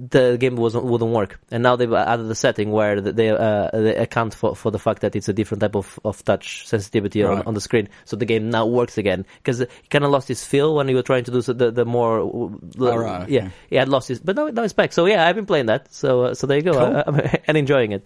The 0.00 0.36
game 0.38 0.54
wasn't 0.54 0.84
wouldn't 0.84 1.10
work, 1.10 1.40
and 1.50 1.60
now 1.60 1.74
they've 1.74 1.92
added 1.92 2.30
a 2.30 2.34
setting 2.36 2.70
where 2.70 3.00
they 3.00 3.30
uh, 3.30 3.68
they 3.72 3.96
account 3.96 4.32
for, 4.32 4.54
for 4.54 4.70
the 4.70 4.78
fact 4.78 5.00
that 5.02 5.16
it's 5.16 5.28
a 5.28 5.32
different 5.32 5.60
type 5.60 5.74
of, 5.74 5.98
of 6.04 6.24
touch 6.24 6.68
sensitivity 6.68 7.24
on, 7.24 7.36
Right. 7.38 7.46
on 7.48 7.54
the 7.54 7.60
screen, 7.60 7.88
so 8.04 8.14
the 8.14 8.24
game 8.24 8.48
now 8.48 8.64
works 8.64 8.96
again 8.96 9.26
because 9.38 9.60
it 9.60 9.70
kind 9.90 10.04
of 10.04 10.12
lost 10.12 10.30
its 10.30 10.44
feel 10.44 10.76
when 10.76 10.86
you 10.88 10.94
were 10.94 11.02
trying 11.02 11.24
to 11.24 11.32
do 11.32 11.42
the 11.42 11.72
the 11.72 11.84
more 11.84 12.20
Oh, 12.20 12.48
right, 12.78 13.28
yeah 13.28 13.40
okay. 13.46 13.50
yeah 13.70 13.82
it 13.82 13.88
lost 13.88 14.08
its 14.08 14.20
but 14.20 14.36
now 14.36 14.46
now 14.46 14.62
it's 14.62 14.72
back. 14.72 14.92
So 14.92 15.06
yeah, 15.06 15.26
I've 15.26 15.34
been 15.34 15.46
playing 15.46 15.66
that. 15.66 15.92
So 15.92 16.22
uh, 16.26 16.34
so 16.34 16.46
there 16.46 16.58
you 16.58 16.62
go, 16.62 16.74
Cool. 16.74 16.96
I, 16.96 17.02
I'm 17.08 17.40
and 17.48 17.56
enjoying 17.56 17.90
it. 17.90 18.04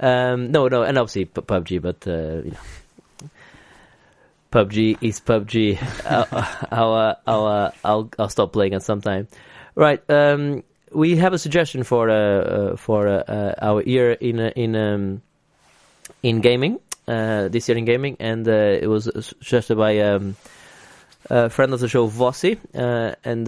Um, 0.00 0.50
no 0.50 0.66
no, 0.66 0.82
and 0.82 0.98
obviously 0.98 1.26
PUBG, 1.26 1.80
but 1.80 2.04
uh, 2.08 2.42
you 2.42 2.50
know. 2.50 3.28
PUBG 4.50 4.98
is 5.02 5.20
PUBG. 5.20 5.78
I'll, 6.06 6.26
I'll, 6.72 6.94
uh, 6.94 7.14
I'll, 7.26 7.46
uh, 7.46 7.70
I'll, 7.84 8.10
I'll 8.18 8.28
stop 8.28 8.52
playing 8.52 8.74
at 8.74 8.82
some 8.82 9.00
time. 9.02 9.28
Right. 9.74 10.02
Um, 10.10 10.64
we 10.92 11.16
have 11.16 11.32
a 11.32 11.38
suggestion 11.38 11.84
for 11.84 12.10
uh, 12.10 12.14
uh, 12.14 12.76
for 12.76 13.08
uh, 13.08 13.22
uh, 13.28 13.54
our 13.60 13.82
year 13.82 14.12
in 14.12 14.38
in 14.38 14.76
um, 14.76 15.22
in 16.22 16.40
gaming 16.40 16.80
this 17.06 17.68
year 17.68 17.78
in 17.78 17.84
gaming, 17.84 18.16
and 18.20 18.46
it 18.46 18.88
was 18.88 19.10
suggested 19.20 19.76
by 19.76 19.98
um, 20.00 20.36
a 21.30 21.48
friend 21.48 21.72
of 21.72 21.80
the 21.80 21.88
show 21.88 22.08
Vossi, 22.08 22.58
and 22.74 23.46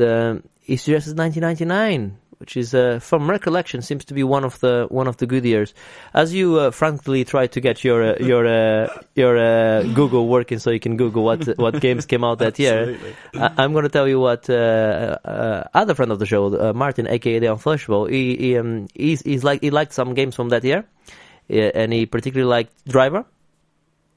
he 0.63 0.77
suggested 0.77 1.19
1999, 1.19 2.17
which 2.41 2.57
is 2.57 2.75
uh, 2.75 2.99
from 3.01 3.29
recollection 3.29 3.83
seems 3.83 4.07
to 4.07 4.15
be 4.15 4.25
one 4.25 4.45
of 4.45 4.59
the 4.61 4.87
one 4.89 5.07
of 5.07 5.19
the 5.19 5.27
good 5.27 5.45
years. 5.45 5.75
As 6.15 6.33
you 6.33 6.59
uh, 6.59 6.71
frankly 6.71 7.25
try 7.25 7.47
to 7.49 7.61
get 7.61 7.85
your 7.85 8.03
uh, 8.03 8.17
your 8.19 8.47
uh, 8.47 8.89
your 9.15 9.37
uh, 9.37 9.83
Google 9.83 10.27
working, 10.27 10.59
so 10.59 10.71
you 10.71 10.81
can 10.81 10.97
Google 10.97 11.23
what 11.23 11.47
what 11.59 11.81
games 11.81 12.07
came 12.07 12.25
out 12.25 12.39
that 12.39 12.59
year. 12.59 12.99
I, 13.35 13.53
I'm 13.59 13.73
going 13.73 13.85
to 13.85 13.91
tell 13.91 14.09
you 14.09 14.19
what 14.19 14.49
uh, 14.49 15.19
uh, 15.23 15.65
other 15.75 15.95
friend 15.95 16.11
of 16.11 16.19
the 16.19 16.27
show, 16.27 16.47
uh, 16.47 16.73
Martin, 16.73 17.07
aka 17.07 17.39
the 17.39 17.47
Unflushable, 17.47 18.11
he, 18.11 18.37
he 18.37 18.57
um, 18.57 18.89
he's, 18.95 19.21
he's 19.21 19.45
like 19.45 19.61
he 19.61 19.71
liked 19.71 19.93
some 19.93 20.15
games 20.15 20.35
from 20.35 20.49
that 20.49 20.65
year, 20.65 20.87
and 21.51 21.93
he 21.93 22.07
particularly 22.07 22.49
liked 22.49 22.73
Driver. 22.89 23.27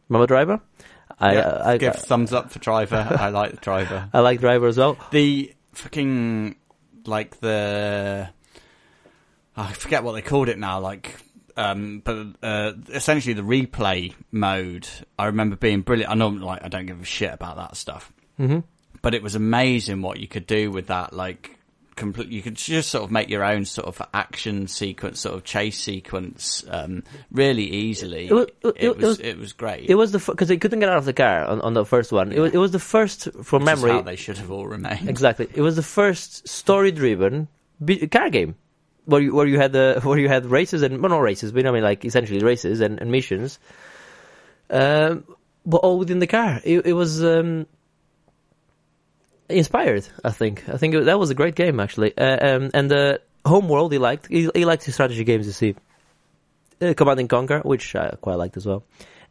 Remember 0.07 0.27
Driver? 0.27 0.61
I, 1.19 1.33
Yeah, 1.33 1.61
I, 1.63 1.77
give 1.77 1.93
I, 1.93 1.97
thumbs 1.97 2.33
up 2.33 2.51
for 2.51 2.59
driver. 2.59 3.05
I 3.19 3.29
like 3.29 3.61
driver. 3.61 4.09
I 4.13 4.19
like 4.21 4.39
Driver 4.39 4.67
as 4.67 4.77
well. 4.77 4.97
The 5.11 5.53
fucking 5.73 6.55
like 7.05 7.39
the 7.39 8.29
I 9.55 9.71
forget 9.73 10.03
what 10.03 10.13
they 10.13 10.21
called 10.21 10.49
it 10.49 10.57
now. 10.57 10.79
Like, 10.79 11.15
um, 11.55 12.01
but 12.03 12.27
uh, 12.41 12.73
essentially 12.89 13.33
the 13.33 13.41
replay 13.43 14.13
mode. 14.31 14.87
I 15.17 15.25
remember 15.25 15.55
being 15.55 15.81
brilliant. 15.81 16.11
I 16.11 16.15
know, 16.15 16.29
like, 16.29 16.63
I 16.63 16.67
don't 16.67 16.85
give 16.85 17.01
a 17.01 17.05
shit 17.05 17.33
about 17.33 17.57
that 17.57 17.77
stuff, 17.77 18.11
hmm 18.37 18.59
but 19.01 19.13
it 19.13 19.21
was 19.21 19.35
amazing 19.35 20.01
what 20.01 20.17
you 20.17 20.29
could 20.29 20.47
do 20.47 20.71
with 20.71 20.87
that. 20.87 21.11
Like, 21.11 21.57
complete. 21.95 22.29
You 22.29 22.41
could 22.41 22.55
just 22.55 22.89
sort 22.91 23.03
of 23.03 23.11
make 23.11 23.29
your 23.29 23.43
own 23.43 23.65
sort 23.65 23.87
of 23.87 24.01
action 24.13 24.67
sequence, 24.67 25.19
sort 25.21 25.35
of 25.35 25.43
chase 25.43 25.79
sequence, 25.79 26.63
um, 26.69 27.03
really 27.31 27.63
easily. 27.65 28.27
It 28.27 28.33
was- 28.33 28.47
it- 28.63 28.75
it 28.79 28.97
was 28.97 29.19
it 29.19 29.37
was 29.37 29.53
great. 29.53 29.89
It 29.89 29.95
was 29.95 30.11
the 30.11 30.19
because 30.19 30.47
they 30.47 30.57
couldn't 30.57 30.79
get 30.79 30.89
out 30.89 30.97
of 30.97 31.05
the 31.05 31.13
car 31.13 31.45
on, 31.45 31.61
on 31.61 31.73
the 31.73 31.85
first 31.85 32.11
one. 32.11 32.31
It 32.31 32.39
was 32.39 32.53
it 32.53 32.57
was 32.57 32.71
the 32.71 32.79
first 32.79 33.29
from 33.43 33.61
Which 33.63 33.75
memory. 33.75 33.91
how 33.91 34.01
they 34.01 34.15
should 34.15 34.37
have 34.37 34.51
all 34.51 34.67
remained. 34.67 35.09
Exactly. 35.09 35.47
It 35.53 35.61
was 35.61 35.75
the 35.75 35.83
first 35.83 36.47
story-driven 36.47 37.47
car 38.11 38.29
game 38.29 38.55
where 39.05 39.21
you 39.21 39.35
where 39.35 39.45
you 39.47 39.59
had 39.59 39.73
the 39.73 39.99
where 40.03 40.17
you 40.17 40.29
had 40.29 40.45
races 40.45 40.81
and 40.81 41.01
well, 41.01 41.09
not 41.09 41.19
races, 41.19 41.51
but 41.51 41.65
I 41.65 41.71
mean 41.71 41.83
like 41.83 42.05
essentially 42.05 42.39
races 42.39 42.79
and, 42.81 42.99
and 43.01 43.11
missions. 43.11 43.59
Um, 44.69 45.25
but 45.65 45.77
all 45.77 45.97
within 45.99 46.19
the 46.19 46.27
car. 46.27 46.59
It, 46.63 46.85
it 46.85 46.93
was 46.93 47.23
um, 47.23 47.67
inspired. 49.49 50.07
I 50.23 50.31
think. 50.31 50.67
I 50.69 50.77
think 50.77 50.95
it, 50.95 51.05
that 51.05 51.19
was 51.19 51.29
a 51.29 51.35
great 51.35 51.55
game 51.55 51.79
actually. 51.79 52.17
Uh, 52.17 52.55
um, 52.57 52.71
and 52.73 52.89
the 52.89 53.21
Homeworld 53.45 53.91
he 53.91 53.97
liked. 53.97 54.27
He, 54.27 54.49
he 54.55 54.65
liked 54.65 54.83
his 54.83 54.93
strategy 54.93 55.23
games. 55.23 55.45
You 55.47 55.51
see, 55.53 55.75
uh, 56.81 56.93
Command 56.95 57.19
and 57.19 57.29
Conquer, 57.29 57.59
which 57.59 57.95
I 57.95 58.11
quite 58.21 58.35
liked 58.35 58.57
as 58.57 58.65
well. 58.65 58.83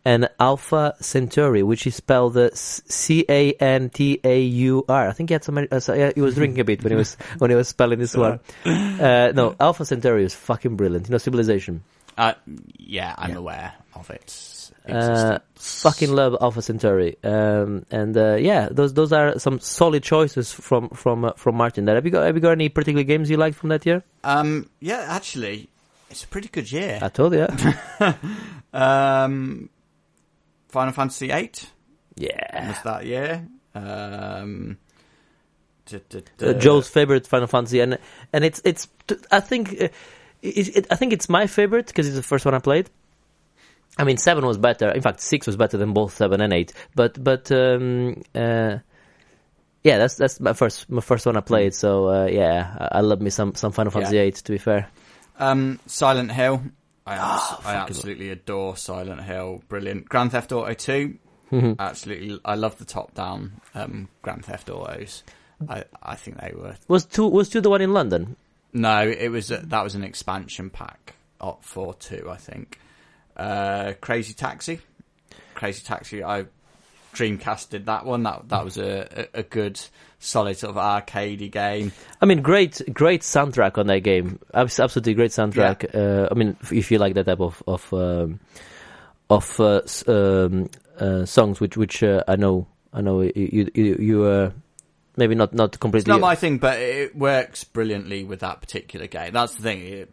And 0.04 0.28
Alpha 0.40 0.96
Centauri, 1.00 1.62
which 1.62 1.86
is 1.86 1.94
spelled 1.94 2.36
uh, 2.36 2.50
C 2.54 3.24
A 3.28 3.52
N 3.52 3.88
T 3.88 4.18
A 4.24 4.40
U 4.42 4.84
R. 4.88 5.08
I 5.08 5.12
think 5.12 5.30
he 5.30 5.32
had 5.34 5.44
some. 5.44 5.58
Uh, 5.70 5.78
so, 5.78 5.94
yeah, 5.94 6.10
he 6.12 6.20
was 6.20 6.34
drinking 6.34 6.58
a 6.60 6.64
bit 6.64 6.82
when 6.82 6.90
he 6.90 6.96
was 6.96 7.14
when 7.38 7.50
he 7.50 7.56
was 7.56 7.68
spelling 7.68 7.98
this 8.00 8.16
one. 8.16 8.40
Uh, 8.66 9.32
no, 9.34 9.54
Alpha 9.58 9.84
Centauri 9.84 10.24
is 10.24 10.34
fucking 10.34 10.76
brilliant. 10.76 11.06
You 11.08 11.12
know, 11.12 11.18
Civilization. 11.18 11.82
Uh, 12.18 12.34
yeah, 12.78 13.14
I'm 13.16 13.30
Yeah. 13.30 13.36
aware 13.38 13.72
of 13.94 14.10
its 14.10 14.32
Uh, 14.88 15.38
fucking 15.54 16.12
love 16.12 16.36
Alpha 16.40 16.60
Centauri. 16.60 17.16
Um, 17.22 17.86
and 17.90 18.16
uh, 18.16 18.34
yeah, 18.34 18.68
those 18.70 18.94
those 18.94 19.12
are 19.12 19.38
some 19.38 19.60
solid 19.60 20.02
choices 20.02 20.52
from 20.52 20.88
from 20.90 21.24
uh, 21.24 21.32
from 21.34 21.56
Martin. 21.56 21.84
That 21.84 21.94
have 21.94 22.04
you 22.04 22.10
got 22.10 22.26
have 22.26 22.34
you 22.34 22.40
got 22.40 22.52
any 22.52 22.68
particular 22.68 23.04
games 23.04 23.30
you 23.30 23.36
liked 23.36 23.56
from 23.56 23.68
that 23.68 23.86
year? 23.86 24.02
Um, 24.24 24.68
yeah, 24.80 25.06
actually, 25.08 25.68
it's 26.10 26.24
a 26.24 26.28
pretty 26.28 26.48
good 26.48 26.70
year. 26.70 26.98
I 27.00 27.08
told 27.08 27.34
you. 27.34 27.46
Um, 28.72 29.68
Final 30.68 30.92
Fantasy 30.92 31.28
VIII 31.28 31.50
yeah. 32.16 32.68
was 32.68 32.82
that 32.82 33.04
year. 33.04 33.46
Um, 33.74 34.78
duh, 35.86 35.98
duh, 36.08 36.20
uh. 36.46 36.52
Joe's 36.54 36.88
favorite 36.88 37.26
Final 37.26 37.46
Fantasy, 37.46 37.80
and 37.80 37.98
and 38.32 38.44
it's 38.44 38.60
it's 38.64 38.88
I 39.30 39.40
think 39.40 39.72
uh, 39.80 39.88
it, 40.40 40.76
it, 40.76 40.86
I 40.90 40.96
think 40.96 41.12
it's 41.12 41.28
my 41.28 41.46
favorite 41.46 41.86
because 41.86 42.06
it's 42.06 42.16
the 42.16 42.22
first 42.22 42.44
one 42.44 42.54
I 42.54 42.58
played. 42.58 42.88
I 43.98 44.04
mean, 44.04 44.16
seven 44.16 44.46
was 44.46 44.58
better. 44.58 44.90
In 44.90 45.02
fact, 45.02 45.20
six 45.20 45.46
was 45.46 45.56
better 45.56 45.76
than 45.76 45.92
both 45.92 46.16
seven 46.16 46.40
and 46.40 46.52
eight. 46.52 46.72
But 46.94 47.22
but 47.22 47.50
um, 47.52 48.22
uh, 48.34 48.78
yeah, 49.84 49.98
that's 49.98 50.14
that's 50.16 50.40
my 50.40 50.52
first 50.54 50.88
my 50.90 51.00
first 51.02 51.26
one 51.26 51.36
I 51.36 51.40
played. 51.40 51.74
So 51.74 52.08
uh, 52.08 52.26
yeah, 52.26 52.76
I, 52.92 52.98
I 52.98 53.00
love 53.00 53.20
me 53.20 53.30
some 53.30 53.54
some 53.54 53.72
Final 53.72 53.90
Fantasy 53.92 54.16
Yeah. 54.16 54.22
eight. 54.22 54.36
To 54.36 54.52
be 54.52 54.58
fair, 54.58 54.88
Um, 55.38 55.78
Silent 55.86 56.32
Hill. 56.32 56.62
I, 57.04 57.14
abs- 57.16 57.42
Oh, 57.50 57.60
I 57.64 57.74
absolutely 57.74 58.30
adore 58.30 58.76
Silent 58.76 59.22
Hill. 59.22 59.62
Brilliant. 59.68 60.08
Grand 60.08 60.30
Theft 60.30 60.52
Auto 60.52 60.72
2. 60.72 61.18
Mhm. 61.50 61.76
Absolutely. 61.78 62.38
I 62.44 62.54
love 62.54 62.78
the 62.78 62.84
top 62.84 63.12
down 63.14 63.60
um, 63.74 64.08
Grand 64.22 64.44
Theft 64.44 64.70
Autos. 64.70 65.24
I, 65.68 65.84
I 66.02 66.14
think 66.14 66.40
they 66.40 66.52
were. 66.56 66.76
was 66.88 67.04
two 67.04 67.26
was 67.28 67.48
two 67.50 67.60
the 67.60 67.70
one 67.70 67.82
in 67.82 67.92
London? 67.92 68.36
No, 68.72 69.06
it 69.06 69.28
was 69.28 69.48
that 69.48 69.82
was 69.84 69.94
an 69.94 70.02
expansion 70.04 70.70
pack 70.70 71.14
for 71.60 71.92
two, 71.94 72.28
I 72.30 72.36
think. 72.36 72.78
Uh, 73.36 73.94
Crazy 74.00 74.34
Taxi. 74.34 74.80
Crazy 75.54 75.82
Taxi. 75.84 76.22
I 76.22 76.46
Dreamcasted 77.14 77.84
that 77.84 78.06
one. 78.06 78.22
That 78.22 78.48
that 78.48 78.64
was 78.64 78.78
a, 78.78 79.28
a, 79.34 79.42
good, 79.42 79.78
solid 80.18 80.56
sort 80.56 80.74
of 80.74 80.82
arcadey 80.82 81.50
game. 81.50 81.92
I 82.22 82.26
mean, 82.26 82.40
great, 82.40 82.80
great 82.90 83.20
soundtrack 83.20 83.76
on 83.76 83.86
that 83.88 84.00
game. 84.00 84.38
Absolutely 84.54 85.12
great 85.12 85.30
soundtrack. 85.30 85.94
Uh, 85.94 86.28
I 86.30 86.34
mean, 86.34 86.56
if- 86.70 86.90
you 86.90 86.96
like 86.98 87.12
that 87.14 87.26
type 87.26 87.40
of 87.40 87.62
of 87.66 87.92
um, 87.92 88.40
of 89.28 89.60
uh, 89.60 89.82
um, 90.06 90.70
uh, 90.98 91.26
songs, 91.26 91.60
which 91.60 91.76
which 91.76 92.02
uh, 92.02 92.24
I 92.26 92.36
know, 92.36 92.66
I 92.94 93.02
know 93.02 93.20
you 93.20 93.70
you, 93.74 93.96
you, 94.00 94.24
uh, 94.24 94.50
maybe 95.18 95.34
not 95.34 95.52
not 95.52 95.78
completely. 95.78 96.04
It's 96.04 96.08
not 96.08 96.20
my 96.22 96.34
thing, 96.34 96.56
but 96.56 96.78
it 96.80 97.14
works 97.14 97.62
brilliantly 97.64 98.24
with 98.24 98.40
that 98.40 98.62
particular 98.62 99.06
game. 99.06 99.34
That's 99.34 99.54
the 99.54 99.62
thing. 99.62 99.86
It 99.86 100.10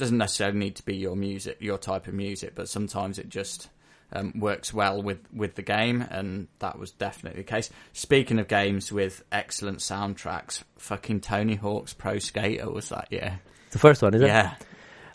doesn't 0.00 0.18
necessarily 0.18 0.58
need 0.58 0.76
to 0.76 0.84
be 0.84 0.96
your 0.96 1.14
music, 1.14 1.58
your 1.60 1.78
type 1.78 2.08
of 2.08 2.14
music, 2.14 2.54
but 2.54 2.68
sometimes 2.68 3.18
it 3.18 3.28
just 3.28 3.68
um, 4.12 4.32
works 4.38 4.74
well 4.74 5.00
with, 5.00 5.20
with 5.32 5.54
the 5.54 5.62
game, 5.62 6.02
and 6.10 6.48
that 6.58 6.78
was 6.78 6.90
definitely 6.90 7.42
the 7.42 7.48
case. 7.48 7.70
Speaking 7.92 8.38
of 8.40 8.48
games 8.48 8.90
with 8.90 9.22
excellent 9.30 9.78
soundtracks, 9.78 10.64
fucking 10.78 11.20
Tony 11.20 11.54
Hawk's 11.54 11.92
Pro 11.92 12.18
Skater 12.18 12.68
was 12.70 12.88
that 12.88 13.06
year. 13.12 13.40
the 13.70 13.78
first 13.78 14.02
one, 14.02 14.14
is 14.14 14.22
it? 14.22 14.26
Yeah, 14.26 14.54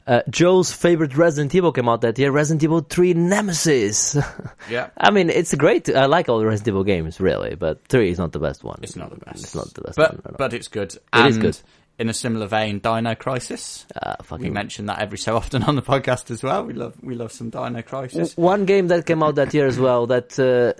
Uh, 0.07 0.21
Joe's 0.29 0.71
favorite 0.71 1.17
Resident 1.17 1.53
Evil 1.55 1.71
came 1.71 1.89
out 1.89 2.01
that 2.01 2.17
year. 2.19 2.31
Resident 2.31 2.63
Evil 2.63 2.81
3 2.81 3.13
Nemesis. 3.15 4.15
Yeah. 4.69 4.89
I 4.97 5.11
mean, 5.11 5.29
it's 5.29 5.53
great. 5.53 5.89
I 5.93 6.05
like 6.05 6.27
all 6.29 6.39
the 6.39 6.45
Resident 6.45 6.69
Evil 6.69 6.83
games, 6.83 7.19
really, 7.19 7.53
but 7.55 7.85
3 7.87 8.09
is 8.11 8.17
not 8.17 8.31
the 8.31 8.39
best 8.39 8.63
one. 8.63 8.79
It's 8.81 8.95
not 8.95 9.09
the 9.11 9.17
best. 9.25 9.43
It's 9.43 9.55
not 9.55 9.71
the 9.73 9.81
best 9.81 9.95
but 9.97 10.11
one. 10.13 10.21
no, 10.25 10.31
no. 10.31 10.35
but 10.37 10.53
it's 10.53 10.67
good. 10.69 10.93
It 10.93 11.03
and 11.13 11.27
is 11.29 11.37
good. 11.37 11.59
In 11.97 12.09
a 12.09 12.13
similar 12.13 12.47
vein, 12.47 12.79
Dino 12.79 13.15
Crisis. 13.15 13.85
Uh, 13.95 14.15
We 14.37 14.49
mention 14.49 14.87
that 14.87 14.99
every 14.99 15.17
so 15.17 15.37
often 15.37 15.63
on 15.63 15.75
the 15.77 15.81
podcast 15.81 16.29
as 16.29 16.43
well. 16.43 16.65
We 16.65 16.73
love 16.73 16.93
we 17.01 17.15
love 17.15 17.31
some 17.31 17.49
Dino 17.49 17.81
Crisis. 17.81 18.35
One 18.35 18.65
game 18.65 18.87
that 18.89 19.05
came 19.05 19.23
out 19.23 19.35
that 19.35 19.53
year 19.53 19.65
as 19.65 19.79
well 19.79 20.05
that 20.07 20.37
uh, 20.37 20.73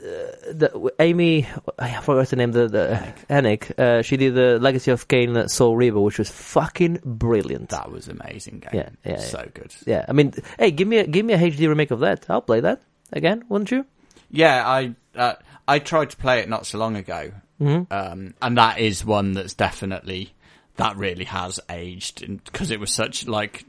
uh, 0.00 0.52
the, 0.52 0.92
Amy, 1.00 1.46
I 1.78 2.00
forgot 2.00 2.28
the 2.28 2.36
name, 2.36 2.52
the, 2.52 2.68
the 2.68 3.14
Hennig, 3.28 3.78
uh, 3.78 4.00
she 4.02 4.16
did 4.16 4.34
the 4.34 4.58
Legacy 4.58 4.90
of 4.92 5.08
Kain 5.08 5.48
Soul 5.48 5.76
Reaver, 5.76 6.00
which 6.00 6.18
was 6.18 6.30
fucking 6.30 7.00
brilliant. 7.04 7.68
That 7.70 7.90
was 7.90 8.08
amazing 8.08 8.60
game. 8.60 8.70
Yeah, 8.72 8.88
yeah, 9.04 9.12
yeah. 9.12 9.18
so 9.18 9.46
good. 9.52 9.74
Yeah, 9.86 10.06
I 10.08 10.12
mean, 10.12 10.32
hey, 10.58 10.70
give 10.70 10.88
me 10.88 10.98
a, 10.98 11.06
give 11.06 11.26
me 11.26 11.34
a 11.34 11.38
HD 11.38 11.68
remake 11.68 11.90
of 11.90 12.00
that. 12.00 12.24
I'll 12.30 12.40
play 12.40 12.60
that 12.60 12.80
again, 13.12 13.44
wouldn't 13.48 13.70
you? 13.72 13.84
Yeah, 14.30 14.66
I 14.66 14.94
uh, 15.16 15.34
I 15.68 15.80
tried 15.80 16.10
to 16.10 16.16
play 16.16 16.38
it 16.40 16.48
not 16.48 16.64
so 16.66 16.78
long 16.78 16.94
ago, 16.96 17.32
Mm-hmm. 17.60 17.92
um, 17.92 18.32
and 18.40 18.56
that 18.56 18.78
is 18.78 19.04
one 19.04 19.32
that's 19.32 19.52
definitely 19.52 20.32
that 20.76 20.96
really 20.96 21.24
has 21.24 21.60
aged 21.68 22.26
because 22.44 22.70
it 22.70 22.80
was 22.80 22.92
such 22.92 23.26
like 23.26 23.64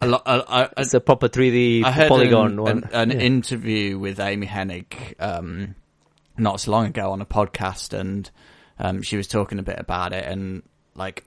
a 0.00 0.06
lot. 0.06 0.22
A, 0.26 0.70
It's 0.78 0.94
a 0.94 1.00
proper 1.00 1.28
three 1.28 1.50
D 1.50 1.82
polygon 1.82 2.52
an, 2.52 2.60
one. 2.60 2.84
an, 2.84 2.90
an 2.92 3.10
Yeah. 3.10 3.18
interview 3.26 3.98
with 3.98 4.20
Amy 4.20 4.46
Hennig 4.46 5.14
um, 5.20 5.74
not 6.36 6.60
so 6.60 6.70
long 6.70 6.86
ago 6.86 7.10
on 7.12 7.20
a 7.20 7.26
podcast, 7.26 7.98
and 7.98 8.30
um, 8.78 9.02
she 9.02 9.16
was 9.16 9.26
talking 9.26 9.58
a 9.58 9.62
bit 9.62 9.78
about 9.78 10.12
it, 10.12 10.24
and 10.26 10.62
like 10.94 11.24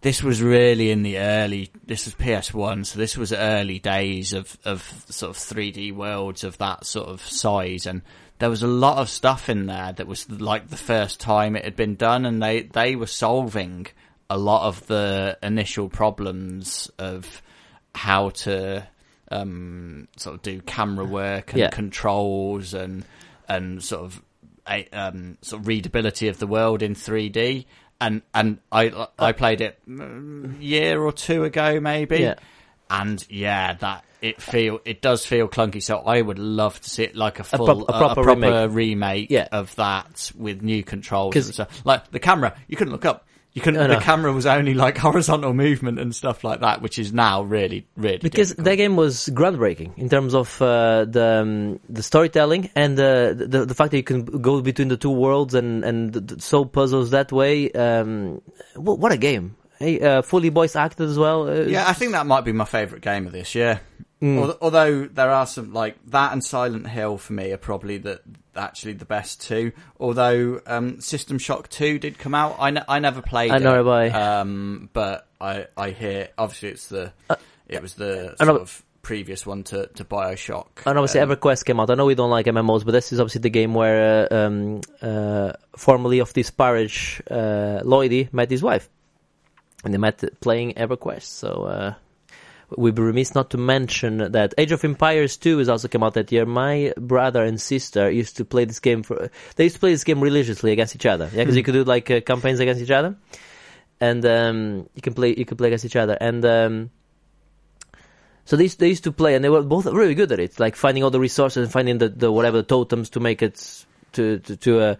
this 0.00 0.22
was 0.22 0.40
really 0.40 0.90
in 0.90 1.02
the 1.02 1.18
early. 1.18 1.70
This 1.84 2.04
was 2.06 2.14
PS 2.14 2.54
One, 2.54 2.84
so 2.84 2.98
this 2.98 3.16
was 3.16 3.32
early 3.32 3.78
days 3.78 4.32
of 4.32 4.56
of 4.64 4.82
sort 5.08 5.30
of 5.30 5.36
3D 5.36 5.92
worlds 5.94 6.44
of 6.44 6.56
that 6.58 6.86
sort 6.86 7.08
of 7.08 7.20
size, 7.20 7.86
and 7.86 8.02
there 8.38 8.50
was 8.50 8.62
a 8.62 8.68
lot 8.68 8.98
of 8.98 9.08
stuff 9.08 9.48
in 9.48 9.66
there 9.66 9.92
that 9.92 10.06
was 10.06 10.30
like 10.30 10.68
the 10.68 10.76
first 10.76 11.20
time 11.20 11.56
it 11.56 11.64
had 11.64 11.76
been 11.76 11.96
done, 11.96 12.24
and 12.26 12.42
they 12.42 12.62
they 12.62 12.96
were 12.96 13.06
solving 13.06 13.86
a 14.30 14.36
lot 14.38 14.66
of 14.68 14.86
the 14.86 15.38
initial 15.42 15.88
problems 15.88 16.90
of 16.98 17.42
how 17.94 18.30
to 18.30 18.86
um, 19.30 20.06
sort 20.16 20.36
of 20.36 20.42
do 20.42 20.60
camera 20.62 21.04
work 21.04 21.52
and 21.52 21.60
Yeah. 21.60 21.70
controls 21.70 22.74
and 22.74 23.04
and 23.48 23.82
sort 23.82 24.02
of 24.04 24.22
a, 24.70 24.86
um, 24.90 25.38
sort 25.40 25.62
of 25.62 25.66
readability 25.68 26.28
of 26.28 26.38
the 26.38 26.46
world 26.46 26.82
in 26.82 26.94
3D. 26.94 27.64
And 28.00 28.22
and 28.34 28.58
I 28.70 29.06
I 29.18 29.32
played 29.32 29.60
it 29.60 29.78
mm, 29.88 30.56
year 30.60 31.02
or 31.02 31.10
two 31.12 31.42
ago 31.44 31.80
maybe, 31.80 32.18
Yeah. 32.18 32.34
and 32.90 33.24
yeah, 33.28 33.74
that 33.74 34.04
it 34.20 34.40
feel 34.42 34.80
it 34.84 35.00
does 35.02 35.24
feel 35.24 35.48
clunky. 35.48 35.82
So 35.82 35.98
I 35.98 36.20
would 36.20 36.38
love 36.38 36.80
to 36.80 36.90
see 36.90 37.04
it 37.04 37.14
like 37.16 37.38
a 37.40 37.44
full 37.44 37.68
a 37.68 37.82
a 37.82 37.84
proper 37.86 38.22
proper, 38.22 38.30
remake. 38.40 38.70
remake, 38.72 39.30
Yeah. 39.30 39.48
of 39.52 39.74
that 39.76 40.32
with 40.36 40.62
new 40.62 40.82
controls 40.82 41.34
and 41.36 41.44
stuff. 41.46 41.82
Like 41.84 42.10
the 42.10 42.18
camera, 42.18 42.54
you 42.68 42.76
couldn't 42.76 42.92
look 42.92 43.04
up. 43.04 43.24
You 43.54 43.62
couldn't. 43.62 43.80
No, 43.80 43.88
the 43.88 43.94
no. 43.94 44.00
camera 44.00 44.32
was 44.32 44.44
only 44.46 44.74
like 44.74 44.98
horizontal 45.08 45.52
movement 45.54 45.98
and 45.98 46.14
stuff 46.14 46.44
like 46.44 46.60
that, 46.60 46.82
which 46.82 46.98
is 46.98 47.12
now 47.12 47.42
really, 47.42 47.86
really 47.96 48.18
because 48.18 48.48
difficult. 48.50 48.64
that 48.66 48.76
game 48.76 48.94
was 48.94 49.28
groundbreaking 49.32 49.96
in 49.98 50.08
terms 50.08 50.34
of 50.34 50.60
uh, 50.62 51.06
the 51.06 51.40
um, 51.42 51.80
the 51.88 52.02
storytelling 52.02 52.70
and 52.76 52.96
the, 52.96 53.34
the 53.48 53.64
the 53.64 53.74
fact 53.74 53.90
that 53.92 53.96
you 53.96 54.02
can 54.04 54.24
go 54.24 54.60
between 54.60 54.88
the 54.88 54.96
two 54.98 55.10
worlds 55.10 55.54
and 55.54 55.82
and 55.82 56.40
solve 56.42 56.70
puzzles 56.70 57.10
that 57.10 57.32
way. 57.32 57.72
Um, 57.72 58.42
wh- 58.74 58.98
what 59.00 59.12
a 59.12 59.16
game! 59.16 59.56
Hey, 59.80 59.98
uh, 60.00 60.22
fully 60.22 60.50
voice 60.50 60.76
acted 60.76 61.08
as 61.08 61.18
well. 61.18 61.48
Uh, 61.48 61.62
Yeah, 61.62 61.88
I 61.88 61.94
think 61.94 62.12
that 62.12 62.26
might 62.26 62.44
be 62.44 62.52
my 62.52 62.64
favourite 62.66 63.02
game 63.02 63.26
of 63.26 63.32
this 63.32 63.54
year. 63.54 63.80
Mm. 64.20 64.56
Although 64.60 65.04
there 65.06 65.30
are 65.30 65.46
some 65.46 65.72
like 65.72 65.96
that 66.08 66.32
and 66.32 66.42
Silent 66.42 66.88
Hill 66.88 67.18
for 67.18 67.32
me 67.34 67.52
are 67.52 67.56
probably 67.56 67.98
the 67.98 68.20
actually 68.56 68.94
the 68.94 69.04
best 69.04 69.40
two. 69.40 69.70
Although 70.00 70.60
um, 70.66 71.00
System 71.00 71.38
Shock 71.38 71.68
Two 71.68 72.00
did 72.00 72.18
come 72.18 72.34
out, 72.34 72.56
I, 72.58 72.70
ne- 72.70 72.82
I 72.88 72.98
never 72.98 73.22
played. 73.22 73.52
I 73.52 73.58
know 73.58 73.76
it, 73.76 73.80
about. 74.10 74.20
Um, 74.20 74.90
but 74.92 75.26
I 75.40 75.66
I 75.76 75.90
hear 75.90 76.30
obviously 76.36 76.70
it's 76.70 76.88
the 76.88 77.12
it 77.68 77.80
was 77.80 77.94
the 77.94 78.34
know- 78.40 78.46
sort 78.46 78.60
of 78.62 78.82
previous 79.02 79.46
one 79.46 79.62
to 79.62 79.86
to 79.86 80.04
Bioshock. 80.04 80.66
And 80.84 80.98
obviously, 80.98 81.20
Um, 81.20 81.30
EverQuest 81.30 81.64
came 81.64 81.78
out. 81.78 81.88
I 81.88 81.94
know 81.94 82.06
we 82.06 82.16
don't 82.16 82.30
like 82.30 82.46
MMOs, 82.46 82.84
but 82.84 82.90
this 82.90 83.12
is 83.12 83.20
obviously 83.20 83.42
the 83.42 83.50
game 83.50 83.72
where, 83.72 84.26
uh, 84.32 84.36
um, 84.36 84.80
uh, 85.00 85.52
formerly 85.76 86.18
of 86.18 86.32
this 86.32 86.50
parish, 86.50 87.22
uh, 87.30 87.82
Lloydie 87.84 88.32
met 88.32 88.50
his 88.50 88.62
wife, 88.64 88.90
and 89.84 89.94
they 89.94 89.98
met 89.98 90.24
playing 90.40 90.74
EverQuest. 90.74 91.22
So 91.22 91.62
uh, 91.62 91.94
we'd 92.76 92.94
be 92.94 93.02
remiss 93.02 93.34
not 93.34 93.50
to 93.50 93.58
mention 93.58 94.32
that 94.32 94.54
Age 94.58 94.72
of 94.72 94.84
Empires 94.84 95.36
2 95.36 95.58
has 95.58 95.68
also 95.68 95.88
come 95.88 96.02
out 96.02 96.14
that 96.14 96.30
year. 96.30 96.44
My 96.44 96.92
brother 96.96 97.42
and 97.42 97.60
sister 97.60 98.10
used 98.10 98.36
to 98.36 98.44
play 98.44 98.64
this 98.64 98.80
game 98.80 99.02
for. 99.02 99.30
They 99.56 99.64
used 99.64 99.76
to 99.76 99.80
play 99.80 99.92
this 99.92 100.04
game 100.04 100.20
religiously 100.20 100.72
against 100.72 100.94
each 100.94 101.06
other. 101.06 101.30
Yeah, 101.32 101.44
because 101.44 101.56
you 101.56 101.62
could 101.62 101.74
do 101.74 101.84
like 101.84 102.10
uh, 102.10 102.20
campaigns 102.20 102.60
against 102.60 102.82
each 102.82 102.90
other, 102.90 103.16
and 104.00 104.24
um, 104.26 104.88
you 104.94 105.02
can 105.02 105.14
play 105.14 105.34
you 105.34 105.44
can 105.44 105.56
play 105.56 105.68
against 105.68 105.84
each 105.84 105.96
other, 105.96 106.16
and. 106.20 106.44
Um, 106.44 106.90
so 108.44 108.56
they 108.56 108.62
used, 108.62 108.78
they 108.78 108.88
used 108.88 109.04
to 109.04 109.12
play, 109.12 109.34
and 109.34 109.44
they 109.44 109.50
were 109.50 109.60
both 109.60 109.84
really 109.84 110.14
good 110.14 110.32
at 110.32 110.40
it, 110.40 110.58
like 110.58 110.74
finding 110.74 111.04
all 111.04 111.10
the 111.10 111.20
resources 111.20 111.64
and 111.64 111.70
finding 111.70 111.98
the, 111.98 112.08
the 112.08 112.32
whatever 112.32 112.56
the 112.56 112.62
totems 112.62 113.10
to 113.10 113.20
make 113.20 113.42
it 113.42 113.84
to 114.12 114.38
to 114.38 114.56
to 114.56 114.80
uh, 114.80 114.94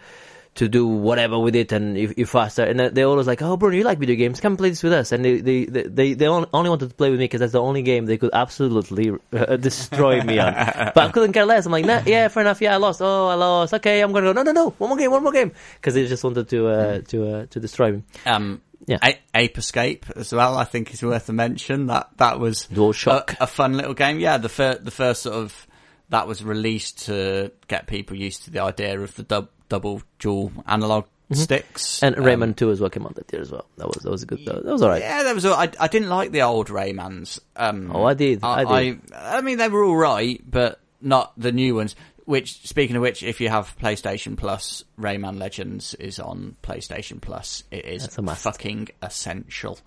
to 0.59 0.69
do 0.69 0.87
whatever 0.87 1.39
with 1.39 1.55
it, 1.57 1.73
and 1.73 1.97
you, 1.97 2.13
you 2.17 2.27
faster. 2.27 2.63
And 2.65 2.79
they- 2.79 2.89
they 2.91 3.03
always 3.03 3.27
like, 3.27 3.43
"Oh, 3.43 3.57
Bruno, 3.57 3.77
you 3.77 3.85
like 3.85 3.99
video 3.99 4.17
games? 4.17 4.41
Come 4.41 4.57
play 4.57 4.71
this 4.71 4.83
with 4.83 4.93
us." 4.93 5.13
And 5.13 5.25
they 5.25 5.41
they 5.41 5.65
they 5.65 6.15
they, 6.15 6.27
only, 6.27 6.49
wanted 6.53 6.89
to 6.91 6.95
play 6.95 7.11
with 7.11 7.19
me 7.21 7.25
because 7.25 7.41
that's 7.41 7.53
the 7.53 7.61
only 7.63 7.83
game 7.83 8.07
they 8.07 8.19
could 8.19 8.31
absolutely 8.33 9.13
uh, 9.33 9.57
destroy 9.69 10.21
me 10.23 10.39
on. 10.39 10.53
But 10.95 10.99
I 10.99 11.09
couldn't 11.11 11.33
care 11.33 11.47
less. 11.47 11.67
I'm 11.67 11.73
like, 11.73 11.85
nah, 11.87 12.03
"Yeah, 12.07 12.29
fair 12.29 12.43
enough. 12.43 12.61
Yeah, 12.61 12.75
I 12.75 12.79
lost. 12.79 13.01
Oh, 13.03 13.29
I 13.29 13.35
lost. 13.35 13.75
Okay, 13.75 14.01
I'm 14.01 14.13
gonna 14.13 14.27
go. 14.27 14.33
No, 14.33 14.43
no, 14.43 14.53
no. 14.53 14.71
One 14.79 14.91
more 14.91 14.99
game. 14.99 15.11
One 15.11 15.23
more 15.23 15.33
game." 15.33 15.53
Because 15.77 15.95
they 15.95 16.07
just 16.07 16.25
wanted 16.25 16.49
to 16.49 16.69
uh, 16.69 17.01
to 17.09 17.17
uh, 17.35 17.47
to 17.51 17.61
destroy 17.61 17.93
me. 17.93 18.03
Um, 18.27 18.61
Yeah. 18.89 18.99
A- 19.05 19.21
Ape 19.35 19.59
Escape 19.59 20.07
as 20.17 20.33
well. 20.33 20.57
I 20.57 20.65
think 20.65 20.95
is 20.95 21.03
worth 21.03 21.29
a 21.29 21.33
mention. 21.33 21.87
That 21.89 22.09
that 22.17 22.41
was 22.41 22.67
DualShock. 22.73 23.37
a, 23.39 23.45
a 23.45 23.47
fun 23.47 23.75
little 23.77 23.95
game. 23.95 24.19
Yeah, 24.19 24.39
the 24.39 24.49
first 24.49 24.85
the 24.85 24.91
first 24.91 25.23
sort 25.23 25.37
of 25.37 25.67
that 26.11 26.27
was 26.27 26.43
released 26.45 27.07
to 27.07 27.53
get 27.69 27.87
people 27.87 28.17
used 28.17 28.45
to 28.45 28.51
the 28.51 28.61
idea 28.61 28.99
of 29.01 29.15
the 29.17 29.23
dub, 29.23 29.49
double 29.69 30.03
dual 30.19 30.53
analog 30.67 31.05
sticks. 31.33 32.01
Mm-hmm. 32.01 32.05
And 32.07 32.17
Um, 32.17 32.25
Rayman 32.25 32.57
2 32.57 32.71
as 32.71 32.81
well 32.81 32.89
came 32.91 33.05
out 33.05 33.15
that 33.17 33.31
year 33.33 33.43
as 33.43 33.51
well. 33.51 33.67
That 33.77 33.87
was 33.89 34.03
that 34.03 34.11
was 34.11 34.23
a 34.23 34.27
good. 34.27 34.45
That 34.47 34.65
was 34.65 34.83
alright. 34.83 35.03
Yeah, 35.03 35.25
that 35.25 35.35
was. 35.35 35.45
all- 35.45 35.55
I 35.55 35.71
I 35.79 35.89
didn't 35.89 36.09
like 36.09 36.33
the 36.33 36.43
old 36.43 36.69
Raymans. 36.69 37.39
Um, 37.57 37.91
Oh, 37.95 38.05
I 38.05 38.15
did. 38.15 38.41
I 38.43 38.65
I, 38.65 38.85
did. 38.85 39.01
I, 39.15 39.39
I 39.39 39.41
mean, 39.43 39.59
they 39.59 39.69
were 39.69 39.85
all 39.85 39.97
right, 39.97 40.41
but 40.49 40.81
not 41.03 41.33
the 41.39 41.53
new 41.53 41.75
ones. 41.75 41.95
Which, 42.25 42.67
speaking 42.69 42.95
of 42.97 43.01
which, 43.01 43.23
if 43.23 43.41
you 43.41 43.49
have 43.49 43.75
PlayStation 43.79 44.37
Plus, 44.37 44.85
Rayman 45.01 45.39
Legends 45.39 45.95
is 45.95 46.19
on 46.19 46.57
PlayStation 46.63 47.23
Plus. 47.23 47.65
It 47.71 47.87
is 47.87 48.19
a 48.19 48.23
fucking 48.35 48.89
essential. 49.03 49.79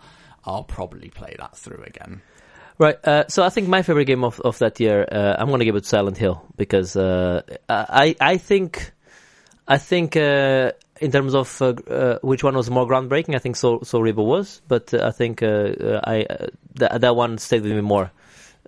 I'll 0.43 0.63
probably 0.63 1.09
play 1.09 1.35
that 1.37 1.55
through 1.55 1.83
again. 1.85 2.23
Right. 2.81 2.97
Uh, 3.07 3.25
so 3.27 3.43
I 3.43 3.49
think 3.49 3.67
my 3.67 3.83
favorite 3.83 4.05
game 4.05 4.23
of, 4.23 4.39
of 4.39 4.57
that 4.57 4.79
year, 4.79 5.07
uh, 5.11 5.35
I'm 5.37 5.49
gonna 5.51 5.65
give 5.65 5.75
it 5.75 5.85
Silent 5.85 6.17
Hill 6.17 6.43
because 6.57 6.95
uh, 6.95 7.43
I 7.69 8.15
I 8.19 8.37
think 8.37 8.91
I 9.67 9.77
think 9.77 10.15
uh, 10.17 10.71
in 10.99 11.11
terms 11.11 11.35
of 11.35 11.61
uh, 11.61 11.65
uh, 11.87 12.17
which 12.23 12.43
one 12.43 12.55
was 12.55 12.71
more 12.71 12.87
groundbreaking, 12.87 13.35
I 13.35 13.39
think 13.39 13.55
Soul, 13.55 13.83
Soul 13.83 14.01
Reaver 14.01 14.23
was, 14.23 14.61
but 14.67 14.93
uh, 14.95 15.05
I 15.05 15.11
think 15.11 15.43
I 15.43 15.45
uh, 16.27 16.47
that 16.79 17.01
that 17.01 17.15
one 17.15 17.37
stayed 17.37 17.61
with 17.61 17.71
me 17.71 17.81
more. 17.81 18.09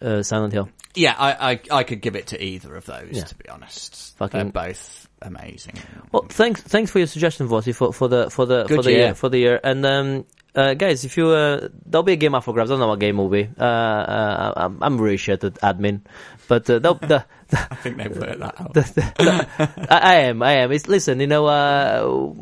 Uh, 0.01 0.21
Silent 0.21 0.53
Hill. 0.53 0.69
Yeah, 0.95 1.15
I, 1.17 1.51
I 1.53 1.79
I 1.79 1.83
could 1.83 2.01
give 2.01 2.15
it 2.15 2.27
to 2.27 2.43
either 2.43 2.75
of 2.75 2.85
those. 2.85 3.09
Yeah. 3.13 3.23
To 3.23 3.35
be 3.35 3.49
honest, 3.49 4.15
Fucking- 4.17 4.51
they're 4.51 4.67
both 4.67 5.07
amazing. 5.21 5.75
Well, 6.11 6.25
thanks 6.29 6.61
thanks 6.61 6.91
for 6.91 6.99
your 6.99 7.07
suggestion, 7.07 7.47
Vossi, 7.47 7.73
for 7.73 7.91
for 7.93 8.07
the 8.07 8.29
for 8.29 8.45
the 8.45 8.65
Good 8.65 8.75
for 8.77 8.83
the 8.83 8.91
year. 8.91 8.99
year 8.99 9.13
for 9.15 9.29
the 9.29 9.37
year. 9.39 9.59
And 9.63 9.83
um, 9.85 10.25
uh, 10.55 10.73
guys, 10.75 11.03
if 11.05 11.17
you 11.17 11.29
uh, 11.29 11.67
there'll 11.85 12.03
be 12.03 12.13
a 12.13 12.17
game 12.17 12.35
up 12.35 12.43
for 12.43 12.53
grabs. 12.53 12.69
I 12.69 12.73
don't 12.73 12.79
know 12.79 12.87
what 12.87 12.99
game 12.99 13.17
will 13.17 13.29
be. 13.29 13.49
Uh, 13.59 13.63
uh, 13.63 14.53
I'm, 14.57 14.77
I'm 14.81 15.01
really 15.01 15.17
shit 15.17 15.43
at 15.43 15.53
admin, 15.55 16.01
but 16.47 16.69
uh, 16.69 16.79
the, 16.79 16.93
the, 16.95 17.25
I 17.71 17.75
think 17.75 17.97
they've 17.97 18.15
worked 18.17 18.39
that 18.39 18.59
out. 18.61 19.89
I, 19.91 19.97
I 19.97 20.15
am, 20.27 20.41
I 20.43 20.51
am. 20.57 20.71
It's 20.71 20.87
listen, 20.87 21.19
you 21.19 21.27
know. 21.27 21.45
Uh, 21.47 22.33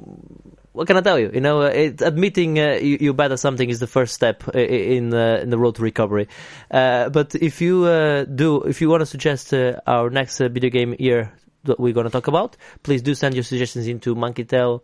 what 0.73 0.87
can 0.87 0.95
I 0.95 1.01
tell 1.01 1.19
you? 1.19 1.29
You 1.33 1.41
know, 1.41 1.63
uh, 1.63 1.65
it, 1.65 2.01
admitting 2.01 2.57
uh, 2.57 2.79
you, 2.81 2.97
you're 3.01 3.13
bad 3.13 3.33
at 3.33 3.39
something 3.39 3.69
is 3.69 3.79
the 3.81 3.87
first 3.87 4.13
step 4.13 4.43
i- 4.55 4.59
in 4.59 5.13
uh, 5.13 5.39
in 5.43 5.49
the 5.49 5.57
road 5.57 5.75
to 5.75 5.81
recovery. 5.81 6.27
Uh, 6.69 7.09
but 7.09 7.35
if 7.35 7.59
you 7.61 7.83
uh, 7.83 8.23
do, 8.23 8.61
if 8.63 8.79
you 8.79 8.89
want 8.89 9.01
to 9.01 9.05
suggest 9.05 9.53
uh, 9.53 9.81
our 9.85 10.09
next 10.09 10.39
uh, 10.39 10.47
video 10.47 10.69
game 10.69 10.95
year 10.97 11.33
that 11.65 11.77
we're 11.79 11.91
going 11.93 12.05
to 12.05 12.09
talk 12.09 12.27
about, 12.27 12.55
please 12.83 13.01
do 13.01 13.13
send 13.15 13.35
your 13.35 13.43
suggestions 13.43 13.85
into 13.87 14.15
monkeytail. 14.15 14.81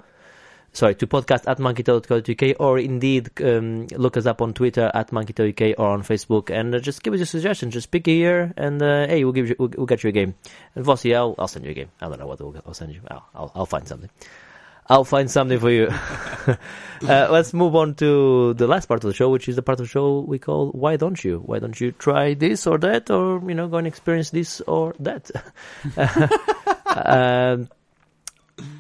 Sorry, 0.77 0.93
to 0.93 1.07
podcast 1.07 1.47
at 1.47 1.57
monkeytail.co.uk 1.57 2.55
or 2.59 2.77
indeed 2.77 3.31
um, 3.41 3.87
look 3.87 4.15
us 4.15 4.27
up 4.27 4.43
on 4.43 4.53
Twitter 4.53 4.91
at 4.93 5.09
monkeytailuk 5.09 5.73
or 5.79 5.87
on 5.87 6.03
Facebook 6.03 6.51
and 6.51 6.75
uh, 6.75 6.77
just 6.77 7.01
give 7.01 7.15
us 7.15 7.17
your 7.17 7.25
suggestion. 7.25 7.71
Just 7.71 7.89
pick 7.89 8.07
a 8.07 8.11
year 8.11 8.53
and 8.55 8.79
uh, 8.79 9.07
hey, 9.07 9.23
we'll 9.23 9.33
give 9.33 9.49
you, 9.49 9.55
we'll, 9.57 9.71
we'll 9.75 9.87
get 9.87 10.03
you 10.03 10.09
a 10.09 10.11
game. 10.11 10.35
And 10.75 10.85
Vossi, 10.85 11.15
I'll, 11.15 11.33
I'll 11.39 11.47
send 11.47 11.65
you 11.65 11.71
a 11.71 11.73
game. 11.73 11.89
I 11.99 12.07
don't 12.07 12.19
know 12.19 12.27
what 12.27 12.39
I'll 12.39 12.75
send 12.75 12.93
you. 12.93 13.01
I'll, 13.09 13.27
I'll, 13.33 13.51
I'll 13.55 13.65
find 13.65 13.87
something. 13.87 14.11
I'll 14.87 15.03
find 15.03 15.31
something 15.31 15.59
for 15.59 15.71
you. 15.71 15.87
uh, 16.47 16.55
let's 17.01 17.55
move 17.55 17.75
on 17.75 17.95
to 17.95 18.53
the 18.53 18.67
last 18.67 18.85
part 18.85 19.03
of 19.03 19.07
the 19.07 19.15
show, 19.15 19.29
which 19.29 19.49
is 19.49 19.55
the 19.55 19.63
part 19.63 19.79
of 19.79 19.87
the 19.87 19.89
show 19.89 20.19
we 20.19 20.37
call 20.37 20.69
"Why 20.73 20.95
don't 20.95 21.21
you? 21.23 21.39
Why 21.39 21.57
don't 21.57 21.81
you 21.81 21.91
try 21.91 22.35
this 22.35 22.67
or 22.67 22.77
that, 22.77 23.09
or 23.09 23.41
you 23.49 23.55
know, 23.55 23.67
go 23.67 23.77
and 23.77 23.87
experience 23.87 24.29
this 24.29 24.61
or 24.61 24.93
that, 24.99 25.29
um, 26.87 27.67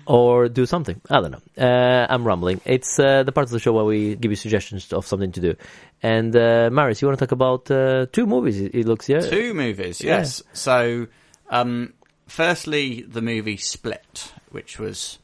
or 0.05 0.49
do 0.49 0.65
something." 0.65 0.99
I 1.09 1.21
don't 1.21 1.31
know. 1.31 1.41
Uh, 1.65 2.07
I'm 2.09 2.25
rambling. 2.25 2.61
It's 2.65 2.99
uh, 2.99 3.23
the 3.23 3.31
part 3.31 3.45
of 3.45 3.51
the 3.51 3.59
show 3.59 3.73
where 3.73 3.85
we 3.85 4.15
give 4.15 4.31
you 4.31 4.35
suggestions 4.35 4.91
of 4.93 5.05
something 5.05 5.31
to 5.33 5.39
do. 5.41 5.55
And 6.03 6.35
uh, 6.35 6.69
Marius, 6.71 7.01
you 7.01 7.07
want 7.07 7.19
to 7.19 7.25
talk 7.25 7.31
about 7.31 7.69
uh, 7.71 8.05
two 8.11 8.25
movies? 8.27 8.59
It, 8.61 8.85
looks 8.85 9.09
yeah. 9.09 9.21
Two 9.21 9.53
movies, 9.53 9.99
Yeah. 10.01 10.19
yes. 10.19 10.43
So, 10.53 11.07
um, 11.49 11.93
firstly, 12.27 13.01
the 13.01 13.21
movie 13.21 13.57
Split, 13.57 14.31
which 14.51 14.77
was 14.79 15.17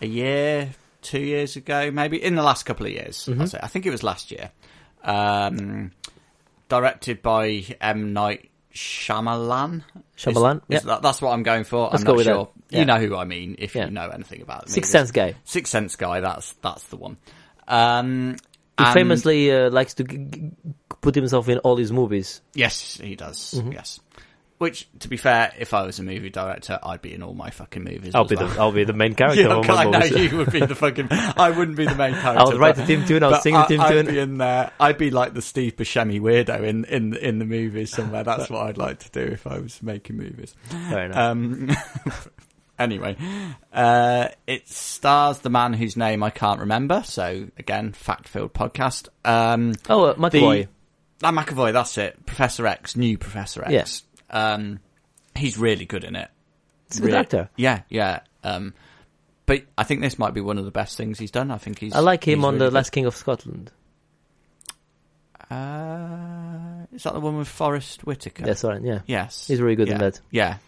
a 0.00 0.06
year, 0.06 0.70
two 1.02 1.20
years 1.20 1.56
ago, 1.56 1.90
maybe 1.90 2.22
in 2.22 2.34
the 2.36 2.42
last 2.42 2.64
couple 2.64 2.86
of 2.86 2.92
years. 2.92 3.26
Mm-hmm. 3.26 3.40
I'll 3.42 3.46
say. 3.48 3.58
I 3.62 3.68
think 3.68 3.84
it 3.86 3.90
was 3.90 4.02
last 4.02 4.30
year. 4.30 4.50
Um, 5.04 5.92
directed 6.68 7.22
by 7.22 7.64
M 7.80 8.12
Night 8.12 8.50
Shyamalan. 8.74 9.82
Shyamalan, 10.16 10.56
Is- 10.56 10.62
yeah. 10.68 10.78
that- 10.80 11.02
that's 11.02 11.20
what 11.22 11.32
I'm 11.32 11.42
going 11.42 11.64
for. 11.64 11.88
Let's 11.90 12.02
I'm 12.02 12.06
go 12.06 12.14
with 12.14 12.26
sure. 12.26 12.48
Yeah. 12.70 12.80
You 12.80 12.84
know 12.84 12.96
who 12.98 13.16
I 13.16 13.24
mean 13.24 13.56
if 13.58 13.74
Yeah. 13.74 13.86
you 13.86 13.90
know 13.90 14.08
anything 14.10 14.42
about 14.42 14.66
the 14.66 14.72
Sixth. 14.72 14.90
Sense 14.90 15.10
guy. 15.10 15.34
Sixth 15.44 15.70
Sense 15.70 15.96
guy. 15.96 16.20
That's 16.20 16.52
that's 16.62 16.84
the 16.84 16.96
one. 16.96 17.16
Um, 17.66 18.36
He 18.78 18.84
and- 18.84 18.94
famously 18.94 19.50
uh, 19.52 19.70
likes 19.70 19.94
to 19.94 20.04
g- 20.04 20.18
g- 20.30 20.50
put 21.00 21.14
himself 21.14 21.48
in 21.48 21.58
all 21.58 21.76
his 21.76 21.92
movies. 21.92 22.40
Yes, 22.54 22.98
he 23.02 23.16
does. 23.16 23.54
Mm-hmm. 23.56 23.72
Yes. 23.72 24.00
Which, 24.58 24.88
to 24.98 25.08
be 25.08 25.16
fair, 25.16 25.52
if 25.56 25.72
I 25.72 25.86
was 25.86 26.00
a 26.00 26.02
movie 26.02 26.30
director, 26.30 26.80
I'd 26.82 27.00
be 27.00 27.14
in 27.14 27.22
all 27.22 27.32
my 27.32 27.50
fucking 27.50 27.84
movies. 27.84 28.12
I'll 28.16 28.24
be 28.24 28.34
well. 28.34 28.48
the 28.48 28.60
I'll 28.60 28.72
be 28.72 28.82
the 28.82 28.92
main 28.92 29.14
character 29.20 29.42
Yeah, 29.42 29.54
of 29.54 29.66
my 29.68 29.74
I 29.74 29.84
know 29.84 30.04
you 30.04 30.36
would 30.38 30.50
be 30.50 30.58
the 30.66 30.74
fucking. 30.74 31.06
I 31.10 31.50
wouldn't 31.50 31.76
be 31.76 31.86
the 31.86 31.94
main 31.94 32.12
character. 32.20 32.40
I'll 32.40 32.58
write 32.58 32.74
but- 32.74 32.80
the 32.82 32.86
theme 32.86 33.06
tune. 33.06 33.22
I'll 33.22 33.40
sing 33.40 33.54
the 33.54 33.60
I- 33.60 33.66
theme 33.66 33.80
I'd 33.80 33.90
tune. 33.92 34.06
be 34.06 34.18
in 34.18 34.38
there. 34.38 34.72
I'd 34.80 34.98
be 34.98 35.10
like 35.12 35.32
the 35.34 35.42
Steve 35.42 35.76
Buscemi 35.76 36.20
weirdo 36.20 36.62
in 36.64 36.84
in 36.86 37.14
in 37.14 37.38
the 37.38 37.44
movies 37.44 37.90
somewhere. 37.92 38.24
That's 38.24 38.50
what 38.50 38.66
I'd 38.66 38.78
like 38.78 38.98
to 39.00 39.10
do 39.10 39.32
if 39.32 39.46
I 39.46 39.58
was 39.60 39.80
making 39.80 40.16
movies. 40.16 40.54
Fair 40.90 41.04
enough. 41.06 41.16
Um, 41.16 41.70
anyway, 42.78 43.16
uh, 43.72 44.28
it 44.46 44.68
stars 44.68 45.38
the 45.40 45.50
man 45.50 45.72
whose 45.72 45.96
name 45.96 46.22
I 46.22 46.30
can't 46.30 46.60
remember. 46.60 47.02
So 47.04 47.48
again, 47.58 47.92
fact-filled 47.92 48.52
podcast. 48.54 49.08
Um, 49.24 49.74
oh, 49.88 50.04
uh, 50.04 50.14
McAvoy. 50.14 50.68
Ah, 51.22 51.32
McAvoy, 51.32 51.72
that's 51.72 51.98
it. 51.98 52.24
Professor 52.26 52.66
X, 52.66 52.96
new 52.96 53.18
Professor 53.18 53.64
X. 53.64 54.02
Um, 54.30 54.80
he's 55.34 55.58
really 55.58 55.84
good 55.84 56.04
in 56.04 56.14
it. 56.16 56.30
He's 56.88 56.98
a 57.00 57.02
good 57.02 57.14
actor. 57.14 57.50
Yeah, 57.56 57.82
yeah. 57.88 58.20
Um, 58.44 58.72
but 59.46 59.62
I 59.76 59.84
think 59.84 60.00
this 60.00 60.18
might 60.18 60.34
be 60.34 60.40
one 60.40 60.58
of 60.58 60.64
the 60.64 60.70
best 60.70 60.96
things 60.96 61.18
he's 61.18 61.30
done. 61.30 61.50
I 61.50 61.58
think 61.58 61.78
he's. 61.78 61.94
I 61.94 62.00
like 62.00 62.22
him 62.26 62.44
on 62.44 62.54
really 62.54 62.58
the 62.58 62.64
good. 62.66 62.74
Last 62.74 62.90
King 62.90 63.06
of 63.06 63.16
Scotland. 63.16 63.70
Uh, 65.50 66.84
is 66.92 67.02
that 67.04 67.14
the 67.14 67.20
one 67.20 67.38
with 67.38 67.48
Forest 67.48 68.04
Whitaker? 68.06 68.44
That's 68.44 68.64
right. 68.64 68.82
Yeah, 68.82 69.00
Yes. 69.06 69.46
he's 69.46 69.60
really 69.60 69.76
good 69.76 69.88
yeah. 69.88 69.94
in 69.94 70.00
that. 70.00 70.20
Yeah. 70.30 70.58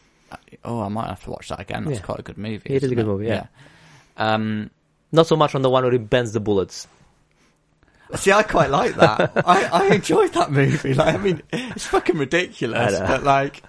Oh, 0.65 0.81
I 0.83 0.89
might 0.89 1.09
have 1.09 1.23
to 1.25 1.31
watch 1.31 1.49
that 1.49 1.61
again. 1.61 1.85
That's 1.85 1.99
Yeah. 2.01 2.05
quite 2.05 2.21
a 2.21 2.23
good 2.23 2.39
movie. 2.39 2.63
It 2.67 2.77
is 2.77 2.83
a 2.83 2.87
isn't 2.87 2.97
good 2.97 3.07
movie, 3.07 3.27
yeah. 3.27 3.47
yeah. 4.19 4.35
Um, 4.35 4.71
Not 5.13 5.27
so 5.27 5.37
much 5.37 5.55
on 5.55 5.63
the 5.63 5.71
one 5.71 5.83
where 5.83 5.93
he 5.93 5.99
bends 5.99 6.33
the 6.33 6.41
bullets. 6.41 6.87
See, 8.17 8.33
I 8.33 8.43
quite 8.43 8.71
like 8.71 8.97
that. 8.97 9.33
I, 9.47 9.65
I 9.67 9.95
enjoyed 9.95 10.33
that 10.35 10.51
movie. 10.51 10.95
Like, 10.95 11.15
I 11.15 11.19
mean, 11.19 11.43
it's 11.53 11.87
fucking 11.87 12.19
ridiculous, 12.19 12.99
but 12.99 13.23
like, 13.23 13.63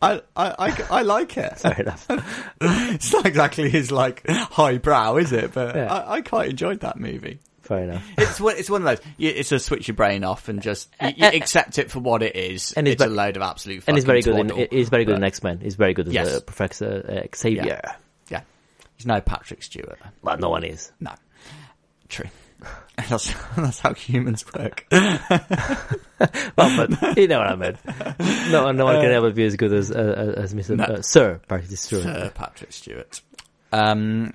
I, 0.00 0.22
I, 0.36 0.54
I, 0.70 0.86
I 0.90 1.02
like 1.02 1.36
it. 1.36 1.58
Fair 1.58 1.96
it's 2.60 3.12
not 3.12 3.26
exactly 3.26 3.68
his 3.68 3.90
like 3.90 4.26
highbrow, 4.28 5.16
is 5.16 5.32
it? 5.32 5.52
But 5.52 5.74
Yeah. 5.76 5.92
I, 5.92 6.14
I 6.16 6.20
quite 6.22 6.50
enjoyed 6.50 6.80
that 6.80 6.98
movie. 7.00 7.40
Fair 7.70 7.84
enough. 7.84 8.04
It's 8.18 8.40
one, 8.40 8.56
it's 8.56 8.68
one 8.68 8.82
of 8.82 8.86
those. 8.98 9.06
You, 9.16 9.30
it's 9.30 9.52
a 9.52 9.60
switch 9.60 9.86
your 9.86 9.94
brain 9.94 10.24
off 10.24 10.48
and 10.48 10.60
just 10.60 10.92
you, 11.00 11.12
you 11.18 11.26
accept 11.34 11.78
it 11.78 11.88
for 11.88 12.00
what 12.00 12.20
it 12.20 12.34
is. 12.34 12.72
And 12.72 12.84
he's 12.84 12.94
it's 12.94 13.04
a 13.04 13.06
load 13.06 13.36
of 13.36 13.42
absolute. 13.42 13.84
And 13.86 13.96
he's 13.96 14.02
very 14.02 14.22
good 14.22 14.50
in 14.50 14.68
he's 14.72 14.88
very 14.88 15.04
good 15.04 15.14
in 15.14 15.22
X 15.22 15.40
Men. 15.44 15.60
He's 15.60 15.76
very 15.76 15.94
good 15.94 16.08
as 16.08 16.14
Yes. 16.14 16.34
uh, 16.34 16.40
Professor 16.40 17.22
uh, 17.24 17.36
Xavier. 17.36 17.62
Yeah, 17.64 17.94
yeah. 18.28 18.40
he's 18.96 19.06
no 19.06 19.20
Patrick 19.20 19.62
Stewart. 19.62 20.00
But 20.20 20.40
no 20.40 20.48
one 20.50 20.64
is. 20.64 20.90
No, 20.98 21.12
true. 22.08 22.26
That's 23.08 23.32
that's 23.56 23.78
how 23.78 23.94
humans 23.94 24.44
work. 24.52 24.84
Well, 24.90 25.28
but 26.56 27.16
you 27.16 27.28
know 27.28 27.38
what 27.38 27.46
I 27.46 27.56
mean. 27.56 27.78
No, 28.50 28.72
no 28.72 28.84
one 28.84 28.96
can 28.96 29.12
ever 29.12 29.30
be 29.30 29.44
as 29.44 29.54
good 29.56 29.72
as 29.72 29.90
uh, 29.90 30.34
as 30.36 30.52
Mr. 30.54 30.76
No. 30.76 30.84
Uh, 30.84 31.02
Sir 31.02 31.40
Patrick 31.48 31.78
Stewart. 31.78 32.02
Sir 32.02 32.30
Patrick 32.34 32.72
Stewart. 32.72 33.22
Um, 33.72 34.34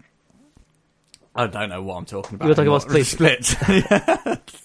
I 1.35 1.47
don't 1.47 1.69
know 1.69 1.81
what 1.81 1.97
I'm 1.97 2.05
talking 2.05 2.35
about. 2.35 2.45
You 2.45 2.49
were 2.49 2.55
talking 2.55 2.69
about 2.69 2.89
anymore. 2.89 3.03
Split. 3.03 4.63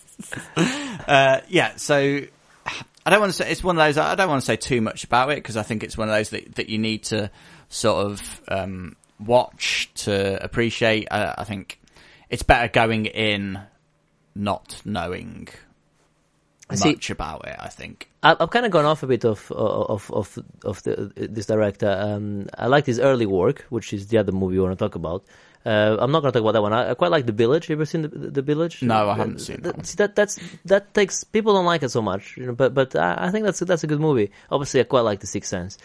uh, 1.09 1.41
yeah. 1.49 1.77
So 1.77 2.21
I 3.05 3.11
don't 3.11 3.21
want 3.21 3.33
to 3.33 3.37
say 3.37 3.51
it's 3.51 3.65
one 3.65 3.77
of 3.77 3.85
those. 3.85 3.99
I 3.99 4.15
don't 4.15 4.29
want 4.29 4.43
to 4.43 4.47
say 4.47 4.57
too 4.57 4.81
much 4.81 5.05
about 5.05 5.31
it 5.31 5.37
because 5.37 5.57
I 5.57 5.63
think 5.63 5.83
it's 5.83 5.99
one 5.99 6.09
of 6.09 6.15
those 6.15 6.31
that 6.31 6.55
that 6.57 6.69
you 6.69 6.79
need 6.79 7.05
to 7.05 7.31
sort 7.69 8.07
of 8.07 8.41
um, 8.49 8.97
watch 9.19 9.91
to 9.95 10.43
appreciate. 10.43 11.09
I, 11.11 11.35
I 11.39 11.45
think 11.45 11.81
it's 12.29 12.45
better 12.45 12.69
going 12.69 13.07
in 13.07 13.61
not 14.35 14.81
knowing 14.85 15.49
See- 16.73 16.91
much 16.91 17.11
about 17.11 17.49
it. 17.49 17.57
I 17.59 17.69
think. 17.69 18.09
I, 18.23 18.37
I've 18.39 18.51
kind 18.51 18.67
of 18.67 18.71
gone 18.71 18.85
off 18.85 19.03
a 19.03 19.09
bit 19.09 19.25
of 19.25 19.51
of 19.51 20.11
of 20.13 20.39
of 20.65 20.83
the, 20.85 21.13
this 21.17 21.47
director. 21.47 21.91
Um, 21.91 22.49
I 22.57 22.67
like 22.67 22.87
his 22.87 23.01
early 23.01 23.27
work, 23.27 23.65
which 23.71 23.93
is 23.93 24.07
the 24.09 24.19
other 24.19 24.31
movie 24.31 24.57
we 24.57 24.63
want 24.63 24.79
to 24.79 24.85
talk 24.85 24.95
about. 24.95 25.25
Uh, 25.65 25.97
I'm 26.01 26.11
not 26.11 26.21
going 26.21 26.33
to 26.33 26.39
talk 26.39 26.43
about 26.45 26.53
that 26.53 26.63
one. 26.63 26.73
I, 26.73 26.91
I 26.91 26.95
quite 26.95 27.11
like 27.11 27.27
The 27.27 27.33
Village. 27.33 27.69
You 27.69 27.75
ever 27.77 27.85
seen 27.85 28.03
The, 28.03 28.09
the 28.09 28.43
Village? 28.43 28.83
No, 28.83 29.11
I 29.11 29.17
haven't 29.17 29.41
seen 29.41 29.61
that 29.61 29.85
see, 29.85 29.97
that 29.97 30.17
that's 30.17 30.39
that 30.65 30.95
takes 30.95 31.23
people 31.25 31.53
don't 31.53 31.67
like 31.67 31.83
it 31.83 31.91
so 31.91 32.01
much, 32.01 32.37
you 32.37 32.47
know. 32.47 32.53
But 32.55 32.73
but 32.73 32.97
I, 32.97 33.27
I 33.27 33.31
think 33.31 33.45
that's 33.45 33.61
that's 33.61 33.85
a 33.85 33.87
good 33.87 34.01
movie. 34.01 34.31
Obviously, 34.51 34.81
I 34.81 34.85
quite 34.85 35.03
like 35.03 35.21
The 35.21 35.27
Sixth 35.27 35.51
Sense. 35.51 35.77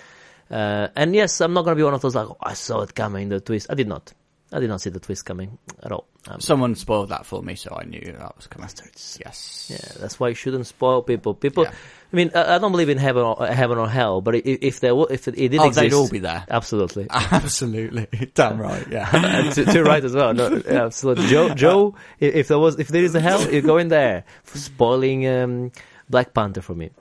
Uh, 0.50 0.88
and 0.96 1.14
yes, 1.14 1.42
I'm 1.42 1.54
not 1.54 1.64
going 1.66 1.76
to 1.76 1.80
be 1.80 1.84
one 1.84 1.94
of 1.94 2.02
those 2.02 2.16
like 2.16 2.28
oh, 2.30 2.38
I 2.42 2.54
saw 2.54 2.82
it 2.82 2.96
coming. 2.96 3.30
The 3.30 3.42
twist. 3.42 3.68
I 3.70 3.74
did 3.74 3.88
not. 3.88 4.14
I 4.54 4.60
did 4.60 4.70
not 4.70 4.80
see 4.80 4.92
the 4.92 5.00
twist 5.00 5.26
coming 5.26 5.58
at 5.84 5.92
all. 5.92 6.08
Um, 6.28 6.40
Someone 6.40 6.76
spoiled 6.76 7.10
that 7.10 7.26
for 7.26 7.42
me, 7.42 7.56
so 7.56 7.76
I 7.78 7.84
knew 7.84 8.00
that 8.00 8.36
was 8.38 8.48
coming. 8.48 8.64
Bastards. 8.66 9.20
Yes. 9.26 9.68
Yeah, 9.70 10.00
that's 10.00 10.20
why 10.20 10.30
you 10.30 10.36
shouldn't 10.36 10.68
spoil 10.68 11.02
people. 11.02 11.34
People, 11.34 11.64
Yeah. 11.64 11.74
I 12.16 12.18
mean, 12.18 12.32
I, 12.34 12.56
I 12.56 12.58
don't 12.60 12.72
believe 12.72 12.88
in 12.88 12.98
heaven 12.98 13.24
or 13.24 13.46
heaven 13.46 13.78
or 13.78 13.90
hell, 13.90 14.22
but 14.22 14.36
if, 14.36 14.46
if 14.62 14.80
there, 14.80 14.96
wa- 14.96 15.08
if 15.10 15.28
it, 15.28 15.38
it 15.38 15.50
did 15.50 15.60
Oh, 15.60 15.68
exist, 15.68 15.82
they'd 15.84 15.94
all 15.94 16.08
be 16.08 16.20
there. 16.20 16.46
absolutely. 16.50 17.08
Absolutely. 17.12 18.08
Damn 18.36 18.58
right, 18.58 18.88
yeah. 18.90 19.52
to, 19.54 19.66
to 19.66 19.84
right 19.84 20.02
as 20.02 20.14
well. 20.16 20.34
No, 20.34 20.62
absolutely. 20.66 21.28
Joe, 21.28 21.50
Joe, 21.54 21.96
if 22.22 22.48
there 22.48 22.58
was, 22.58 22.80
if 22.80 22.88
there 22.88 23.04
is 23.04 23.16
a 23.16 23.20
hell, 23.20 23.52
you 23.52 23.62
go 23.62 23.78
in 23.78 23.90
there 23.90 24.24
for 24.46 24.58
spoiling 24.60 25.28
um, 25.28 25.72
Black 26.10 26.34
Panther 26.34 26.62
for 26.62 26.74
me. 26.74 26.92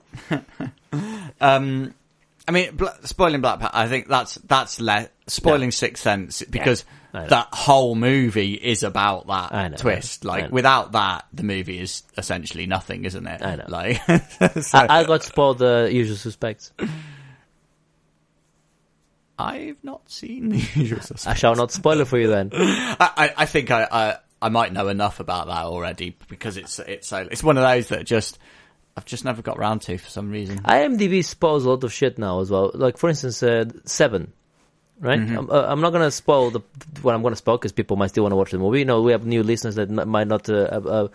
um, 1.41 1.93
I 2.47 2.51
mean, 2.51 2.77
spoiling 3.03 3.39
Black 3.41 3.59
Panther, 3.59 3.75
I 3.77 3.87
think 3.87 4.07
that's, 4.07 4.35
that's 4.35 4.79
le- 4.81 5.09
spoiling 5.27 5.71
Sixth 5.71 6.03
Sense 6.03 6.43
because 6.43 6.83
know. 6.83 6.91
That 7.29 7.47
whole 7.53 7.95
movie 7.95 8.53
is 8.53 8.83
about 8.83 9.27
that 9.27 9.71
know, 9.71 9.77
twist. 9.77 10.25
I 10.25 10.27
know, 10.27 10.33
I 10.33 10.41
Like, 10.41 10.51
without 10.51 10.91
that, 10.93 11.25
the 11.33 11.43
movie 11.43 11.79
is 11.79 12.03
essentially 12.17 12.65
nothing, 12.67 13.05
isn't 13.05 13.25
it? 13.25 13.41
I 13.41 13.55
know. 13.55 13.65
Like, 13.67 14.01
so- 14.61 14.77
I, 14.77 14.99
I 14.99 15.03
got 15.03 15.23
spoiled 15.23 15.59
the 15.59 15.89
usual 15.91 16.17
suspects. 16.17 16.71
I've 19.37 19.83
not 19.83 20.09
seen 20.09 20.49
the 20.49 20.57
usual 20.75 20.99
suspects. 21.01 21.27
I 21.27 21.33
shall 21.33 21.55
not 21.55 21.71
spoil 21.71 21.99
it 22.01 22.07
for 22.07 22.17
you 22.17 22.27
then. 22.27 22.51
I, 22.53 22.95
I, 22.99 23.33
I 23.37 23.45
think 23.45 23.69
I, 23.71 23.87
I, 23.91 24.17
I 24.41 24.49
might 24.49 24.71
know 24.71 24.87
enough 24.87 25.19
about 25.19 25.47
that 25.47 25.65
already 25.65 26.15
because 26.29 26.57
it's, 26.57 26.79
it's 26.79 27.07
so, 27.07 27.27
it's 27.29 27.43
one 27.43 27.57
of 27.57 27.63
those 27.63 27.89
that 27.89 28.05
just, 28.05 28.39
I've 28.95 29.05
just 29.05 29.25
never 29.25 29.41
got 29.41 29.57
round 29.57 29.81
to 29.83 29.97
for 29.97 30.09
some 30.09 30.31
reason. 30.31 30.59
IMDb 30.63 31.23
spoils 31.23 31.65
a 31.65 31.69
lot 31.69 31.83
of 31.83 31.91
shit 31.91 32.17
now 32.17 32.39
as 32.39 32.49
well. 32.49 32.71
Like 32.73 32.97
for 32.97 33.09
instance, 33.09 33.43
uh, 33.43 33.65
Seven. 33.85 34.31
Right, 34.99 35.19
Mm-hmm. 35.19 35.37
I'm, 35.37 35.49
uh, 35.49 35.65
I'm 35.67 35.81
not 35.81 35.91
gonna 35.91 36.09
spoil 36.11 36.51
the 36.51 36.61
what 37.01 37.13
I'm 37.15 37.21
gonna 37.21 37.35
spoil 37.35 37.57
because 37.57 37.73
people 37.73 37.97
might 37.97 38.07
still 38.07 38.23
want 38.23 38.31
to 38.31 38.37
watch 38.37 38.51
the 38.51 38.57
movie. 38.57 38.79
You 38.79 38.85
know, 38.85 39.01
we 39.01 39.11
have 39.11 39.25
new 39.25 39.43
listeners 39.43 39.75
that 39.75 39.89
n- 39.89 40.07
might 40.07 40.27
not, 40.27 40.49
uh, 40.49 40.53
uh, 40.71 41.07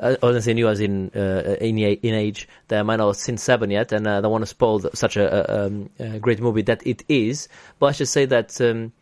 uh, 0.00 0.16
I 0.22 0.32
don't 0.32 0.42
say 0.42 0.54
new 0.54 0.66
as 0.68 0.80
in 0.80 1.12
uh, 1.14 1.56
in 1.60 1.78
in 1.78 2.14
age 2.14 2.48
that 2.66 2.84
might 2.84 2.96
not 2.96 3.06
have 3.06 3.16
seen 3.16 3.36
Seven 3.38 3.70
yet, 3.70 3.92
and 3.92 4.06
uh, 4.08 4.20
don't 4.20 4.32
want 4.32 4.42
to 4.42 4.46
spoil 4.46 4.80
the, 4.80 4.90
such 4.96 5.16
a, 5.16 5.26
a, 5.30 5.66
um, 5.66 5.88
a 6.00 6.18
great 6.18 6.40
movie 6.40 6.62
that 6.62 6.84
it 6.84 7.04
is. 7.08 7.48
But 7.78 7.86
I 7.86 7.92
should 7.92 8.08
say 8.08 8.24
that 8.26 8.60
um, 8.60 8.92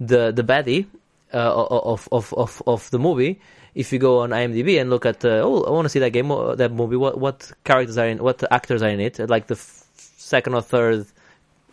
the 0.00 0.32
the 0.32 0.42
baddie 0.42 0.86
uh, 1.32 1.38
of 1.54 2.08
of 2.10 2.34
of 2.34 2.62
of 2.66 2.90
the 2.90 2.98
movie. 2.98 3.40
If 3.76 3.92
you 3.92 4.00
go 4.00 4.20
on 4.20 4.30
IMDb 4.30 4.80
and 4.80 4.90
look 4.90 5.06
at, 5.06 5.24
uh, 5.24 5.42
oh, 5.44 5.62
I 5.62 5.70
want 5.70 5.84
to 5.84 5.88
see 5.88 6.00
that 6.00 6.10
game, 6.10 6.32
uh, 6.32 6.56
that 6.56 6.72
movie. 6.72 6.96
What 6.96 7.20
what 7.20 7.52
characters 7.62 7.96
are 7.96 8.08
in? 8.08 8.18
What 8.18 8.42
actors 8.50 8.82
are 8.82 8.88
in 8.88 8.98
it? 8.98 9.20
Like 9.30 9.46
the 9.46 9.54
f- 9.54 9.84
second 10.16 10.54
or 10.54 10.62
third, 10.62 11.06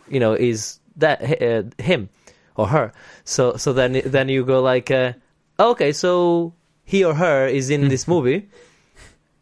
you 0.08 0.20
know, 0.20 0.34
is 0.34 0.78
that 0.96 1.42
uh, 1.42 1.62
him 1.82 2.08
or 2.56 2.68
her? 2.68 2.92
So 3.24 3.56
so 3.56 3.72
then 3.72 4.00
then 4.04 4.28
you 4.28 4.44
go 4.44 4.62
like, 4.62 4.90
uh, 4.90 5.12
okay, 5.58 5.92
so 5.92 6.52
he 6.84 7.04
or 7.04 7.14
her 7.14 7.46
is 7.46 7.70
in 7.70 7.88
this 7.88 8.06
movie, 8.08 8.48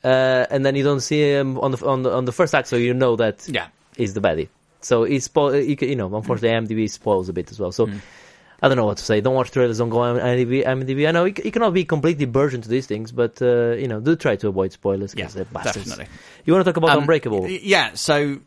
uh, 0.03 0.47
and 0.51 0.65
then 0.65 0.75
you 0.77 0.83
don't 0.83 1.01
see 1.01 1.21
him 1.33 1.59
on 1.59 1.71
the 1.73 1.87
on 1.87 2.03
the 2.03 2.13
on 2.13 2.25
the 2.25 2.33
first 2.33 2.55
act, 2.55 2.69
so 2.69 2.77
you 2.77 2.95
know 2.95 3.17
that 3.17 3.49
Yeah. 3.49 3.69
is 3.97 4.15
the 4.15 4.21
baddie. 4.21 4.49
So 4.81 5.05
it's 5.05 5.29
spo- 5.29 5.55
you, 5.67 5.77
you 5.89 5.97
know, 5.97 6.15
unfortunately, 6.15 6.51
IMDb 6.77 6.91
spoils 6.91 7.29
a 7.29 7.33
bit 7.33 7.51
as 7.51 7.59
well. 7.59 7.73
So 7.73 7.89
I 8.63 8.69
don't 8.69 8.77
know 8.77 8.85
what 8.85 8.99
to 8.99 9.05
say. 9.05 9.21
Don't 9.23 9.35
watch 9.35 9.51
trailers. 9.51 9.79
Don't 9.79 9.89
go 9.89 10.01
on 10.01 10.17
IMDb. 10.17 10.65
IMDb. 10.65 11.09
I 11.09 11.11
know 11.13 11.25
you, 11.25 11.33
cannot 11.33 11.73
be 11.73 11.85
completely 11.87 12.27
virgin 12.27 12.61
to 12.63 12.69
these 12.69 12.87
things, 12.87 13.11
but 13.13 13.41
uh, 13.41 13.73
you 13.73 13.89
know, 13.89 14.01
do 14.01 14.15
try 14.17 14.37
to 14.37 14.49
avoid 14.49 14.73
spoilers 14.73 15.15
Yeah, 15.17 15.29
they're 15.29 15.45
bastards. 15.47 15.87
definitely. 15.87 16.07
You 16.45 16.53
want 16.53 16.65
to 16.67 16.71
talk 16.73 16.77
about 16.77 16.91
Um, 16.91 17.01
Unbreakable? 17.01 17.49
Yeah, 17.49 17.95
so 17.95 18.41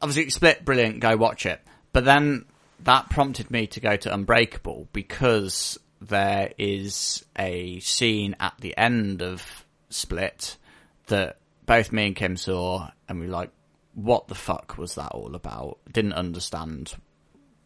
obviously 0.00 0.30
Split, 0.30 0.64
brilliant, 0.64 1.00
go 1.00 1.16
watch 1.16 1.44
it. 1.46 1.60
But 1.92 2.04
then 2.04 2.44
that 2.80 3.10
prompted 3.10 3.50
me 3.50 3.66
to 3.68 3.80
go 3.80 3.96
to 3.96 4.12
Unbreakable 4.12 4.88
because 4.92 5.78
there 6.00 6.52
is 6.58 7.24
a 7.38 7.80
scene 7.80 8.36
at 8.38 8.54
the 8.60 8.76
end 8.76 9.22
of 9.22 9.64
Split 9.90 10.56
that 11.06 11.38
both 11.66 11.92
me 11.92 12.06
and 12.08 12.16
Kim 12.16 12.36
saw 12.36 12.90
and 13.08 13.20
we 13.20 13.26
were 13.26 13.32
like, 13.32 13.50
what 13.94 14.28
the 14.28 14.34
fuck 14.34 14.78
was 14.78 14.94
that 14.94 15.12
all 15.12 15.34
about? 15.34 15.78
Didn't 15.90 16.12
understand 16.12 16.94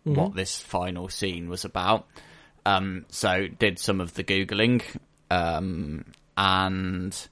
what 0.05 0.35
this 0.35 0.59
final 0.59 1.09
scene 1.09 1.49
was 1.49 1.65
about. 1.65 2.07
Um, 2.65 3.07
so 3.09 3.49
did 3.49 3.79
some 3.79 4.01
of 4.01 4.15
the 4.15 4.25
Googling, 4.25 4.83
um, 5.31 6.05
and 6.37 7.29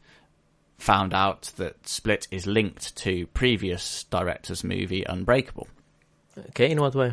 found 0.79 1.15
out 1.15 1.53
that 1.57 1.87
Split 1.89 2.27
is 2.31 2.47
linked 2.47 2.97
to 2.97 3.27
previous 3.29 4.05
director's 4.05 4.65
movie 4.65 5.05
Unbreakable. 5.05 5.69
Okay, 6.51 6.71
in 6.71 6.81
what 6.81 6.95
way? 6.95 7.13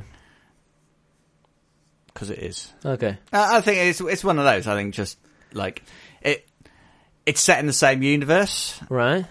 Because 2.13 2.29
it 2.29 2.39
is. 2.39 2.73
Okay. 2.85 3.17
Uh, 3.31 3.47
I 3.53 3.61
think 3.61 3.77
it's 3.77 4.01
it's 4.01 4.23
one 4.23 4.39
of 4.39 4.45
those. 4.45 4.67
I 4.67 4.75
think 4.75 4.93
just 4.95 5.17
like 5.53 5.83
it, 6.21 6.47
it's 7.25 7.41
set 7.41 7.59
in 7.59 7.67
the 7.67 7.73
same 7.73 8.01
universe. 8.01 8.79
Right. 8.89 9.25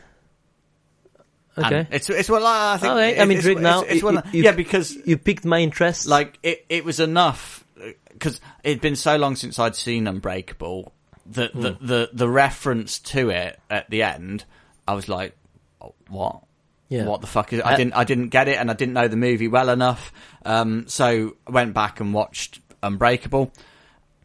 and 1.56 1.64
Okay. 1.66 1.86
it's 1.90 2.08
it's 2.10 2.28
well. 2.28 2.46
I 2.46 2.76
think 2.78 2.92
Okay, 2.92 3.16
it- 3.16 3.20
I 3.20 3.24
mean, 3.24 3.38
it's, 3.38 3.46
it's, 3.46 3.60
now. 3.60 3.82
It's, 3.82 3.94
You- 4.00 4.04
one 4.04 4.14
you- 4.14 4.20
of- 4.20 4.34
yeah, 4.34 4.52
because 4.52 4.94
You 5.04 5.16
piqued 5.18 5.44
my 5.44 5.58
interest. 5.60 6.06
like 6.06 6.38
it 6.42 6.64
it 6.68 6.84
was 6.84 7.00
enough 7.00 7.64
because 8.12 8.40
it'd 8.62 8.80
been 8.80 8.96
so 8.96 9.16
long 9.16 9.34
since 9.36 9.58
I'd 9.58 9.74
seen 9.76 10.06
Unbreakable 10.06 10.92
that 11.30 11.52
the, 11.54 11.72
Hmm. 11.72 11.86
the 11.86 12.10
the 12.12 12.28
reference 12.28 12.98
to 13.00 13.30
it 13.30 13.58
at 13.68 13.90
the 13.90 14.02
end, 14.04 14.44
I 14.86 14.94
was 14.94 15.08
like, 15.08 15.36
oh, 15.80 15.94
what? 16.08 16.42
Yeah. 16.88 17.04
What 17.06 17.20
the 17.20 17.26
fuck 17.26 17.52
is? 17.52 17.60
I, 17.60 17.72
I- 17.72 17.76
didn't 17.76 17.94
I 17.94 18.04
didn't 18.04 18.28
get 18.28 18.48
it, 18.48 18.58
and 18.58 18.70
I 18.70 18.74
didn't 18.74 18.94
know 18.94 19.08
the 19.08 19.16
movie 19.16 19.48
well 19.48 19.68
enough. 19.68 20.12
Um, 20.44 20.86
so 20.88 21.36
I 21.46 21.50
went 21.50 21.74
back 21.74 22.00
and 22.00 22.14
watched 22.14 22.60
Unbreakable, 22.82 23.52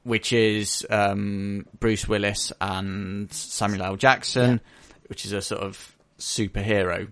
which 0.03 0.31
is 0.33 0.85
um, 0.89 1.65
Bruce 1.79 2.07
Willis 2.07 2.51
and 2.61 3.31
Samuel 3.33 3.83
L. 3.83 3.95
Jackson, 3.95 4.61
which 5.07 5.25
is 5.25 5.31
a 5.31 5.41
sort 5.41 5.61
of 5.61 5.95
superhero 6.19 7.11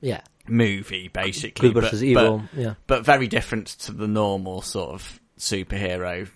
Yeah. 0.00 0.20
movie, 0.46 1.08
basically. 1.08 1.70
Good 1.72 1.82
versus 1.82 2.00
but, 2.00 2.06
evil. 2.06 2.42
but, 2.54 2.60
yeah. 2.60 2.74
but 2.86 3.04
very 3.04 3.26
different 3.28 3.68
to 3.68 3.92
the 3.92 4.06
normal 4.08 4.60
sort 4.62 4.90
of 4.90 5.20
superhero 5.38 6.28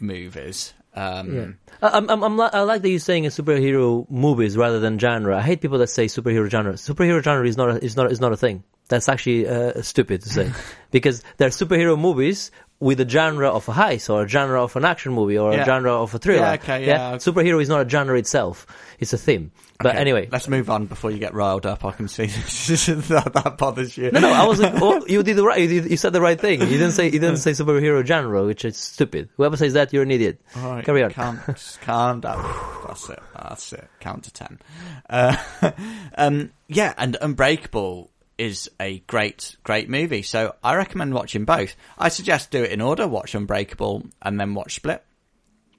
movies. 0.00 0.72
Um, 0.96 1.34
Yeah. 1.34 1.46
I- 1.82 1.98
I'm, 1.98 2.08
I'm, 2.10 2.40
I 2.40 2.60
like 2.62 2.82
that 2.82 2.88
you're 2.88 2.98
saying 2.98 3.26
a 3.26 3.28
superhero 3.28 4.08
movies 4.10 4.56
rather 4.56 4.80
than 4.80 4.98
genre. 4.98 5.36
I 5.36 5.42
hate 5.42 5.60
people 5.60 5.78
that 5.78 5.88
say 5.88 6.06
superhero 6.06 6.48
genre. 6.48 6.72
Superhero 6.74 7.22
genre 7.22 7.46
is 7.46 7.56
not 7.56 7.70
a, 7.70 7.84
is 7.84 7.96
not 7.96 8.10
is 8.10 8.20
not 8.20 8.32
a 8.32 8.36
thing. 8.36 8.64
That's 8.88 9.08
actually 9.08 9.48
uh, 9.48 9.82
stupid 9.82 10.22
to 10.22 10.28
say 10.28 10.52
because 10.90 11.22
there 11.38 11.48
are 11.48 11.50
superhero 11.50 11.98
movies 11.98 12.50
with 12.78 13.00
a 13.00 13.08
genre 13.08 13.48
of 13.48 13.68
a 13.68 13.72
heist 13.72 14.12
or 14.12 14.24
a 14.24 14.28
genre 14.28 14.62
of 14.62 14.76
an 14.76 14.84
action 14.84 15.12
movie 15.12 15.38
or 15.38 15.52
Yeah. 15.52 15.62
a 15.62 15.64
genre 15.64 15.92
of 15.94 16.14
a 16.14 16.18
thriller. 16.18 16.40
Yeah, 16.40 16.52
okay, 16.54 16.86
yeah, 16.86 17.08
okay. 17.12 17.16
Superhero 17.18 17.60
is 17.62 17.68
not 17.70 17.86
a 17.86 17.88
genre 17.88 18.18
itself; 18.18 18.66
it's 18.98 19.12
a 19.12 19.18
theme. 19.18 19.50
But 19.78 19.88
okay, 19.88 19.98
anyway, 19.98 20.28
let's 20.32 20.48
move 20.48 20.70
on 20.70 20.86
before 20.86 21.10
you 21.10 21.18
get 21.18 21.34
riled 21.34 21.66
up. 21.66 21.84
I 21.84 21.92
can 21.92 22.08
see 22.08 22.26
that, 22.26 23.30
that 23.34 23.56
bothers 23.58 23.96
you. 23.96 24.10
no, 24.10 24.20
no, 24.20 24.30
I 24.32 24.46
was 24.46 24.58
like, 24.60 24.72
oh, 24.82 25.04
you 25.06 25.22
did 25.22 25.36
the 25.36 25.44
right. 25.44 25.60
You, 25.60 25.68
did, 25.82 25.90
you 25.90 25.96
said 25.98 26.12
the 26.14 26.20
right 26.20 26.40
thing. 26.40 26.60
You 26.60 26.66
didn't 26.66 26.92
say 26.92 27.06
you 27.06 27.12
didn't 27.18 27.36
say 27.38 27.50
superhero 27.52 28.04
genre, 28.04 28.44
which 28.44 28.64
is 28.64 28.76
stupid. 28.76 29.28
Whoever 29.36 29.56
says 29.56 29.74
that, 29.74 29.92
you're 29.92 30.02
an 30.02 30.10
idiot. 30.10 30.40
All 30.56 30.72
right, 30.76 30.84
Carry 30.84 31.02
on. 31.02 31.10
Calm, 31.12 31.40
calm 31.82 32.20
down. 32.20 32.42
That's 32.86 33.08
it. 33.10 33.20
That's 33.34 33.72
it. 33.72 33.88
Count 34.00 34.24
to 34.24 34.32
ten. 34.32 34.58
Uh, 35.10 35.36
um, 36.16 36.52
yeah, 36.68 36.92
and 36.98 37.16
Unbreakable 37.20 38.10
is 38.38 38.70
a 38.80 38.98
great, 39.00 39.56
great 39.62 39.88
movie. 39.88 40.22
So 40.22 40.54
I 40.62 40.74
recommend 40.74 41.14
watching 41.14 41.44
both. 41.44 41.74
I 41.98 42.08
suggest 42.08 42.50
do 42.50 42.62
it 42.62 42.70
in 42.70 42.80
order. 42.80 43.06
Watch 43.08 43.34
Unbreakable 43.34 44.04
and 44.22 44.38
then 44.38 44.54
watch 44.54 44.74
Split, 44.76 45.02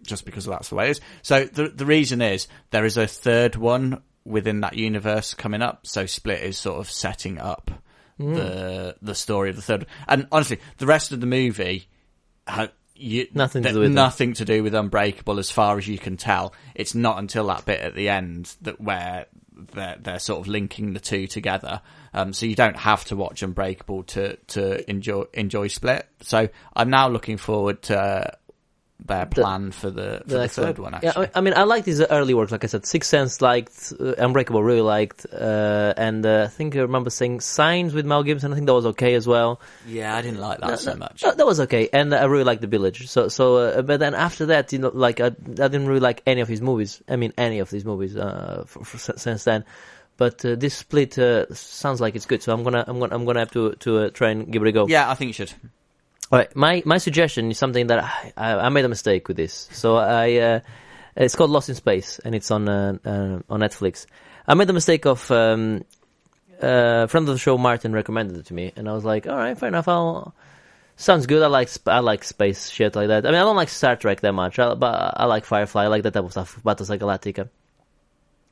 just 0.04 0.26
because 0.26 0.46
that's 0.46 0.70
the 0.70 0.76
way 0.76 0.88
it 0.88 0.92
is. 0.92 1.02
So 1.22 1.46
the 1.46 1.68
the 1.70 1.86
reason 1.86 2.22
is 2.22 2.48
there 2.72 2.86
is 2.86 2.98
a 2.98 3.08
third 3.08 3.56
one 3.56 4.02
within 4.26 4.62
that 4.62 4.76
universe 4.76 5.34
coming 5.34 5.62
up. 5.62 5.86
So 5.88 6.06
Split 6.06 6.42
is 6.42 6.58
sort 6.58 6.80
of 6.80 6.90
setting 6.90 7.38
up 7.40 7.72
Hmm. 8.18 8.34
the 8.34 8.96
the 9.02 9.14
story 9.14 9.52
of 9.52 9.56
the 9.56 9.62
third. 9.62 9.86
And 10.08 10.28
honestly, 10.32 10.60
the 10.80 10.88
rest 10.88 11.12
of 11.12 11.22
the 11.22 11.28
movie. 11.28 11.88
Ha- 12.48 12.70
you, 12.96 13.28
Nothing 13.32 13.62
to 13.62 13.74
do 13.74 13.80
with 13.82 13.92
it. 13.92 13.94
nothing 13.94 14.34
to 14.34 14.46
do 14.46 14.64
with 14.64 14.74
Unbreakable, 14.74 15.38
as 15.38 15.52
far 15.52 15.78
as 15.78 15.88
you 15.88 16.00
can 16.00 16.18
tell. 16.18 16.56
It's 16.74 16.96
not 16.96 17.20
until 17.20 17.46
that 17.48 17.64
bit 17.64 17.80
at 17.80 17.94
the 17.94 18.10
end 18.10 18.56
that 18.62 18.82
where 18.82 19.28
they're 19.74 19.98
they're 20.02 20.18
sort 20.18 20.40
of 20.40 20.48
linking 20.48 20.94
the 20.94 21.00
two 21.00 21.28
together. 21.28 21.82
Um, 22.14 22.34
so 22.34 22.46
you 22.46 22.56
don't 22.56 22.78
have 22.78 23.06
to 23.06 23.16
watch 23.16 23.44
Unbreakable 23.44 24.04
to 24.04 24.36
to 24.36 24.90
enjoy 24.90 25.26
enjoy 25.34 25.68
Split. 25.68 26.08
So 26.22 26.50
I'm 26.76 26.90
now 26.90 27.10
looking 27.10 27.38
forward 27.38 27.82
to 27.84 28.00
uh, 28.00 28.32
their 29.06 29.26
plan 29.28 29.72
for 29.72 29.92
the 29.92 30.22
for 30.26 30.34
the, 30.34 30.40
next 30.40 30.56
third 30.56 30.80
one. 30.80 30.94
Yeah, 31.02 31.10
Actually, 31.10 31.28
I 31.28 31.32
I 31.38 31.42
mean, 31.42 31.54
I 31.56 31.64
like 31.64 31.84
these 31.84 32.02
early 32.02 32.34
works. 32.34 32.52
Like 32.52 32.64
I 32.64 32.68
said, 32.68 32.86
Sixth 32.86 33.10
Sense 33.10 33.42
liked, 33.42 33.94
uh, 34.00 34.14
Unbreakable 34.18 34.64
really 34.64 34.82
liked, 34.82 35.26
uh, 35.32 35.94
and 35.96 36.26
uh, 36.26 36.46
I 36.46 36.48
think 36.48 36.76
I 36.76 36.80
remember 36.80 37.10
seeing 37.10 37.40
Signs 37.40 37.94
with 37.94 38.06
Mel 38.06 38.24
Gibson. 38.24 38.52
I 38.52 38.56
think 38.56 38.66
that 38.66 38.74
was 38.74 38.88
okay 38.88 39.14
as 39.14 39.28
well. 39.28 39.62
yeah, 39.88 40.16
I 40.16 40.22
didn't 40.22 40.40
like 40.40 40.60
that 40.62 40.80
so 40.80 40.96
much. 40.96 41.22
That, 41.22 41.38
that 41.38 41.46
was 41.46 41.60
okay, 41.62 41.90
and 41.94 42.14
I 42.14 42.26
really 42.26 42.44
liked 42.44 42.62
The 42.62 42.68
Village. 42.68 43.08
So, 43.08 43.28
so, 43.28 43.58
uh, 43.58 43.82
but 43.84 44.00
then 44.00 44.16
after 44.16 44.48
that, 44.48 44.74
you 44.74 44.80
know, 44.80 44.92
like 44.94 45.20
I, 45.20 45.28
I 45.28 45.30
didn't 45.30 45.88
really 45.88 46.00
like 46.00 46.24
any 46.26 46.42
of 46.42 46.48
his 46.48 46.62
movies. 46.62 47.02
I 47.08 47.18
mean, 47.18 47.34
any 47.38 47.60
of 47.60 47.70
these 47.70 47.86
movies 47.86 48.18
uh, 48.18 48.64
for, 48.66 48.84
for, 48.84 48.98
since 48.98 49.44
then. 49.44 49.64
But 50.18 50.44
uh, 50.44 50.56
this 50.56 50.74
split 50.74 51.18
uh, 51.18 51.54
sounds 51.54 52.02
like 52.02 52.16
it's 52.16 52.26
good, 52.26 52.42
so 52.42 52.52
I'm 52.52 52.64
gonna, 52.64 52.84
I'm 52.88 53.00
gonna, 53.00 53.16
I'm 53.16 53.26
gonna 53.26 53.40
have 53.40 53.52
to 53.52 53.74
to 53.76 54.00
uh, 54.00 54.10
try 54.10 54.32
and 54.32 54.52
give 54.52 54.64
it 54.64 54.68
a 54.68 54.72
go. 54.72 54.88
Yeah, 54.88 55.10
I 55.10 55.14
think 55.14 55.30
you 55.30 55.34
should. 55.34 55.54
All 56.32 56.40
right, 56.40 56.54
my 56.56 56.82
my 56.86 56.98
suggestion 56.98 57.52
is 57.52 57.58
something 57.58 57.88
that 57.88 58.04
I, 58.36 58.54
I, 58.56 58.70
made 58.70 58.84
a 58.84 58.90
mistake 58.90 59.28
with 59.28 59.38
this. 59.38 59.70
So 59.72 59.96
I 59.96 60.36
uh, 60.38 60.60
it's 61.16 61.36
called 61.36 61.52
Lost 61.52 61.70
in 61.70 61.76
Space 61.76 62.20
and 62.20 62.36
it's 62.36 62.52
on 62.52 62.68
uh, 62.68 62.98
uh, 63.06 63.40
on 63.50 63.60
Netflix. 63.62 64.08
I 64.48 64.54
made 64.54 64.68
the 64.68 64.74
mistake 64.74 65.06
of 65.06 65.30
um, 65.32 65.86
uh, 66.62 67.08
friend 67.08 67.30
of 67.30 67.36
the 67.36 67.38
show 67.38 67.58
Martin 67.58 67.94
recommended 67.94 68.38
it 68.38 68.48
to 68.48 68.54
me, 68.54 68.74
and 68.76 68.90
I 68.90 68.94
was 68.94 69.06
like, 69.06 69.28
all 69.28 69.38
right, 69.38 69.58
fair 69.58 69.70
enough. 69.70 69.88
I'll 69.88 70.36
sounds 70.98 71.28
good. 71.28 71.44
I 71.44 71.48
like 71.48 71.70
sp- 71.72 71.88
I 71.90 72.00
like 72.00 72.24
space 72.24 72.70
shit 72.70 72.96
like 72.96 73.08
that. 73.08 73.26
I 73.26 73.30
mean, 73.30 73.40
I 73.40 73.44
don't 73.44 73.56
like 73.56 73.70
Star 73.70 73.96
Trek 73.96 74.22
that 74.22 74.34
much, 74.34 74.60
I, 74.60 74.74
but 74.74 75.14
I 75.16 75.26
like 75.26 75.46
Firefly. 75.46 75.86
I 75.86 75.88
like 75.88 76.04
that 76.04 76.14
type 76.14 76.26
of 76.26 76.32
stuff. 76.32 76.60
Battlestar 76.64 77.00
Galactica. 77.00 77.50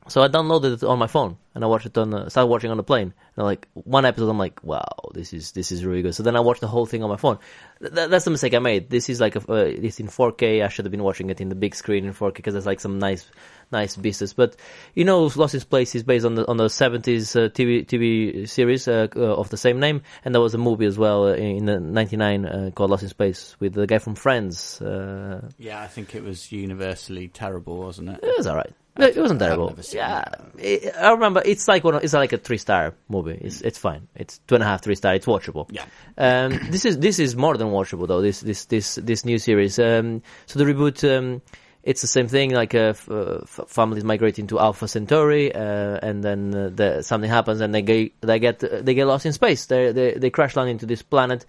So 0.08 0.22
I 0.22 0.28
downloaded 0.28 0.74
it 0.74 0.84
on 0.84 0.98
my 0.98 1.08
phone 1.08 1.36
and 1.54 1.64
I 1.64 1.66
watched 1.66 1.86
it 1.86 1.98
on. 1.98 2.14
Uh, 2.14 2.28
started 2.28 2.46
watching 2.46 2.70
on 2.70 2.76
the 2.76 2.82
plane. 2.84 3.12
And 3.36 3.44
like 3.44 3.66
one 3.74 4.04
episode, 4.04 4.30
I'm 4.30 4.38
like, 4.38 4.62
wow, 4.62 4.86
this 5.12 5.32
is 5.32 5.52
this 5.52 5.72
is 5.72 5.84
really 5.84 6.02
good. 6.02 6.14
So 6.14 6.22
then 6.22 6.36
I 6.36 6.40
watched 6.40 6.60
the 6.60 6.68
whole 6.68 6.86
thing 6.86 7.02
on 7.02 7.10
my 7.10 7.16
phone. 7.16 7.38
Th- 7.80 8.08
that's 8.08 8.24
the 8.24 8.30
mistake 8.30 8.54
I 8.54 8.60
made. 8.60 8.88
This 8.88 9.08
is 9.08 9.20
like 9.20 9.36
a, 9.36 9.40
uh, 9.50 9.64
it's 9.64 9.98
in 10.00 10.06
4K. 10.06 10.64
I 10.64 10.68
should 10.68 10.84
have 10.84 10.92
been 10.92 11.02
watching 11.02 11.28
it 11.30 11.40
in 11.40 11.48
the 11.48 11.54
big 11.54 11.74
screen 11.74 12.04
in 12.06 12.12
4K 12.14 12.34
because 12.34 12.54
there's 12.54 12.66
like 12.66 12.80
some 12.80 12.98
nice 12.98 13.28
nice 13.72 13.96
pieces. 13.96 14.32
But 14.32 14.56
you 14.94 15.04
know, 15.04 15.30
Lost 15.34 15.54
in 15.54 15.60
Space 15.60 15.94
is 15.94 16.02
based 16.04 16.24
on 16.24 16.36
the 16.36 16.46
on 16.48 16.56
the 16.56 16.66
70s 16.66 17.34
uh, 17.36 17.48
TV 17.48 17.84
TV 17.84 18.48
series 18.48 18.86
uh, 18.86 19.08
uh, 19.16 19.20
of 19.20 19.50
the 19.50 19.56
same 19.56 19.80
name, 19.80 20.02
and 20.24 20.34
there 20.34 20.42
was 20.42 20.54
a 20.54 20.58
movie 20.58 20.86
as 20.86 20.96
well 20.96 21.24
uh, 21.24 21.34
in 21.34 21.66
the 21.66 21.80
99 21.80 22.46
uh, 22.46 22.70
called 22.74 22.90
Lost 22.90 23.02
in 23.02 23.08
Space 23.08 23.56
with 23.58 23.74
the 23.74 23.86
guy 23.86 23.98
from 23.98 24.14
Friends. 24.14 24.80
Uh, 24.80 25.50
Yeah, 25.58 25.82
I 25.82 25.88
think 25.88 26.14
it 26.14 26.22
was 26.22 26.52
universally 26.52 27.28
terrible, 27.28 27.78
wasn't 27.78 28.10
it? 28.10 28.20
it 28.22 28.36
was 28.36 28.46
alright. 28.46 28.72
It 28.98 29.16
wasn't 29.16 29.40
terrible. 29.40 29.76
Yeah, 29.92 30.24
it, 30.58 30.94
I 30.96 31.10
remember. 31.12 31.42
It's 31.44 31.68
like 31.68 31.84
one. 31.84 31.94
of- 31.96 32.04
It's 32.04 32.12
like 32.14 32.32
a 32.32 32.38
three 32.38 32.58
star 32.58 32.94
movie. 33.08 33.38
It's 33.40 33.60
it's 33.60 33.78
fine. 33.78 34.08
It's 34.14 34.38
two 34.46 34.54
and 34.54 34.64
a 34.64 34.66
half, 34.66 34.82
three 34.82 34.94
star. 34.94 35.14
It's 35.14 35.26
watchable. 35.26 35.66
Yeah. 35.70 35.84
Um, 36.16 36.58
this 36.70 36.84
is 36.84 36.98
this 36.98 37.18
is 37.18 37.36
more 37.36 37.56
than 37.56 37.68
watchable 37.68 38.08
though. 38.08 38.22
This 38.22 38.40
this 38.40 38.64
this 38.66 38.94
this 38.96 39.24
new 39.24 39.38
series. 39.38 39.78
Um, 39.78 40.22
so 40.46 40.58
the 40.58 40.64
reboot. 40.64 41.02
Um, 41.04 41.42
it's 41.82 42.00
the 42.00 42.08
same 42.08 42.26
thing. 42.26 42.50
Like 42.50 42.74
uh, 42.74 42.94
f- 42.96 43.08
uh, 43.08 43.42
families 43.68 44.02
migrating 44.02 44.48
to 44.48 44.58
Alpha 44.58 44.88
Centauri, 44.88 45.54
uh, 45.54 45.98
and 46.02 46.24
then 46.24 46.52
uh, 46.54 46.70
the, 46.74 47.02
something 47.02 47.30
happens, 47.30 47.60
and 47.60 47.72
they 47.72 47.82
get 47.82 48.12
they 48.22 48.38
get 48.40 48.58
they 48.84 48.94
get 48.94 49.06
lost 49.06 49.24
in 49.26 49.32
space. 49.32 49.66
They 49.66 49.92
they 49.92 50.14
they 50.14 50.30
crash 50.30 50.56
land 50.56 50.68
into 50.70 50.86
this 50.86 51.02
planet. 51.02 51.46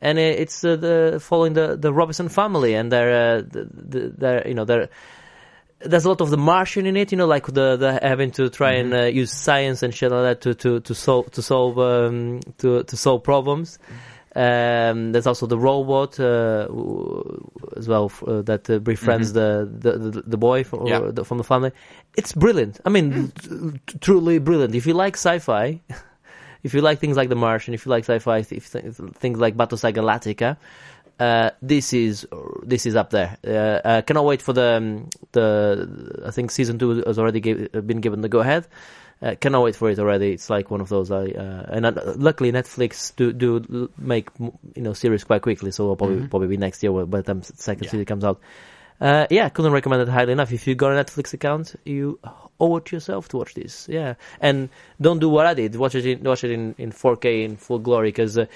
And 0.00 0.18
uh, 0.18 0.22
it's 0.22 0.64
uh, 0.64 0.76
the 0.76 1.18
following 1.22 1.52
the, 1.54 1.76
the 1.76 1.92
Robinson 1.92 2.28
family, 2.28 2.74
and 2.74 2.90
they're 2.90 3.36
uh, 3.38 3.42
the, 3.42 3.68
the, 3.72 4.14
they're 4.16 4.48
you 4.48 4.54
know 4.54 4.64
they're 4.64 4.88
there's 5.84 6.04
a 6.04 6.08
lot 6.08 6.20
of 6.20 6.30
the 6.30 6.36
Martian 6.36 6.86
in 6.86 6.96
it, 6.96 7.12
you 7.12 7.18
know, 7.18 7.26
like 7.26 7.46
the, 7.46 7.76
the 7.76 7.98
having 8.02 8.30
to 8.32 8.48
try 8.50 8.72
and 8.72 8.92
uh, 8.94 9.02
use 9.04 9.30
science 9.32 9.82
and 9.82 9.94
shit 9.94 10.10
like 10.10 10.22
that 10.22 10.40
to 10.42 10.54
to 10.54 10.80
to 10.80 10.94
solve 10.94 11.30
to 11.32 11.42
solve 11.42 11.78
um, 11.78 12.40
to 12.58 12.82
to 12.84 12.96
solve 12.96 13.22
problems. 13.22 13.78
Um, 14.36 15.12
there's 15.12 15.28
also 15.28 15.46
the 15.46 15.56
robot 15.58 16.18
uh, 16.18 16.66
as 17.76 17.86
well 17.86 18.10
uh, 18.26 18.42
that 18.42 18.68
uh, 18.68 18.78
befriends 18.80 19.32
the, 19.32 19.70
the, 19.78 19.92
the 19.98 20.22
the 20.22 20.36
boy 20.36 20.64
from, 20.64 20.86
Yeah. 20.86 21.10
the, 21.12 21.24
from 21.24 21.38
the 21.38 21.44
family. 21.44 21.70
It's 22.16 22.32
brilliant. 22.32 22.80
I 22.84 22.88
mean, 22.88 23.30
t- 23.30 23.98
truly 24.00 24.38
brilliant. 24.40 24.74
If 24.74 24.86
you 24.86 24.94
like 24.94 25.14
sci-fi, 25.16 25.80
if 26.64 26.74
you 26.74 26.80
like 26.80 26.98
things 26.98 27.16
like 27.16 27.28
The 27.28 27.36
Martian, 27.36 27.74
if 27.74 27.86
you 27.86 27.90
like 27.90 28.04
sci-fi, 28.04 28.38
if 28.38 28.72
th- 28.72 28.94
things 29.14 29.38
like 29.38 29.56
Battlestar 29.56 29.92
Galactica, 29.94 30.56
uh, 31.20 31.50
this 31.62 31.92
is 31.92 32.26
this 32.62 32.86
is 32.86 32.96
up 32.96 33.10
there. 33.10 33.36
Uh, 33.46 33.50
uh, 33.88 34.02
cannot 34.02 34.24
wait 34.24 34.42
for 34.42 34.52
the 34.52 34.74
um, 34.76 35.08
the 35.32 36.22
I 36.26 36.30
think 36.30 36.50
season 36.50 36.78
two 36.78 37.02
has 37.06 37.18
already 37.18 37.40
give, 37.40 37.70
been 37.86 38.00
given 38.00 38.20
the 38.20 38.28
go 38.28 38.40
ahead. 38.40 38.66
Uh, 39.22 39.34
cannot 39.40 39.62
wait 39.62 39.76
for 39.76 39.88
it 39.90 39.98
already. 39.98 40.32
It's 40.32 40.50
like 40.50 40.70
one 40.70 40.80
of 40.80 40.88
those. 40.88 41.10
I 41.10 41.26
uh, 41.26 41.66
and 41.68 41.86
uh, 41.86 41.92
luckily 42.16 42.50
Netflix 42.52 43.14
do 43.14 43.32
do 43.32 43.90
make 43.96 44.28
you 44.38 44.82
know 44.82 44.92
series 44.92 45.24
quite 45.24 45.42
quickly, 45.42 45.70
so 45.70 45.84
it'll 45.84 45.96
probably 45.96 46.16
Mhm. 46.16 46.30
probably 46.30 46.48
be 46.48 46.56
next 46.56 46.82
year 46.82 46.92
when- 46.92 47.06
by 47.06 47.18
the 47.20 47.32
time 47.32 47.42
second 47.42 47.84
Yeah. 47.84 47.90
season 47.90 48.04
comes 48.06 48.24
out. 48.24 48.40
Uh, 49.00 49.26
yeah, 49.30 49.48
couldn't 49.48 49.72
recommend 49.72 50.02
it 50.02 50.08
highly 50.08 50.32
enough. 50.32 50.52
If 50.52 50.66
you 50.66 50.74
got 50.74 50.92
a 50.92 51.04
Netflix 51.04 51.32
account, 51.34 51.74
you 51.84 52.18
owe 52.60 52.76
it 52.76 52.84
to 52.86 52.96
yourself 52.96 53.28
to 53.28 53.36
watch 53.38 53.54
this. 53.54 53.88
Yeah, 53.88 54.14
and 54.40 54.68
don't 55.00 55.18
do 55.18 55.28
what 55.28 55.46
I 55.46 55.54
did. 55.54 55.74
Watch 55.76 55.94
it 55.94 56.06
in 56.06 56.22
watch 56.22 56.44
it 56.44 56.50
in, 56.50 56.74
in 56.78 56.90
4K 56.92 57.44
in 57.44 57.56
full 57.56 57.78
glory 57.80 58.08
because 58.08 58.36
uh, 58.38 58.46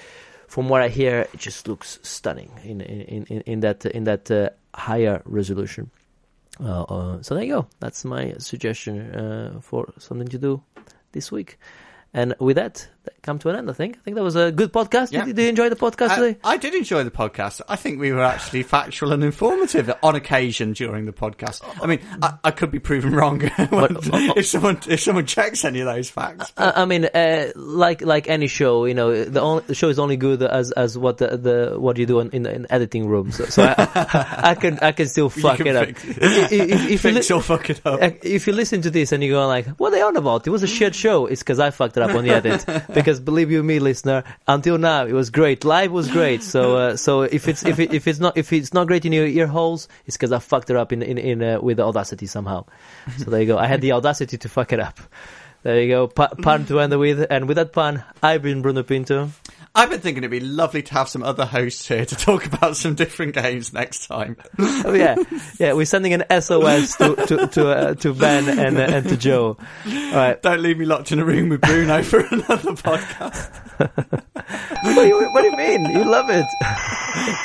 from 0.49 0.67
what 0.67 0.81
I 0.81 0.89
hear, 0.89 1.27
it 1.33 1.37
just 1.37 1.67
looks 1.67 1.99
stunning 2.01 2.51
in 2.63 2.81
in 2.81 3.23
in, 3.25 3.41
in 3.41 3.59
that 3.61 3.85
in 3.85 4.03
that 4.05 4.31
uh, 4.31 4.49
higher 4.73 5.21
resolution. 5.25 5.91
Uh, 6.59 6.83
uh, 6.83 7.21
so 7.21 7.35
there 7.35 7.43
you 7.43 7.53
go. 7.53 7.67
That's 7.79 8.03
my 8.03 8.33
suggestion 8.39 9.15
uh, 9.15 9.61
for 9.61 9.93
something 9.97 10.27
to 10.27 10.37
do 10.37 10.61
this 11.11 11.31
week. 11.31 11.57
And 12.13 12.33
with 12.39 12.55
that, 12.55 12.89
that 12.98 12.98
come 13.21 13.39
to 13.39 13.49
an 13.49 13.55
end. 13.55 13.69
I 13.69 13.73
think. 13.73 13.97
I 13.97 13.99
think 14.01 14.15
that 14.15 14.23
was 14.23 14.35
a 14.35 14.51
good 14.51 14.71
podcast. 14.73 15.11
Yeah. 15.11 15.25
Did, 15.25 15.35
did 15.35 15.43
you 15.43 15.49
enjoy 15.49 15.69
the 15.69 15.75
podcast 15.75 16.09
I, 16.09 16.15
today? 16.15 16.39
I 16.43 16.57
did 16.57 16.73
enjoy 16.73 17.03
the 17.03 17.11
podcast. 17.11 17.61
I 17.67 17.75
think 17.75 17.99
we 17.99 18.11
were 18.11 18.23
actually 18.23 18.63
factual 18.63 19.11
and 19.13 19.23
informative 19.23 19.91
on 20.03 20.15
occasion 20.15 20.73
during 20.73 21.05
the 21.05 21.13
podcast. 21.13 21.61
I 21.81 21.85
mean, 21.87 21.99
I, 22.21 22.35
I 22.43 22.51
could 22.51 22.71
be 22.71 22.79
proven 22.79 23.13
wrong 23.13 23.39
when- 23.69 23.97
if 24.37 24.45
someone 24.47 24.79
if 24.87 24.99
someone 24.99 25.25
checks 25.25 25.63
any 25.65 25.79
of 25.81 25.85
those 25.85 26.09
facts. 26.09 26.51
I, 26.57 26.81
I 26.81 26.85
mean, 26.85 27.05
uh, 27.05 27.51
like 27.55 28.01
like 28.01 28.29
any 28.29 28.47
show, 28.47 28.85
you 28.85 28.93
know, 28.93 29.23
the, 29.23 29.41
only, 29.41 29.63
the 29.67 29.75
show 29.75 29.89
is 29.89 29.99
only 29.99 30.17
good 30.17 30.41
as 30.43 30.71
as 30.71 30.97
what 30.97 31.17
the, 31.17 31.37
the 31.37 31.75
what 31.79 31.97
you 31.97 32.05
do 32.05 32.19
in 32.19 32.29
in, 32.31 32.45
in 32.45 32.67
editing 32.69 33.07
room. 33.07 33.31
So, 33.31 33.45
so 33.45 33.63
I, 33.77 34.55
can 34.59 34.79
I 34.79 34.91
can 34.91 35.07
still 35.07 35.29
fuck 35.29 35.57
can 35.57 35.67
it 35.67 35.75
up. 35.75 35.85
fix- 35.87 36.03
If, 36.05 36.51
if, 36.51 36.51
if 36.51 36.89
you 36.91 36.97
Fix 37.13 37.29
li- 37.29 37.35
or 37.35 37.41
fuck 37.41 37.69
it 37.69 37.81
up. 37.85 38.01
Uh, 38.01 38.09
if 38.23 38.47
you 38.47 38.53
listen 38.53 38.81
to 38.81 38.89
this 38.89 39.11
and 39.11 39.23
you 39.23 39.31
go 39.33 39.47
like, 39.47 39.67
"What 39.79 39.89
are 39.89 39.95
they 39.95 40.01
on 40.01 40.15
about? 40.17 40.45
It 40.45 40.49
was 40.49 40.63
a 40.63 40.67
shit 40.67 40.95
show." 40.95 41.25
It's 41.27 41.41
because 41.41 41.59
I 41.59 41.71
fucked 41.71 41.97
it 41.97 42.03
up 42.03 42.15
on 42.15 42.23
the 42.23 42.31
edit. 42.31 42.65
because 42.93 43.19
believe 43.19 43.51
you 43.51 43.61
me, 43.63 43.79
listener, 43.79 44.23
until 44.47 44.77
now 44.77 45.05
it 45.05 45.13
was 45.13 45.29
great. 45.29 45.63
Live 45.63 45.91
was 45.91 46.09
great. 46.09 46.43
So 46.43 46.77
uh, 46.77 46.95
so 46.97 47.21
if 47.21 47.47
it's 47.47 47.65
if 47.65 47.79
it, 47.79 47.93
if 47.93 48.07
it's 48.07 48.19
not 48.19 48.37
if 48.37 48.51
it's 48.53 48.73
not 48.73 48.87
great 48.87 49.05
in 49.05 49.13
your 49.13 49.27
ear 49.27 49.47
holes, 49.47 49.87
it's 50.05 50.17
because 50.17 50.31
I 50.31 50.39
fucked 50.39 50.69
it 50.69 50.75
up 50.75 50.91
in 50.91 51.01
in, 51.01 51.17
in 51.17 51.43
uh, 51.43 51.59
with 51.61 51.79
Audacity 51.79 52.25
somehow. 52.25 52.65
So 53.17 53.31
there 53.31 53.41
you 53.41 53.47
go. 53.47 53.57
I 53.57 53.67
had 53.67 53.81
the 53.81 53.91
audacity 53.93 54.37
to 54.37 54.49
fuck 54.49 54.73
it 54.73 54.79
up. 54.79 54.99
There 55.63 55.81
you 55.81 55.89
go. 55.89 56.07
Pa- 56.07 56.35
pun 56.41 56.65
to 56.67 56.79
end 56.79 56.97
with, 56.97 57.25
and 57.29 57.47
with 57.47 57.57
that 57.57 57.73
pun, 57.73 58.03
I've 58.23 58.41
been 58.41 58.61
Bruno 58.61 58.83
Pinto. 58.83 59.31
I've 59.75 59.89
been 59.89 59.99
thinking 60.01 60.23
it'd 60.23 60.31
be 60.31 60.39
lovely 60.39 60.81
to 60.83 60.93
have 60.93 61.07
some 61.09 61.23
other 61.23 61.45
hosts 61.45 61.87
here 61.87 62.05
to 62.05 62.15
talk 62.15 62.45
about 62.45 62.75
some 62.75 62.95
different 62.95 63.33
games 63.35 63.71
next 63.73 64.07
time. 64.07 64.37
Oh 64.81 64.93
yeah, 64.93 65.15
yeah. 65.59 65.73
We're 65.73 65.85
sending 65.85 66.13
an 66.13 66.23
SOS 66.41 66.95
to 66.97 67.15
to 67.15 67.47
to, 67.47 67.69
uh, 67.69 67.93
to 67.95 68.13
Ben 68.13 68.47
and 68.47 68.77
uh, 68.77 68.81
and 68.81 69.07
to 69.09 69.17
Joe. 69.17 69.57
All 69.85 70.11
right. 70.13 70.41
Don't 70.41 70.61
leave 70.61 70.77
me 70.77 70.85
locked 70.85 71.11
in 71.11 71.19
a 71.19 71.25
room 71.25 71.49
with 71.49 71.61
Bruno 71.61 72.01
for 72.11 72.19
another 72.19 72.73
podcast. 72.73 73.55
What 74.81 74.95
do 74.95 75.07
you, 75.07 75.29
what 75.31 75.41
do 75.41 75.47
you 75.49 75.57
mean? 75.57 75.91
You 75.91 76.03
love 76.05 76.29
it. 76.29 76.45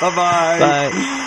Bye 0.01 0.15
bye. 0.15 0.59
Bye. 0.59 1.21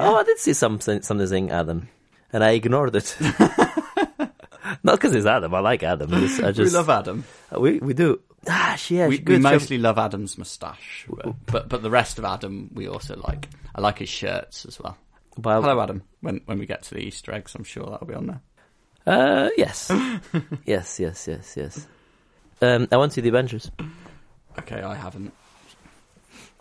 Oh, 0.00 0.16
I 0.16 0.22
did 0.24 0.38
see 0.38 0.52
something 0.52 1.02
something 1.02 1.26
saying 1.26 1.50
Adam, 1.50 1.88
and 2.32 2.42
I 2.44 2.50
ignored 2.52 2.94
it. 2.96 3.16
Not 4.84 4.96
because 4.96 5.14
it's 5.14 5.26
Adam. 5.26 5.54
I 5.54 5.60
like 5.60 5.82
Adam. 5.82 6.12
I 6.14 6.50
we 6.56 6.70
love 6.70 6.88
Adam. 6.88 7.24
we 7.56 7.78
we 7.78 7.94
do. 7.94 8.20
Ah, 8.48 8.76
yeah, 8.88 9.06
we, 9.06 9.22
we 9.24 9.38
mostly 9.38 9.78
love 9.78 9.98
Adam's 9.98 10.36
moustache, 10.36 11.06
but, 11.08 11.34
but 11.46 11.68
but 11.68 11.82
the 11.82 11.90
rest 11.90 12.18
of 12.18 12.24
Adam 12.24 12.70
we 12.74 12.88
also 12.88 13.16
like. 13.16 13.48
I 13.74 13.80
like 13.80 13.98
his 13.98 14.08
shirts 14.08 14.64
as 14.66 14.80
well. 14.80 14.96
But- 15.38 15.62
Hello, 15.62 15.80
Adam. 15.80 16.02
When 16.20 16.40
when 16.46 16.58
we 16.58 16.66
get 16.66 16.82
to 16.84 16.94
the 16.94 17.00
Easter 17.00 17.32
eggs, 17.32 17.54
I'm 17.54 17.64
sure 17.64 17.86
that'll 17.90 18.06
be 18.06 18.14
on 18.14 18.26
there. 18.26 18.40
Uh, 19.06 19.48
yes, 19.56 19.90
yes, 20.64 20.98
yes, 21.00 21.26
yes, 21.28 21.54
yes. 21.56 21.86
Um, 22.60 22.86
I 22.92 22.96
want 22.96 23.10
to 23.12 23.14
see 23.16 23.20
the 23.20 23.28
Avengers. 23.30 23.70
Okay, 24.58 24.80
I 24.80 24.94
haven't. 24.94 25.32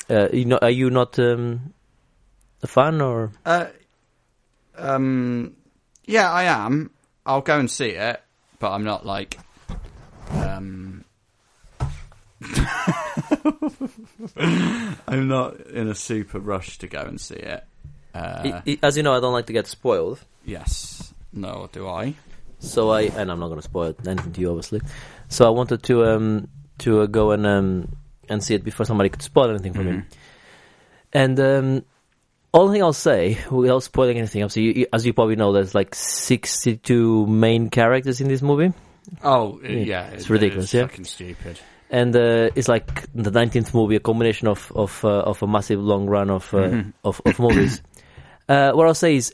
Uh, 0.10 0.28
you 0.34 0.46
know, 0.46 0.58
are 0.62 0.70
you 0.72 0.90
not 0.90 1.18
um, 1.20 1.74
a 2.64 2.68
fan 2.68 3.02
or? 3.02 3.32
Uh, 3.46 3.68
um, 4.78 5.56
yeah, 6.06 6.32
I 6.32 6.44
am. 6.44 6.92
I'll 7.26 7.42
go 7.42 7.60
and 7.60 7.70
see 7.70 7.90
it, 7.90 8.22
but 8.60 8.72
I'm 8.72 8.84
not 8.84 9.06
like. 9.06 9.38
Um, 10.32 11.04
I'm 14.38 15.28
not 15.28 15.60
in 15.68 15.88
a 15.88 15.96
super 15.96 16.40
rush 16.40 16.78
to 16.80 16.88
go 16.88 17.00
and 17.02 17.20
see 17.20 17.36
it. 17.36 17.64
Uh, 18.14 18.62
as 18.84 18.98
you 18.98 19.04
know, 19.04 19.14
I 19.14 19.20
don't 19.20 19.34
like 19.34 19.46
to 19.48 19.54
get 19.54 19.68
spoiled. 19.68 20.20
yes, 20.46 21.14
No, 21.32 21.70
do 21.72 21.88
I. 21.88 22.16
So 22.60 22.90
I, 22.92 23.04
and 23.04 23.32
I'm 23.32 23.40
not 23.40 23.48
going 23.48 23.60
to 23.60 23.64
spoil 23.64 23.96
anything 24.06 24.34
to 24.34 24.42
you, 24.42 24.50
obviously. 24.50 24.82
So 25.30 25.48
I 25.48 25.50
wanted 25.50 25.82
to 25.84 26.06
um 26.06 26.48
to 26.80 27.02
uh, 27.02 27.06
go 27.08 27.32
and 27.32 27.46
um 27.46 27.96
and 28.30 28.44
see 28.44 28.54
it 28.54 28.64
before 28.64 28.86
somebody 28.86 29.10
could 29.10 29.22
spoil 29.22 29.50
anything 29.50 29.74
for 29.74 29.84
me. 29.84 29.92
Mhm. 29.92 30.06
And 31.14 31.40
um, 31.40 31.86
only 32.54 32.76
thing 32.76 32.84
I'll 32.84 32.94
say, 32.94 33.38
without 33.50 33.84
spoiling 33.84 34.18
anything, 34.18 34.44
obviously, 34.44 34.64
you, 34.64 34.72
you- 34.82 34.88
as 34.94 35.06
you 35.06 35.14
probably 35.14 35.36
know, 35.36 35.54
there's 35.54 35.74
like 35.76 35.96
62 35.96 37.26
main 37.28 37.70
characters 37.70 38.22
in 38.22 38.28
this 38.28 38.42
movie, 38.42 38.74
Oh, 39.24 39.60
uh, 39.64 39.68
Yeah, 39.68 39.78
yeah, 39.84 40.08
it's 40.10 40.26
it- 40.26 40.30
ridiculous, 40.30 40.66
It's 40.66 40.74
yeah? 40.74 40.82
fucking 40.88 41.06
stupid. 41.06 41.60
and 41.90 42.16
uh, 42.16 42.50
it's 42.56 42.68
like 42.68 42.86
the 43.14 43.32
19th 43.32 43.74
movie, 43.74 43.96
a 43.96 44.00
combination 44.00 44.48
of 44.48 44.72
of 44.76 45.04
uh, 45.04 45.10
of 45.32 45.42
a 45.44 45.48
massive 45.48 45.80
long 45.82 46.06
run 46.08 46.30
of 46.30 46.54
uh, 46.54 46.58
Mhm. 46.58 46.94
of, 47.04 47.22
of 47.26 47.40
movies. 47.40 47.82
uh, 48.50 48.72
what 48.74 48.88
I'll 48.88 48.94
say 48.96 49.16
is. 49.16 49.34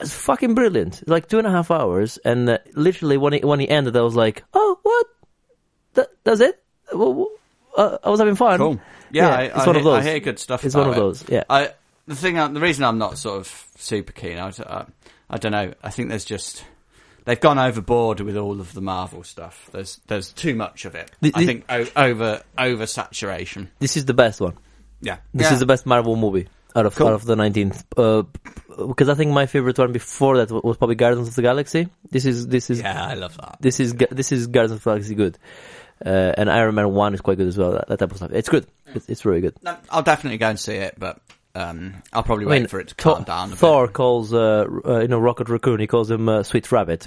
It's 0.00 0.12
fucking 0.12 0.54
brilliant. 0.56 1.02
It's 1.02 1.08
like 1.08 1.28
two 1.28 1.38
and 1.38 1.46
a 1.46 1.52
half 1.52 1.70
hours, 1.70 2.18
and 2.24 2.50
uh, 2.50 2.58
literally 2.74 3.16
when 3.16 3.32
it 3.32 3.44
when 3.44 3.60
he 3.60 3.68
ended, 3.68 3.96
I 3.96 4.00
was 4.00 4.16
like, 4.16 4.42
"Oh, 4.52 4.76
what? 4.82 5.06
That, 5.94 6.08
that's 6.24 6.40
it? 6.40 6.60
Well, 6.92 7.14
well, 7.14 7.28
uh, 7.76 7.98
I 8.02 8.10
was 8.10 8.18
having 8.18 8.34
fun." 8.34 8.58
Cool. 8.58 8.80
Yeah, 9.12 9.28
Yeah, 9.28 9.36
I, 9.36 9.42
it's 9.42 9.54
I 9.54 9.66
one 9.66 9.76
of 9.76 9.82
hear, 9.82 9.92
I 9.92 9.96
those. 10.00 10.04
hear 10.04 10.18
good 10.20 10.38
stuff. 10.40 10.64
It's 10.64 10.74
about 10.74 10.88
one 10.88 10.90
of 10.90 10.96
it. 10.96 11.00
those. 11.00 11.24
Yeah. 11.28 11.44
I 11.48 11.70
the 12.06 12.14
thing, 12.16 12.34
the 12.34 12.60
reason 12.60 12.84
I'm 12.84 12.98
not 12.98 13.18
sort 13.18 13.38
of 13.40 13.66
super 13.76 14.12
keen, 14.12 14.38
I, 14.38 14.48
I, 14.66 14.84
I 15.30 15.38
don't 15.38 15.52
know. 15.52 15.72
I 15.82 15.90
think 15.90 16.08
there's 16.08 16.24
just 16.24 16.64
they've 17.24 17.40
gone 17.40 17.58
overboard 17.58 18.20
with 18.20 18.36
all 18.36 18.60
of 18.60 18.72
the 18.74 18.80
Marvel 18.80 19.22
stuff. 19.24 19.68
There's 19.72 20.00
there's 20.06 20.32
too 20.32 20.54
much 20.54 20.84
of 20.84 20.94
it. 20.94 21.10
The- 21.20 21.32
I 21.34 21.44
think 21.46 21.64
o- 21.68 21.86
over 21.96 22.42
over 22.58 22.86
saturation. 22.86 23.70
This 23.78 23.96
is 23.96 24.04
the 24.04 24.14
best 24.14 24.40
one. 24.40 24.56
Yeah, 25.00 25.18
This 25.34 25.48
yeah. 25.48 25.54
is 25.54 25.60
the 25.60 25.66
best 25.66 25.84
Marvel 25.86 26.16
movie 26.16 26.48
out 26.74 26.86
of 26.86 26.94
Cool. 26.94 27.08
out 27.08 27.12
of 27.14 27.24
the 27.26 27.34
19th. 27.36 27.84
Uh, 27.96 28.22
because 28.86 29.08
I 29.08 29.14
think 29.14 29.32
my 29.32 29.46
favorite 29.46 29.78
one 29.78 29.92
before 29.92 30.38
that 30.38 30.50
was 30.50 30.76
probably 30.78 30.94
Guardians 30.96 31.28
of 31.28 31.34
the 31.34 31.42
Galaxy. 31.42 31.88
This 32.10 32.24
is 32.24 32.46
this 32.48 32.70
is 32.70 32.80
yeah, 32.80 33.04
I 33.04 33.14
love 33.14 33.36
that. 33.36 33.58
this 33.60 33.80
is 33.80 33.92
Gu- 33.92 34.06
this 34.10 34.32
is 34.32 34.46
Guardians 34.46 34.72
of 34.72 34.82
the 34.84 34.90
Galaxy 34.90 35.14
good. 35.14 35.38
Uh, 36.04 36.32
and 36.36 36.50
Iron 36.50 36.74
Man 36.74 36.92
one 36.92 37.14
is 37.14 37.20
quite 37.20 37.38
good 37.38 37.46
as 37.46 37.56
well. 37.56 37.72
That, 37.72 37.88
that 37.88 37.98
type 37.98 38.10
of 38.10 38.16
stuff. 38.16 38.32
It's 38.32 38.48
good. 38.48 38.66
It's, 38.94 39.08
it's 39.08 39.24
really 39.24 39.40
good. 39.40 39.54
No, 39.62 39.76
I'll 39.90 40.02
definitely 40.02 40.38
go 40.38 40.48
and 40.48 40.58
see 40.58 40.74
it, 40.74 40.94
but 40.98 41.18
um, 41.54 42.02
I'll 42.12 42.22
probably 42.22 42.46
I 42.46 42.48
wait 42.48 42.58
mean, 42.60 42.68
for 42.68 42.80
it 42.80 42.88
to 42.88 42.94
Thor, 42.96 43.14
calm 43.14 43.24
down. 43.24 43.52
A 43.52 43.56
Thor 43.56 43.86
bit. 43.86 43.94
calls 43.94 44.32
uh, 44.34 44.66
uh, 44.84 45.00
you 45.00 45.08
know 45.08 45.18
Rocket 45.20 45.48
Raccoon. 45.48 45.78
He 45.80 45.86
calls 45.86 46.10
him 46.10 46.28
uh, 46.28 46.42
Sweet 46.42 46.70
Rabbit. 46.72 47.06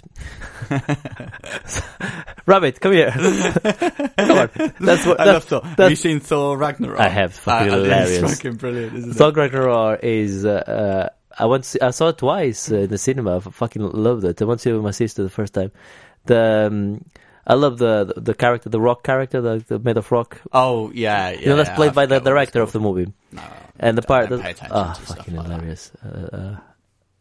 Rabbit, 2.46 2.80
come 2.80 2.94
here. 2.94 3.12
come 3.12 4.32
on. 4.38 4.50
That's 4.80 5.06
what. 5.06 5.20
I 5.20 5.26
That's, 5.26 5.52
love 5.52 5.64
Thor. 5.64 5.66
Have 5.78 5.90
you 5.90 5.96
seen 5.96 6.20
Thor 6.20 6.58
Ragnarok? 6.58 7.00
I 7.00 7.10
have. 7.10 7.34
Fucking 7.34 7.70
Uh, 7.70 7.76
and 7.76 7.84
hilarious. 7.86 8.22
It's 8.24 8.36
fucking 8.36 8.56
brilliant, 8.58 8.96
isn't 8.96 9.12
it? 9.12 9.14
Thor 9.16 9.32
Ragnarok 9.32 10.00
is. 10.04 10.46
Uh, 10.46 10.50
uh, 10.50 11.10
I 11.38 11.46
went. 11.46 11.66
See, 11.66 11.80
I 11.82 11.92
saw 11.92 12.10
it 12.10 12.18
twice 12.18 12.72
uh, 12.72 12.78
in 12.78 12.90
the 12.90 12.98
cinema. 12.98 13.38
I 13.38 13.40
fucking 13.42 13.82
loved 13.82 14.24
it. 14.24 14.42
I 14.42 14.46
went 14.46 14.60
to 14.62 14.64
see 14.64 14.70
it 14.70 14.74
with 14.74 14.84
my 14.84 14.92
sister 14.92 15.24
the 15.24 15.30
first 15.30 15.54
time. 15.54 15.72
The 16.26 16.68
um, 16.72 17.06
I 17.50 17.54
love 17.54 17.78
the, 17.78 18.14
the 18.18 18.34
character, 18.34 18.68
the 18.68 18.82
rock 18.82 19.04
character, 19.04 19.40
the, 19.40 19.64
the 19.66 19.80
made 19.80 19.96
of 19.96 20.12
rock. 20.12 20.42
Oh 20.52 20.92
yeah, 20.92 21.30
yeah. 21.30 21.40
you 21.40 21.46
know, 21.48 21.56
that's 21.56 21.70
yeah, 21.70 21.76
played 21.76 21.94
by 21.94 22.06
the 22.06 22.16
forget 22.16 22.26
what 22.26 22.44
it's 22.44 22.52
director 22.52 22.62
of 22.62 22.72
the 22.74 22.80
movie. 22.82 23.14
No, 23.32 23.42
And 23.80 23.98
the 23.98 24.02
part 24.02 24.28
don't 24.30 24.40
that 24.40 24.44
pay 24.44 24.52
attention 24.52 24.76
ah, 24.76 24.92
stuff 24.94 25.18
fucking 25.18 25.36
like 25.36 25.46
hilarious. 25.46 25.92
Uh, 26.06 26.36
uh, 26.36 26.56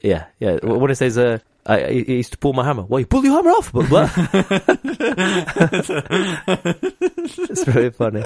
yeah, 0.01 0.25
yeah. 0.41 0.59
What 0.65 0.91
it 0.91 0.97
says, 0.97 1.17
uh, 1.17 1.39
I, 1.65 1.85
I 1.85 1.93
he 1.93 2.17
used 2.17 2.33
to 2.33 2.39
pull 2.39 2.55
my 2.55 2.65
hammer. 2.65 2.83
Why 2.83 2.99
you 2.99 3.07
pull 3.07 3.25
your 3.25 3.35
hammer 3.35 3.51
off? 3.51 3.73
But 3.73 3.89
what? 3.89 4.11
it's 7.51 7.69
really 7.69 7.91
funny. 7.91 8.25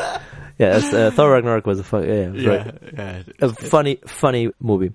Yeah, 0.58 0.80
uh, 0.82 1.10
Thor 1.10 1.32
Ragnarok 1.32 1.66
was 1.66 1.80
a 1.80 1.84
fun, 1.84 2.04
yeah, 2.04 2.14
it 2.14 2.32
was 2.32 2.42
Yeah, 2.42 2.72
yeah. 2.96 3.22
a 3.40 3.48
funny, 3.50 3.98
funny 4.06 4.50
movie. 4.58 4.88